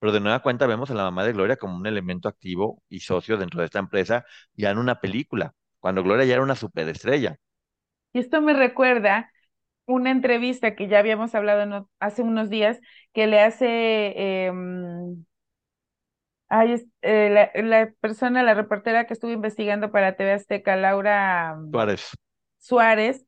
Pero 0.00 0.12
de 0.12 0.20
nueva 0.20 0.40
cuenta 0.42 0.66
vemos 0.66 0.90
a 0.90 0.94
la 0.94 1.04
mamá 1.04 1.24
de 1.24 1.32
Gloria 1.32 1.56
como 1.56 1.76
un 1.76 1.86
elemento 1.86 2.28
activo 2.28 2.82
y 2.88 3.00
socio 3.00 3.36
dentro 3.38 3.60
de 3.60 3.66
esta 3.66 3.78
empresa, 3.80 4.24
ya 4.54 4.70
en 4.70 4.78
una 4.78 5.00
película, 5.00 5.54
cuando 5.80 6.02
Gloria 6.02 6.24
ya 6.26 6.34
era 6.34 6.42
una 6.42 6.56
superestrella. 6.56 7.38
Y 8.12 8.18
esto 8.20 8.40
me 8.42 8.52
recuerda 8.54 9.30
una 9.86 10.10
entrevista 10.10 10.74
que 10.76 10.88
ya 10.88 10.98
habíamos 10.98 11.34
hablado 11.34 11.90
hace 12.00 12.22
unos 12.22 12.50
días, 12.50 12.80
que 13.12 13.26
le 13.26 13.40
hace 13.40 14.46
em, 14.46 15.24
Ay, 16.54 16.86
eh, 17.00 17.50
la, 17.64 17.92
persona, 18.00 18.42
la 18.42 18.52
reportera 18.52 19.06
que 19.06 19.14
estuvo 19.14 19.30
investigando 19.30 19.90
para 19.90 20.16
TV 20.16 20.32
Azteca, 20.32 20.76
Laura 20.76 21.56
mm, 21.56 21.70
Suárez. 21.70 22.10
Suárez, 22.58 23.26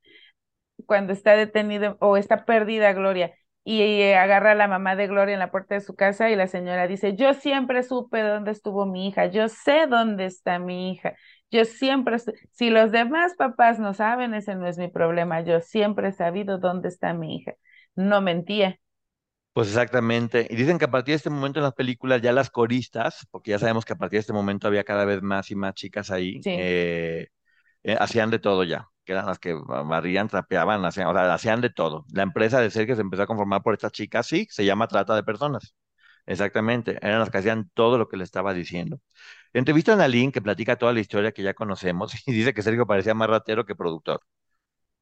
cuando 0.85 1.15
está 1.15 1.35
detenido 1.35 1.97
o 2.01 2.19
está 2.19 2.45
perdida 2.45 2.93
Gloria 2.93 3.35
y 3.65 3.81
eh, 3.81 4.17
agarra 4.17 4.51
a 4.51 4.55
la 4.55 4.69
mamá 4.69 4.95
de 4.95 5.07
Gloria 5.07 5.33
en 5.33 5.39
la 5.39 5.51
puerta 5.51 5.75
de 5.75 5.81
su 5.81 5.97
casa 5.97 6.29
y 6.29 6.37
la 6.37 6.49
señora 6.49 6.87
dice, 6.87 7.17
yo 7.17 7.33
siempre 7.33 7.83
supe 7.83 8.21
dónde 8.21 8.51
estuvo 8.51 8.85
mi 8.85 9.09
hija, 9.09 9.25
yo 9.25 9.49
sé 9.49 9.87
dónde 9.87 10.27
está 10.27 10.59
mi 10.59 10.93
hija, 10.93 11.17
yo 11.51 11.65
siempre, 11.65 12.19
si 12.53 12.69
los 12.69 12.93
demás 12.93 13.37
papás 13.39 13.79
no 13.79 13.95
saben, 13.95 14.35
ese 14.35 14.55
no 14.55 14.67
es 14.67 14.77
mi 14.77 14.89
problema, 14.89 15.41
yo 15.41 15.61
siempre 15.61 16.09
he 16.09 16.13
sabido 16.13 16.59
dónde 16.59 16.89
está 16.89 17.15
mi 17.15 17.37
hija. 17.37 17.55
No 17.97 18.21
mentía. 18.21 18.79
Pues 19.55 19.69
exactamente. 19.69 20.49
Y 20.51 20.57
dicen 20.57 20.79
que 20.79 20.87
a 20.87 20.91
partir 20.93 21.15
de 21.15 21.17
este 21.17 21.31
momento 21.31 21.61
en 21.61 21.65
las 21.65 21.75
películas 21.75 22.21
ya 22.23 22.33
las 22.33 22.51
coristas, 22.51 23.27
porque 23.31 23.53
ya 23.53 23.61
sabemos 23.61 23.87
que 23.87 23.95
a 23.95 23.97
partir 23.97 24.19
de 24.19 24.23
este 24.23 24.35
momento 24.35 24.69
había 24.69 24.85
cada 24.85 25.07
vez 25.07 25.23
más 25.23 25.51
y 25.53 25.57
más 25.57 25.75
chicas 25.75 26.11
ahí, 26.11 26.45
eh, 26.53 27.29
eh, 27.85 27.97
hacían 28.01 28.31
de 28.31 28.39
todo 28.41 28.65
ya, 28.65 28.89
que 29.05 29.13
eran 29.13 29.27
las 29.27 29.39
que 29.41 29.55
barrían, 29.55 30.29
trapeaban, 30.29 30.85
hacían, 30.87 31.09
o 31.09 31.15
sea, 31.15 31.35
hacían 31.35 31.61
de 31.61 31.71
todo. 31.71 32.07
La 32.13 32.23
empresa 32.25 32.61
de 32.61 32.71
Sergio 32.71 32.97
se 32.97 33.03
empezó 33.03 33.25
a 33.25 33.29
conformar 33.29 33.63
por 33.63 33.75
estas 33.75 33.93
chicas, 33.93 34.27
sí, 34.27 34.47
se 34.51 34.65
llama 34.65 34.89
trata 34.89 35.17
de 35.17 35.25
personas. 35.25 35.75
Exactamente, 36.27 36.99
eran 37.03 37.21
las 37.21 37.31
que 37.31 37.39
hacían 37.39 37.71
todo 37.75 37.99
lo 37.99 38.09
que 38.09 38.17
le 38.17 38.25
estaba 38.25 38.55
diciendo. 38.55 39.01
Entrevistan 39.55 40.01
a 40.01 40.09
Lynn, 40.09 40.33
que 40.33 40.43
platica 40.43 40.77
toda 40.77 40.93
la 40.95 41.01
historia 41.01 41.33
que 41.33 41.43
ya 41.45 41.55
conocemos, 41.55 42.15
y 42.27 42.33
dice 42.33 42.55
que 42.55 42.63
Sergio 42.63 42.87
parecía 42.87 43.15
más 43.15 43.31
ratero 43.31 43.67
que 43.67 43.77
productor. 43.77 44.21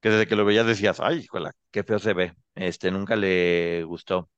Que 0.01 0.09
desde 0.09 0.27
que 0.27 0.35
lo 0.35 0.45
veías 0.45 0.65
decías, 0.67 0.99
ay, 0.99 1.19
híjole, 1.19 1.51
qué 1.71 1.83
feo 1.83 1.99
se 1.99 2.13
ve. 2.13 2.35
Este, 2.55 2.91
nunca 2.91 3.15
le 3.15 3.83
gustó. 3.85 4.29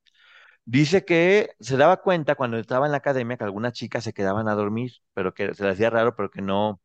Dice 0.66 1.04
que 1.04 1.50
se 1.60 1.76
daba 1.76 1.98
cuenta 2.02 2.34
cuando 2.34 2.58
estaba 2.58 2.86
en 2.86 2.92
la 2.92 2.98
academia 2.98 3.36
que 3.36 3.44
algunas 3.44 3.72
chicas 3.72 4.02
se 4.04 4.12
quedaban 4.12 4.48
a 4.48 4.54
dormir, 4.54 4.92
pero 5.14 5.32
que 5.32 5.54
se 5.54 5.64
le 5.64 5.70
hacía 5.70 5.90
raro, 5.90 6.16
pero 6.16 6.28
que 6.28 6.42
no, 6.42 6.80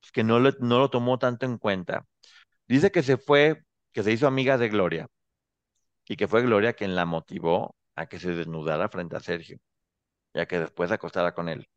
pues, 0.00 0.12
que 0.12 0.24
no 0.24 0.38
lo, 0.38 0.50
no 0.60 0.78
lo 0.78 0.90
tomó 0.90 1.18
tanto 1.18 1.46
en 1.46 1.58
cuenta. 1.58 2.06
Dice 2.68 2.90
que 2.90 3.02
se 3.02 3.18
fue, 3.18 3.64
que 3.92 4.02
se 4.02 4.12
hizo 4.12 4.26
amiga 4.26 4.58
de 4.58 4.68
Gloria 4.70 5.08
y 6.08 6.16
que 6.16 6.26
fue 6.26 6.42
Gloria 6.42 6.72
quien 6.72 6.96
la 6.96 7.04
motivó 7.04 7.76
a 7.94 8.06
que 8.06 8.18
se 8.18 8.32
desnudara 8.32 8.88
frente 8.88 9.16
a 9.16 9.20
Sergio, 9.20 9.58
ya 10.34 10.46
que 10.46 10.58
después 10.58 10.88
se 10.88 10.94
acostara 10.94 11.34
con 11.34 11.48
él. 11.48 11.68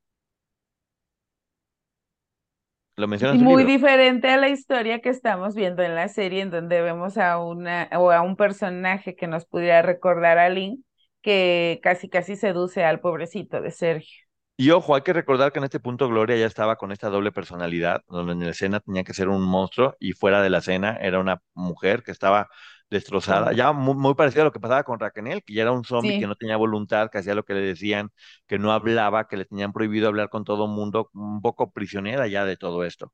Lo 2.95 3.07
menciona 3.07 3.34
Muy 3.34 3.63
diferente 3.63 4.30
a 4.30 4.38
la 4.38 4.49
historia 4.49 5.01
que 5.01 5.09
estamos 5.09 5.53
viendo 5.53 5.84
en 5.84 5.95
la 5.95 6.07
serie, 6.07 6.41
en 6.41 6.49
donde 6.49 6.82
vemos 6.82 7.17
a 7.17 7.39
una 7.39 7.89
o 7.95 8.11
a 8.11 8.21
un 8.21 8.36
personaje 8.36 9.15
que 9.15 9.27
nos 9.27 9.45
pudiera 9.45 9.82
recordar 9.82 10.38
a 10.38 10.49
Lynn, 10.49 10.84
que 11.24 11.80
casi 11.84 12.09
casi 12.09 12.36
seduce 12.36 12.84
al 12.86 12.99
pobrecito 13.01 13.61
de 13.61 13.71
Sergio. 13.71 14.26
Y 14.55 14.69
ojo, 14.69 14.95
hay 14.95 15.01
que 15.01 15.13
recordar 15.13 15.51
que 15.51 15.59
en 15.59 15.65
este 15.65 15.80
punto 15.80 16.07
Gloria 16.07 16.38
ya 16.38 16.45
estaba 16.45 16.76
con 16.76 16.91
esta 16.91 17.09
doble 17.09 17.32
personalidad, 17.32 18.03
donde 18.07 18.34
en 18.34 18.39
la 18.41 18.51
escena 18.51 18.80
tenía 18.80 19.03
que 19.03 19.13
ser 19.13 19.28
un 19.30 19.41
monstruo 19.43 19.95
y 19.99 20.13
fuera 20.13 20.41
de 20.43 20.49
la 20.51 20.59
escena 20.59 20.95
era 20.97 21.19
una 21.19 21.41
mujer 21.55 22.03
que 22.03 22.11
estaba 22.11 22.47
destrozada, 22.89 23.53
ya 23.53 23.71
muy, 23.74 23.95
muy 23.95 24.13
parecido 24.13 24.43
a 24.43 24.45
lo 24.45 24.51
que 24.51 24.59
pasaba 24.59 24.84
con 24.84 24.99
Raquel, 24.99 25.43
que 25.43 25.53
ya 25.55 25.63
era 25.63 25.71
un 25.71 25.84
zombie 25.84 26.13
que 26.15 26.28
no 26.28 26.36
tenía 26.36 26.57
voluntad, 26.57 27.09
que 27.09 27.17
hacía 27.17 27.34
lo 27.34 27.43
que 27.43 27.55
le 27.55 27.61
decían, 27.61 28.11
que 28.47 28.59
no 28.59 28.71
hablaba, 28.71 29.28
que 29.28 29.38
le 29.38 29.45
tenían 29.45 29.74
prohibido 29.74 30.07
hablar 30.07 30.30
con 30.30 30.43
todo 30.43 30.67
mundo, 30.67 31.09
un 31.13 31.41
poco 31.41 31.71
prisionera 31.71 32.28
ya 32.28 32.45
de 32.45 32.55
todo 32.55 32.84
esto. 32.86 33.11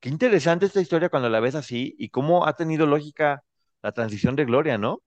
Qué 0.00 0.10
interesante 0.10 0.66
esta 0.66 0.80
historia 0.80 1.08
cuando 1.08 1.30
la 1.30 1.40
ves 1.40 1.54
así 1.54 1.94
y 1.98 2.10
cómo 2.10 2.46
ha 2.46 2.54
tenido 2.56 2.86
lógica 2.86 3.42
la 3.82 3.92
transición 3.92 4.36
de 4.36 4.44
Gloria, 4.44 4.78
¿no? 4.78 5.02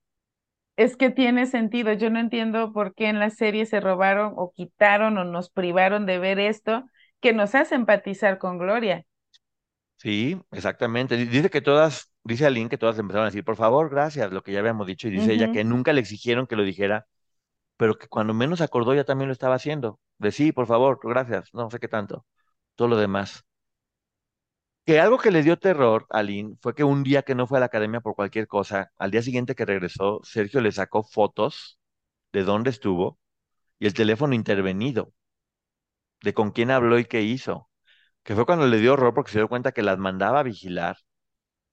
Es 0.84 0.96
que 0.96 1.10
tiene 1.10 1.46
sentido. 1.46 1.92
Yo 1.94 2.10
no 2.10 2.18
entiendo 2.20 2.72
por 2.72 2.94
qué 2.94 3.08
en 3.08 3.18
la 3.20 3.30
serie 3.30 3.66
se 3.66 3.80
robaron 3.80 4.34
o 4.36 4.52
quitaron 4.52 5.18
o 5.18 5.24
nos 5.24 5.50
privaron 5.50 6.06
de 6.06 6.18
ver 6.18 6.38
esto 6.40 6.84
que 7.20 7.32
nos 7.32 7.54
hace 7.54 7.74
empatizar 7.76 8.38
con 8.38 8.58
Gloria. 8.58 9.06
Sí, 9.96 10.40
exactamente. 10.50 11.16
Di- 11.16 11.26
Dice 11.26 11.50
que 11.50 11.60
todas, 11.60 12.10
dice 12.24 12.46
Aline 12.46 12.70
que 12.70 12.78
todas 12.78 12.96
le 12.96 13.02
empezaron 13.02 13.24
a 13.26 13.30
decir, 13.30 13.44
por 13.44 13.56
favor, 13.56 13.90
gracias, 13.90 14.32
lo 14.32 14.42
que 14.42 14.52
ya 14.52 14.60
habíamos 14.60 14.86
dicho, 14.86 15.08
y 15.08 15.10
dice 15.10 15.32
ella 15.32 15.48
que 15.48 15.62
nunca 15.64 15.92
le 15.92 16.00
exigieron 16.00 16.46
que 16.46 16.56
lo 16.56 16.62
dijera, 16.64 17.06
pero 17.76 17.96
que 17.98 18.08
cuando 18.08 18.34
menos 18.34 18.60
acordó 18.62 18.94
ya 18.94 19.04
también 19.04 19.28
lo 19.28 19.32
estaba 19.34 19.56
haciendo. 19.56 20.00
De 20.18 20.32
sí, 20.32 20.52
por 20.52 20.66
favor, 20.66 21.00
gracias, 21.02 21.50
no 21.54 21.70
sé 21.70 21.80
qué 21.80 21.88
tanto, 21.88 22.26
todo 22.76 22.88
lo 22.88 22.96
demás. 22.98 23.44
Que 24.90 24.98
algo 24.98 25.18
que 25.18 25.30
le 25.30 25.44
dio 25.44 25.56
terror 25.56 26.04
a 26.10 26.18
Aline 26.18 26.56
fue 26.60 26.74
que 26.74 26.82
un 26.82 27.04
día 27.04 27.22
que 27.22 27.36
no 27.36 27.46
fue 27.46 27.58
a 27.58 27.60
la 27.60 27.66
academia 27.66 28.00
por 28.00 28.16
cualquier 28.16 28.48
cosa, 28.48 28.90
al 28.98 29.12
día 29.12 29.22
siguiente 29.22 29.54
que 29.54 29.64
regresó, 29.64 30.20
Sergio 30.24 30.60
le 30.60 30.72
sacó 30.72 31.04
fotos 31.04 31.78
de 32.32 32.42
dónde 32.42 32.70
estuvo 32.70 33.16
y 33.78 33.86
el 33.86 33.94
teléfono 33.94 34.34
intervenido, 34.34 35.12
de 36.22 36.34
con 36.34 36.50
quién 36.50 36.70
habló 36.70 36.98
y 36.98 37.04
qué 37.04 37.22
hizo, 37.22 37.68
que 38.24 38.34
fue 38.34 38.46
cuando 38.46 38.66
le 38.66 38.78
dio 38.80 38.94
horror 38.94 39.14
porque 39.14 39.32
se 39.32 39.38
dio 39.40 39.48
cuenta 39.48 39.72
que 39.72 39.82
las 39.82 39.98
mandaba 39.98 40.40
a 40.40 40.44
vigilar 40.44 40.98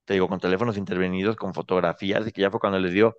te 0.05 0.15
digo, 0.15 0.30
con 0.30 0.39
teléfonos 0.39 0.78
intervenidos, 0.78 1.36
con 1.38 1.53
fotografías, 1.53 2.28
y 2.28 2.32
que 2.34 2.41
ya 2.41 2.51
fue 2.51 2.59
cuando 2.61 2.80
les 2.80 2.93
dio 2.93 3.18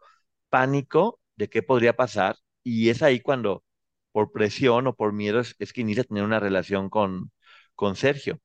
pánico 0.50 1.20
de 1.36 1.48
qué 1.50 1.62
podría 1.62 1.96
pasar, 1.96 2.36
y 2.64 2.90
es 2.90 3.02
ahí 3.02 3.20
cuando, 3.20 3.64
por 4.12 4.32
presión 4.32 4.86
o 4.88 4.94
por 4.96 5.12
miedo, 5.14 5.40
es, 5.40 5.56
es 5.60 5.72
que 5.72 5.82
inicia 5.82 6.02
a 6.02 6.06
tener 6.06 6.24
una 6.24 6.40
relación 6.40 6.90
con, 6.90 7.32
con 7.76 7.96
Sergio. 7.96 8.40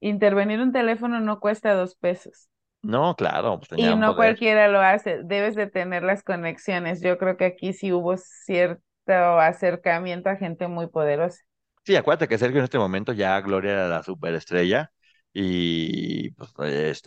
Intervenir 0.00 0.60
un 0.60 0.72
teléfono 0.72 1.20
no 1.20 1.40
cuesta 1.40 1.74
dos 1.74 1.94
pesos. 1.96 2.48
No, 2.82 3.14
claro, 3.16 3.58
pues 3.58 3.68
tenía 3.68 3.90
Y 3.90 3.94
no 3.96 4.14
poder. 4.14 4.16
cualquiera 4.16 4.68
lo 4.68 4.80
hace, 4.80 5.22
debes 5.24 5.54
de 5.54 5.66
tener 5.68 6.02
las 6.02 6.22
conexiones. 6.24 7.00
Yo 7.00 7.16
creo 7.18 7.36
que 7.36 7.44
aquí 7.46 7.72
sí 7.72 7.92
hubo 7.92 8.16
cierto 8.18 8.82
acercamiento 9.40 10.28
a 10.30 10.36
gente 10.36 10.66
muy 10.68 10.88
poderosa. 10.88 11.40
Sí, 11.84 11.96
acuérdate 11.96 12.28
que 12.28 12.36
Sergio 12.38 12.58
en 12.58 12.64
este 12.64 12.78
momento 12.78 13.12
ya 13.12 13.40
Gloria 13.40 13.72
era 13.72 13.88
la 13.88 14.02
superestrella 14.02 14.92
y 15.32 16.30
pues 16.32 16.52
pues, 16.54 17.02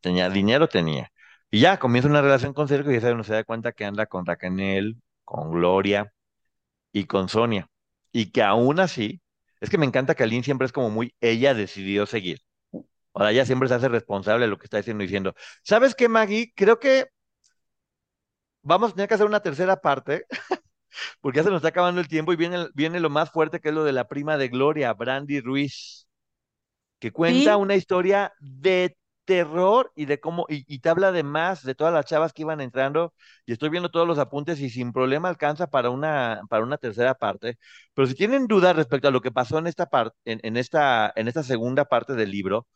tenía 0.00 0.28
dinero, 0.28 0.68
tenía. 0.68 1.12
Y 1.50 1.60
ya 1.60 1.78
comienza 1.78 2.08
una 2.08 2.20
relación 2.22 2.52
con 2.52 2.66
Sergio 2.66 2.90
y 2.92 2.98
ya 3.00 3.12
uno 3.12 3.22
se 3.22 3.32
da 3.34 3.44
cuenta 3.44 3.72
que 3.72 3.84
anda 3.84 4.06
con 4.06 4.26
Raquel, 4.26 4.96
con 5.24 5.52
Gloria 5.52 6.12
y 6.92 7.06
con 7.06 7.28
Sonia. 7.28 7.68
Y 8.12 8.32
que 8.32 8.42
aún 8.42 8.80
así, 8.80 9.22
es 9.64 9.70
que 9.70 9.78
me 9.78 9.86
encanta 9.86 10.14
que 10.14 10.22
Aline 10.24 10.44
siempre 10.44 10.66
es 10.66 10.72
como 10.72 10.90
muy, 10.90 11.14
ella 11.20 11.54
decidió 11.54 12.06
seguir. 12.06 12.40
Ahora 13.14 13.32
ella 13.32 13.46
siempre 13.46 13.68
se 13.68 13.74
hace 13.74 13.88
responsable 13.88 14.46
de 14.46 14.50
lo 14.50 14.58
que 14.58 14.64
está 14.66 14.78
diciendo 14.78 15.04
y 15.04 15.08
diciendo, 15.08 15.34
¿sabes 15.64 15.94
qué, 15.94 16.08
Maggie? 16.08 16.52
Creo 16.56 16.80
que 16.80 17.06
vamos 18.62 18.90
a 18.90 18.94
tener 18.94 19.08
que 19.08 19.14
hacer 19.14 19.26
una 19.26 19.40
tercera 19.40 19.76
parte, 19.80 20.26
porque 21.20 21.38
ya 21.38 21.44
se 21.44 21.50
nos 21.50 21.58
está 21.58 21.68
acabando 21.68 22.00
el 22.00 22.08
tiempo 22.08 22.32
y 22.32 22.36
viene, 22.36 22.68
viene 22.74 23.00
lo 23.00 23.10
más 23.10 23.30
fuerte 23.30 23.60
que 23.60 23.70
es 23.70 23.74
lo 23.74 23.84
de 23.84 23.92
la 23.92 24.08
prima 24.08 24.36
de 24.38 24.48
Gloria, 24.48 24.92
Brandy 24.94 25.40
Ruiz, 25.40 26.08
que 27.00 27.12
cuenta 27.12 27.56
Sí, 27.56 27.56
una 27.56 27.76
historia 27.76 28.32
de 28.40 28.96
terror 29.24 29.92
y 29.96 30.06
de 30.06 30.20
cómo, 30.20 30.46
y, 30.48 30.64
y 30.72 30.78
te 30.80 30.88
habla 30.88 31.12
de 31.12 31.22
más, 31.22 31.62
de 31.64 31.74
todas 31.74 31.92
las 31.94 32.06
chavas 32.06 32.32
que 32.32 32.42
iban 32.42 32.60
entrando, 32.60 33.14
y 33.46 33.52
estoy 33.52 33.68
viendo 33.70 33.90
todos 33.90 34.06
los 34.06 34.18
apuntes 34.18 34.60
y 34.60 34.70
sin 34.70 34.92
problema 34.92 35.28
alcanza 35.28 35.66
para 35.68 35.90
una, 35.90 36.42
para 36.48 36.64
una 36.64 36.78
tercera 36.78 37.14
parte. 37.14 37.58
Pero 37.94 38.06
si 38.08 38.14
tienen 38.14 38.46
dudas 38.46 38.76
respecto 38.76 39.08
a 39.08 39.10
lo 39.10 39.20
que 39.20 39.32
pasó 39.32 39.58
en 39.58 39.66
esta 39.66 39.86
parte, 39.86 40.16
en, 40.24 40.40
en 40.42 40.56
esta, 40.56 41.12
en 41.16 41.28
esta 41.28 41.42
segunda 41.42 41.84
parte 41.86 42.14
del 42.14 42.30
libro, 42.30 42.66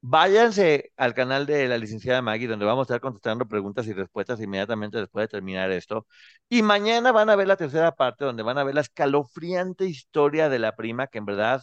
váyanse 0.00 0.92
al 0.96 1.14
canal 1.14 1.46
de 1.46 1.66
la 1.68 1.78
licenciada 1.78 2.22
Maggie, 2.22 2.46
donde 2.48 2.64
vamos 2.66 2.82
a 2.82 2.94
estar 2.94 3.00
contestando 3.00 3.46
preguntas 3.48 3.86
y 3.86 3.92
respuestas 3.94 4.40
inmediatamente 4.40 4.98
después 4.98 5.24
de 5.24 5.28
terminar 5.28 5.70
esto. 5.70 6.06
Y 6.48 6.62
mañana 6.62 7.10
van 7.12 7.30
a 7.30 7.36
ver 7.36 7.48
la 7.48 7.56
tercera 7.56 7.92
parte, 7.92 8.24
donde 8.24 8.42
van 8.42 8.58
a 8.58 8.64
ver 8.64 8.74
la 8.74 8.82
escalofriante 8.82 9.86
historia 9.86 10.48
de 10.48 10.58
la 10.58 10.76
prima, 10.76 11.06
que 11.06 11.18
en 11.18 11.24
verdad 11.26 11.62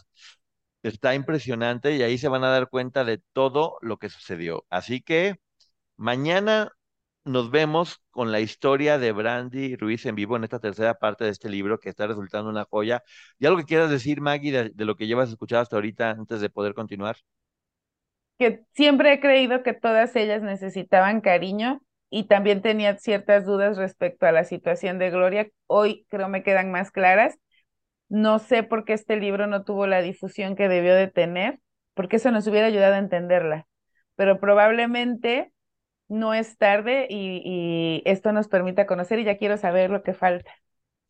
está 0.82 1.14
impresionante 1.14 1.96
y 1.96 2.02
ahí 2.02 2.18
se 2.18 2.28
van 2.28 2.44
a 2.44 2.50
dar 2.50 2.68
cuenta 2.68 3.04
de 3.04 3.18
todo 3.32 3.78
lo 3.82 3.98
que 3.98 4.08
sucedió. 4.08 4.66
Así 4.70 5.00
que 5.02 5.36
mañana 5.96 6.72
nos 7.24 7.50
vemos 7.50 8.02
con 8.10 8.32
la 8.32 8.40
historia 8.40 8.98
de 8.98 9.12
Brandy 9.12 9.76
Ruiz 9.76 10.06
en 10.06 10.16
vivo 10.16 10.36
en 10.36 10.44
esta 10.44 10.58
tercera 10.58 10.94
parte 10.94 11.24
de 11.24 11.30
este 11.30 11.48
libro 11.48 11.78
que 11.78 11.88
está 11.88 12.06
resultando 12.06 12.50
una 12.50 12.64
joya. 12.64 13.02
¿Y 13.38 13.46
algo 13.46 13.58
que 13.58 13.64
quieras 13.66 13.90
decir, 13.90 14.20
Maggie, 14.20 14.70
de, 14.74 14.84
lo 14.84 14.96
que 14.96 15.06
llevas 15.06 15.30
escuchado 15.30 15.62
hasta 15.62 15.76
ahorita 15.76 16.10
antes 16.10 16.40
de 16.40 16.50
poder 16.50 16.74
continuar? 16.74 17.16
que 18.38 18.64
siempre 18.72 19.12
he 19.12 19.20
creído 19.20 19.62
que 19.62 19.72
todas 19.72 20.16
ellas 20.16 20.42
necesitaban 20.42 21.20
cariño 21.20 21.80
y 22.10 22.24
también 22.24 22.60
tenía 22.60 22.96
ciertas 22.96 23.46
dudas 23.46 23.76
respecto 23.76 24.26
a 24.26 24.32
la 24.32 24.42
situación 24.42 24.98
de 24.98 25.10
Gloria. 25.10 25.48
Hoy 25.68 26.06
creo 26.08 26.28
me 26.28 26.42
quedan 26.42 26.72
más 26.72 26.90
claras. 26.90 27.38
No 28.12 28.38
sé 28.38 28.62
por 28.62 28.84
qué 28.84 28.92
este 28.92 29.16
libro 29.16 29.46
no 29.46 29.64
tuvo 29.64 29.86
la 29.86 30.02
difusión 30.02 30.54
que 30.56 30.68
debió 30.68 30.94
de 30.94 31.08
tener, 31.08 31.60
porque 31.94 32.16
eso 32.16 32.30
nos 32.30 32.46
hubiera 32.46 32.66
ayudado 32.66 32.94
a 32.94 32.98
entenderla. 32.98 33.66
Pero 34.16 34.38
probablemente 34.38 35.52
no 36.08 36.34
es 36.34 36.58
tarde 36.58 37.06
y, 37.10 37.42
y 37.44 38.02
esto 38.06 38.32
nos 38.32 38.48
permita 38.48 38.86
conocer 38.86 39.20
y 39.20 39.24
ya 39.24 39.38
quiero 39.38 39.56
saber 39.58 39.90
lo 39.90 40.02
que 40.02 40.14
falta. 40.14 40.52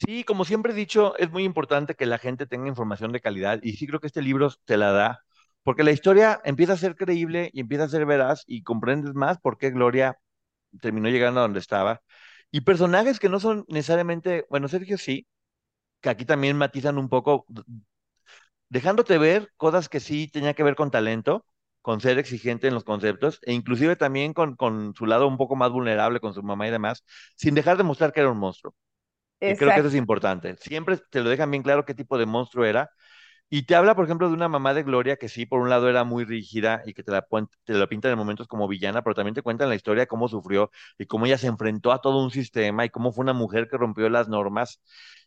Sí, 0.05 0.25
como 0.25 0.45
siempre 0.45 0.73
he 0.73 0.75
dicho, 0.75 1.17
es 1.19 1.31
muy 1.31 1.45
importante 1.45 1.95
que 1.95 2.07
la 2.07 2.19
gente 2.19 2.47
tenga 2.47 2.67
información 2.69 3.13
de 3.13 3.21
calidad 3.21 3.61
y 3.63 3.75
sí 3.75 3.87
creo 3.87 4.01
que 4.01 4.09
este 4.09 4.21
libro 4.23 4.51
te 4.65 4.77
la 4.77 4.91
da, 4.91 5.21
porque 5.63 5.85
la 5.85 5.93
historia 5.93 6.41
empieza 6.45 6.73
a 6.73 6.77
ser 6.77 6.97
creíble 6.97 7.51
y 7.53 7.61
empieza 7.61 7.85
a 7.85 7.89
ser 7.89 8.05
veraz 8.05 8.43
y 8.49 8.63
comprendes 8.65 9.15
más 9.15 9.39
por 9.41 9.59
qué 9.59 9.71
Gloria 9.71 10.19
terminó 10.81 11.09
llegando 11.11 11.41
a 11.41 11.45
donde 11.45 11.61
estaba. 11.61 12.03
Y 12.51 12.63
personajes 12.63 13.21
que 13.21 13.29
no 13.31 13.41
son 13.41 13.65
necesariamente, 13.69 14.47
bueno, 14.51 14.69
Sergio 14.69 14.99
sí, 14.99 15.27
que 16.03 16.11
aquí 16.11 16.27
también 16.27 16.59
matizan 16.59 16.99
un 16.99 17.09
poco, 17.09 17.47
dejándote 18.69 19.19
ver 19.19 19.51
cosas 19.57 19.89
que 19.89 20.01
sí 20.01 20.29
tenía 20.29 20.55
que 20.55 20.63
ver 20.63 20.75
con 20.77 20.91
talento, 20.91 21.45
con 21.83 22.01
ser 22.01 22.19
exigente 22.19 22.69
en 22.69 22.75
los 22.75 22.85
conceptos, 22.85 23.39
e 23.43 23.53
inclusive 23.53 23.97
también 23.97 24.33
con, 24.33 24.55
con 24.57 24.95
su 24.95 25.07
lado 25.07 25.27
un 25.29 25.37
poco 25.37 25.57
más 25.57 25.71
vulnerable 25.71 26.21
con 26.21 26.33
su 26.35 26.43
mamá 26.43 26.69
y 26.69 26.71
demás, 26.71 27.05
sin 27.37 27.55
dejar 27.55 27.77
de 27.77 27.83
mostrar 27.85 28.13
que 28.13 28.21
era 28.21 28.31
un 28.31 28.39
monstruo. 28.39 28.75
Que 29.45 29.57
creo 29.57 29.73
que 29.75 29.81
eso 29.81 29.89
es 29.89 29.97
importante. 29.97 30.57
Siempre 30.59 30.99
te 31.11 31.21
lo 31.23 31.31
dejan 31.31 31.51
bien 31.51 31.63
claro 31.65 31.85
qué 31.85 31.95
tipo 31.95 32.19
de 32.19 32.27
monstruo 32.27 32.65
era 32.67 32.91
y 33.55 33.65
te 33.65 33.75
habla, 33.75 33.95
por 33.95 34.07
ejemplo, 34.07 34.29
de 34.29 34.35
una 34.35 34.49
mamá 34.49 34.73
de 34.75 34.83
Gloria 34.83 35.17
que 35.19 35.29
sí, 35.29 35.45
por 35.47 35.61
un 35.61 35.69
lado 35.71 35.89
era 35.91 36.05
muy 36.05 36.25
rígida 36.25 36.83
y 36.87 36.95
que 36.95 37.03
te 37.03 37.13
la, 37.13 37.27
te 37.65 37.75
la 37.75 37.87
pintan 37.87 38.13
en 38.13 38.19
momentos 38.19 38.49
como 38.49 38.67
villana, 38.67 39.03
pero 39.03 39.15
también 39.15 39.35
te 39.35 39.43
cuentan 39.43 39.69
la 39.69 39.75
historia 39.75 40.03
de 40.05 40.07
cómo 40.07 40.27
sufrió 40.29 40.71
y 40.99 41.05
cómo 41.07 41.27
ella 41.27 41.37
se 41.39 41.49
enfrentó 41.49 41.93
a 41.93 42.01
todo 42.01 42.23
un 42.25 42.31
sistema 42.31 42.87
y 42.87 42.91
cómo 42.91 43.13
fue 43.13 43.23
una 43.25 43.35
mujer 43.35 43.69
que 43.69 43.77
rompió 43.77 44.09
las 44.09 44.29
normas. 44.29 44.81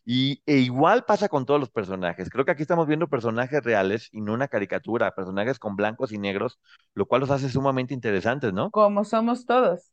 Y 0.04 0.42
e 0.46 0.56
igual 0.58 1.04
pasa 1.04 1.28
con 1.28 1.46
todos 1.46 1.60
los 1.60 1.70
personajes. 1.70 2.28
Creo 2.30 2.44
que 2.44 2.50
aquí 2.52 2.62
estamos 2.62 2.86
viendo 2.88 3.08
personajes 3.08 3.62
reales 3.62 4.08
y 4.12 4.20
no 4.20 4.32
una 4.34 4.48
caricatura, 4.48 5.14
personajes 5.14 5.58
con 5.60 5.76
blancos 5.76 6.12
y 6.12 6.18
negros, 6.18 6.58
lo 6.94 7.06
cual 7.06 7.20
los 7.22 7.30
hace 7.30 7.48
sumamente 7.48 7.94
interesantes, 7.94 8.52
¿no? 8.52 8.74
Como 8.76 9.04
somos 9.04 9.44
todos, 9.46 9.92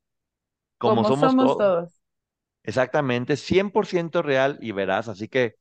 Como 0.77 1.03
como 1.03 1.11
somos 1.11 1.35
somos 1.35 1.55
todos. 1.55 1.57
todos. 1.57 2.01
Exactamente, 2.63 3.37
100% 3.37 4.21
real 4.21 4.57
y 4.61 4.71
veraz. 4.71 5.07
Así 5.09 5.27
que 5.27 5.55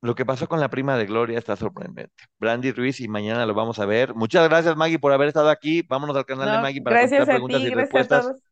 Lo 0.00 0.14
que 0.14 0.24
pasó 0.24 0.48
con 0.48 0.60
la 0.60 0.68
prima 0.68 0.96
de 0.96 1.06
Gloria 1.06 1.38
está 1.38 1.56
sorprendente. 1.56 2.12
Brandy 2.38 2.70
Ruiz 2.70 3.00
y 3.00 3.08
mañana 3.08 3.44
lo 3.46 3.54
vamos 3.54 3.80
a 3.80 3.86
ver. 3.86 4.14
Muchas 4.14 4.48
gracias 4.48 4.76
Maggie 4.76 4.98
por 4.98 5.12
haber 5.12 5.28
estado 5.28 5.50
aquí. 5.50 5.82
Vámonos 5.82 6.16
al 6.16 6.24
canal 6.24 6.50
de 6.50 6.58
Maggie 6.62 6.82
para 6.82 7.00
gracias 7.00 7.18
contestar 7.20 7.34
a 7.34 7.36
preguntas 7.36 7.60
ti, 7.60 7.66
y 7.66 7.70
gracias 7.70 8.12
a 8.12 8.20
todos. 8.20 8.42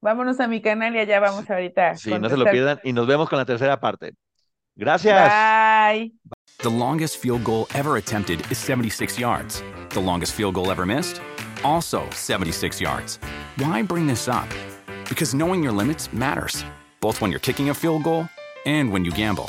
Vámonos 0.00 0.40
a 0.40 0.48
mi 0.48 0.60
canal 0.60 0.94
y 0.94 1.00
allá 1.00 1.20
vamos 1.20 1.48
ahorita 1.50 1.90
a 1.90 1.96
Sí, 1.96 2.10
no 2.18 2.28
se 2.28 2.36
lo 2.36 2.44
pierdan 2.44 2.80
y 2.84 2.92
nos 2.92 3.06
vemos 3.06 3.28
con 3.28 3.38
la 3.38 3.44
tercera 3.44 3.80
parte. 3.80 4.14
Gracias. 4.76 5.30
Bye. 5.30 6.12
The 6.58 6.70
longest 6.70 7.18
field 7.18 7.44
goal 7.44 7.66
ever 7.74 7.96
attempted 7.96 8.40
is 8.50 8.58
76 8.58 9.18
yards. 9.18 9.62
The 9.90 10.00
longest 10.00 10.34
field 10.34 10.54
goal 10.54 10.70
ever 10.70 10.86
missed? 10.86 11.20
Also 11.64 12.08
76 12.10 12.80
yards. 12.80 13.18
Why 13.58 13.82
bring 13.82 14.06
this 14.06 14.28
up? 14.28 14.48
Because 15.08 15.34
knowing 15.34 15.62
your 15.62 15.72
limits 15.72 16.12
matters, 16.12 16.64
both 17.00 17.20
when 17.20 17.30
you're 17.30 17.40
kicking 17.40 17.70
a 17.70 17.74
field 17.74 18.04
goal 18.04 18.28
and 18.64 18.92
when 18.92 19.04
you 19.04 19.10
gamble. 19.10 19.48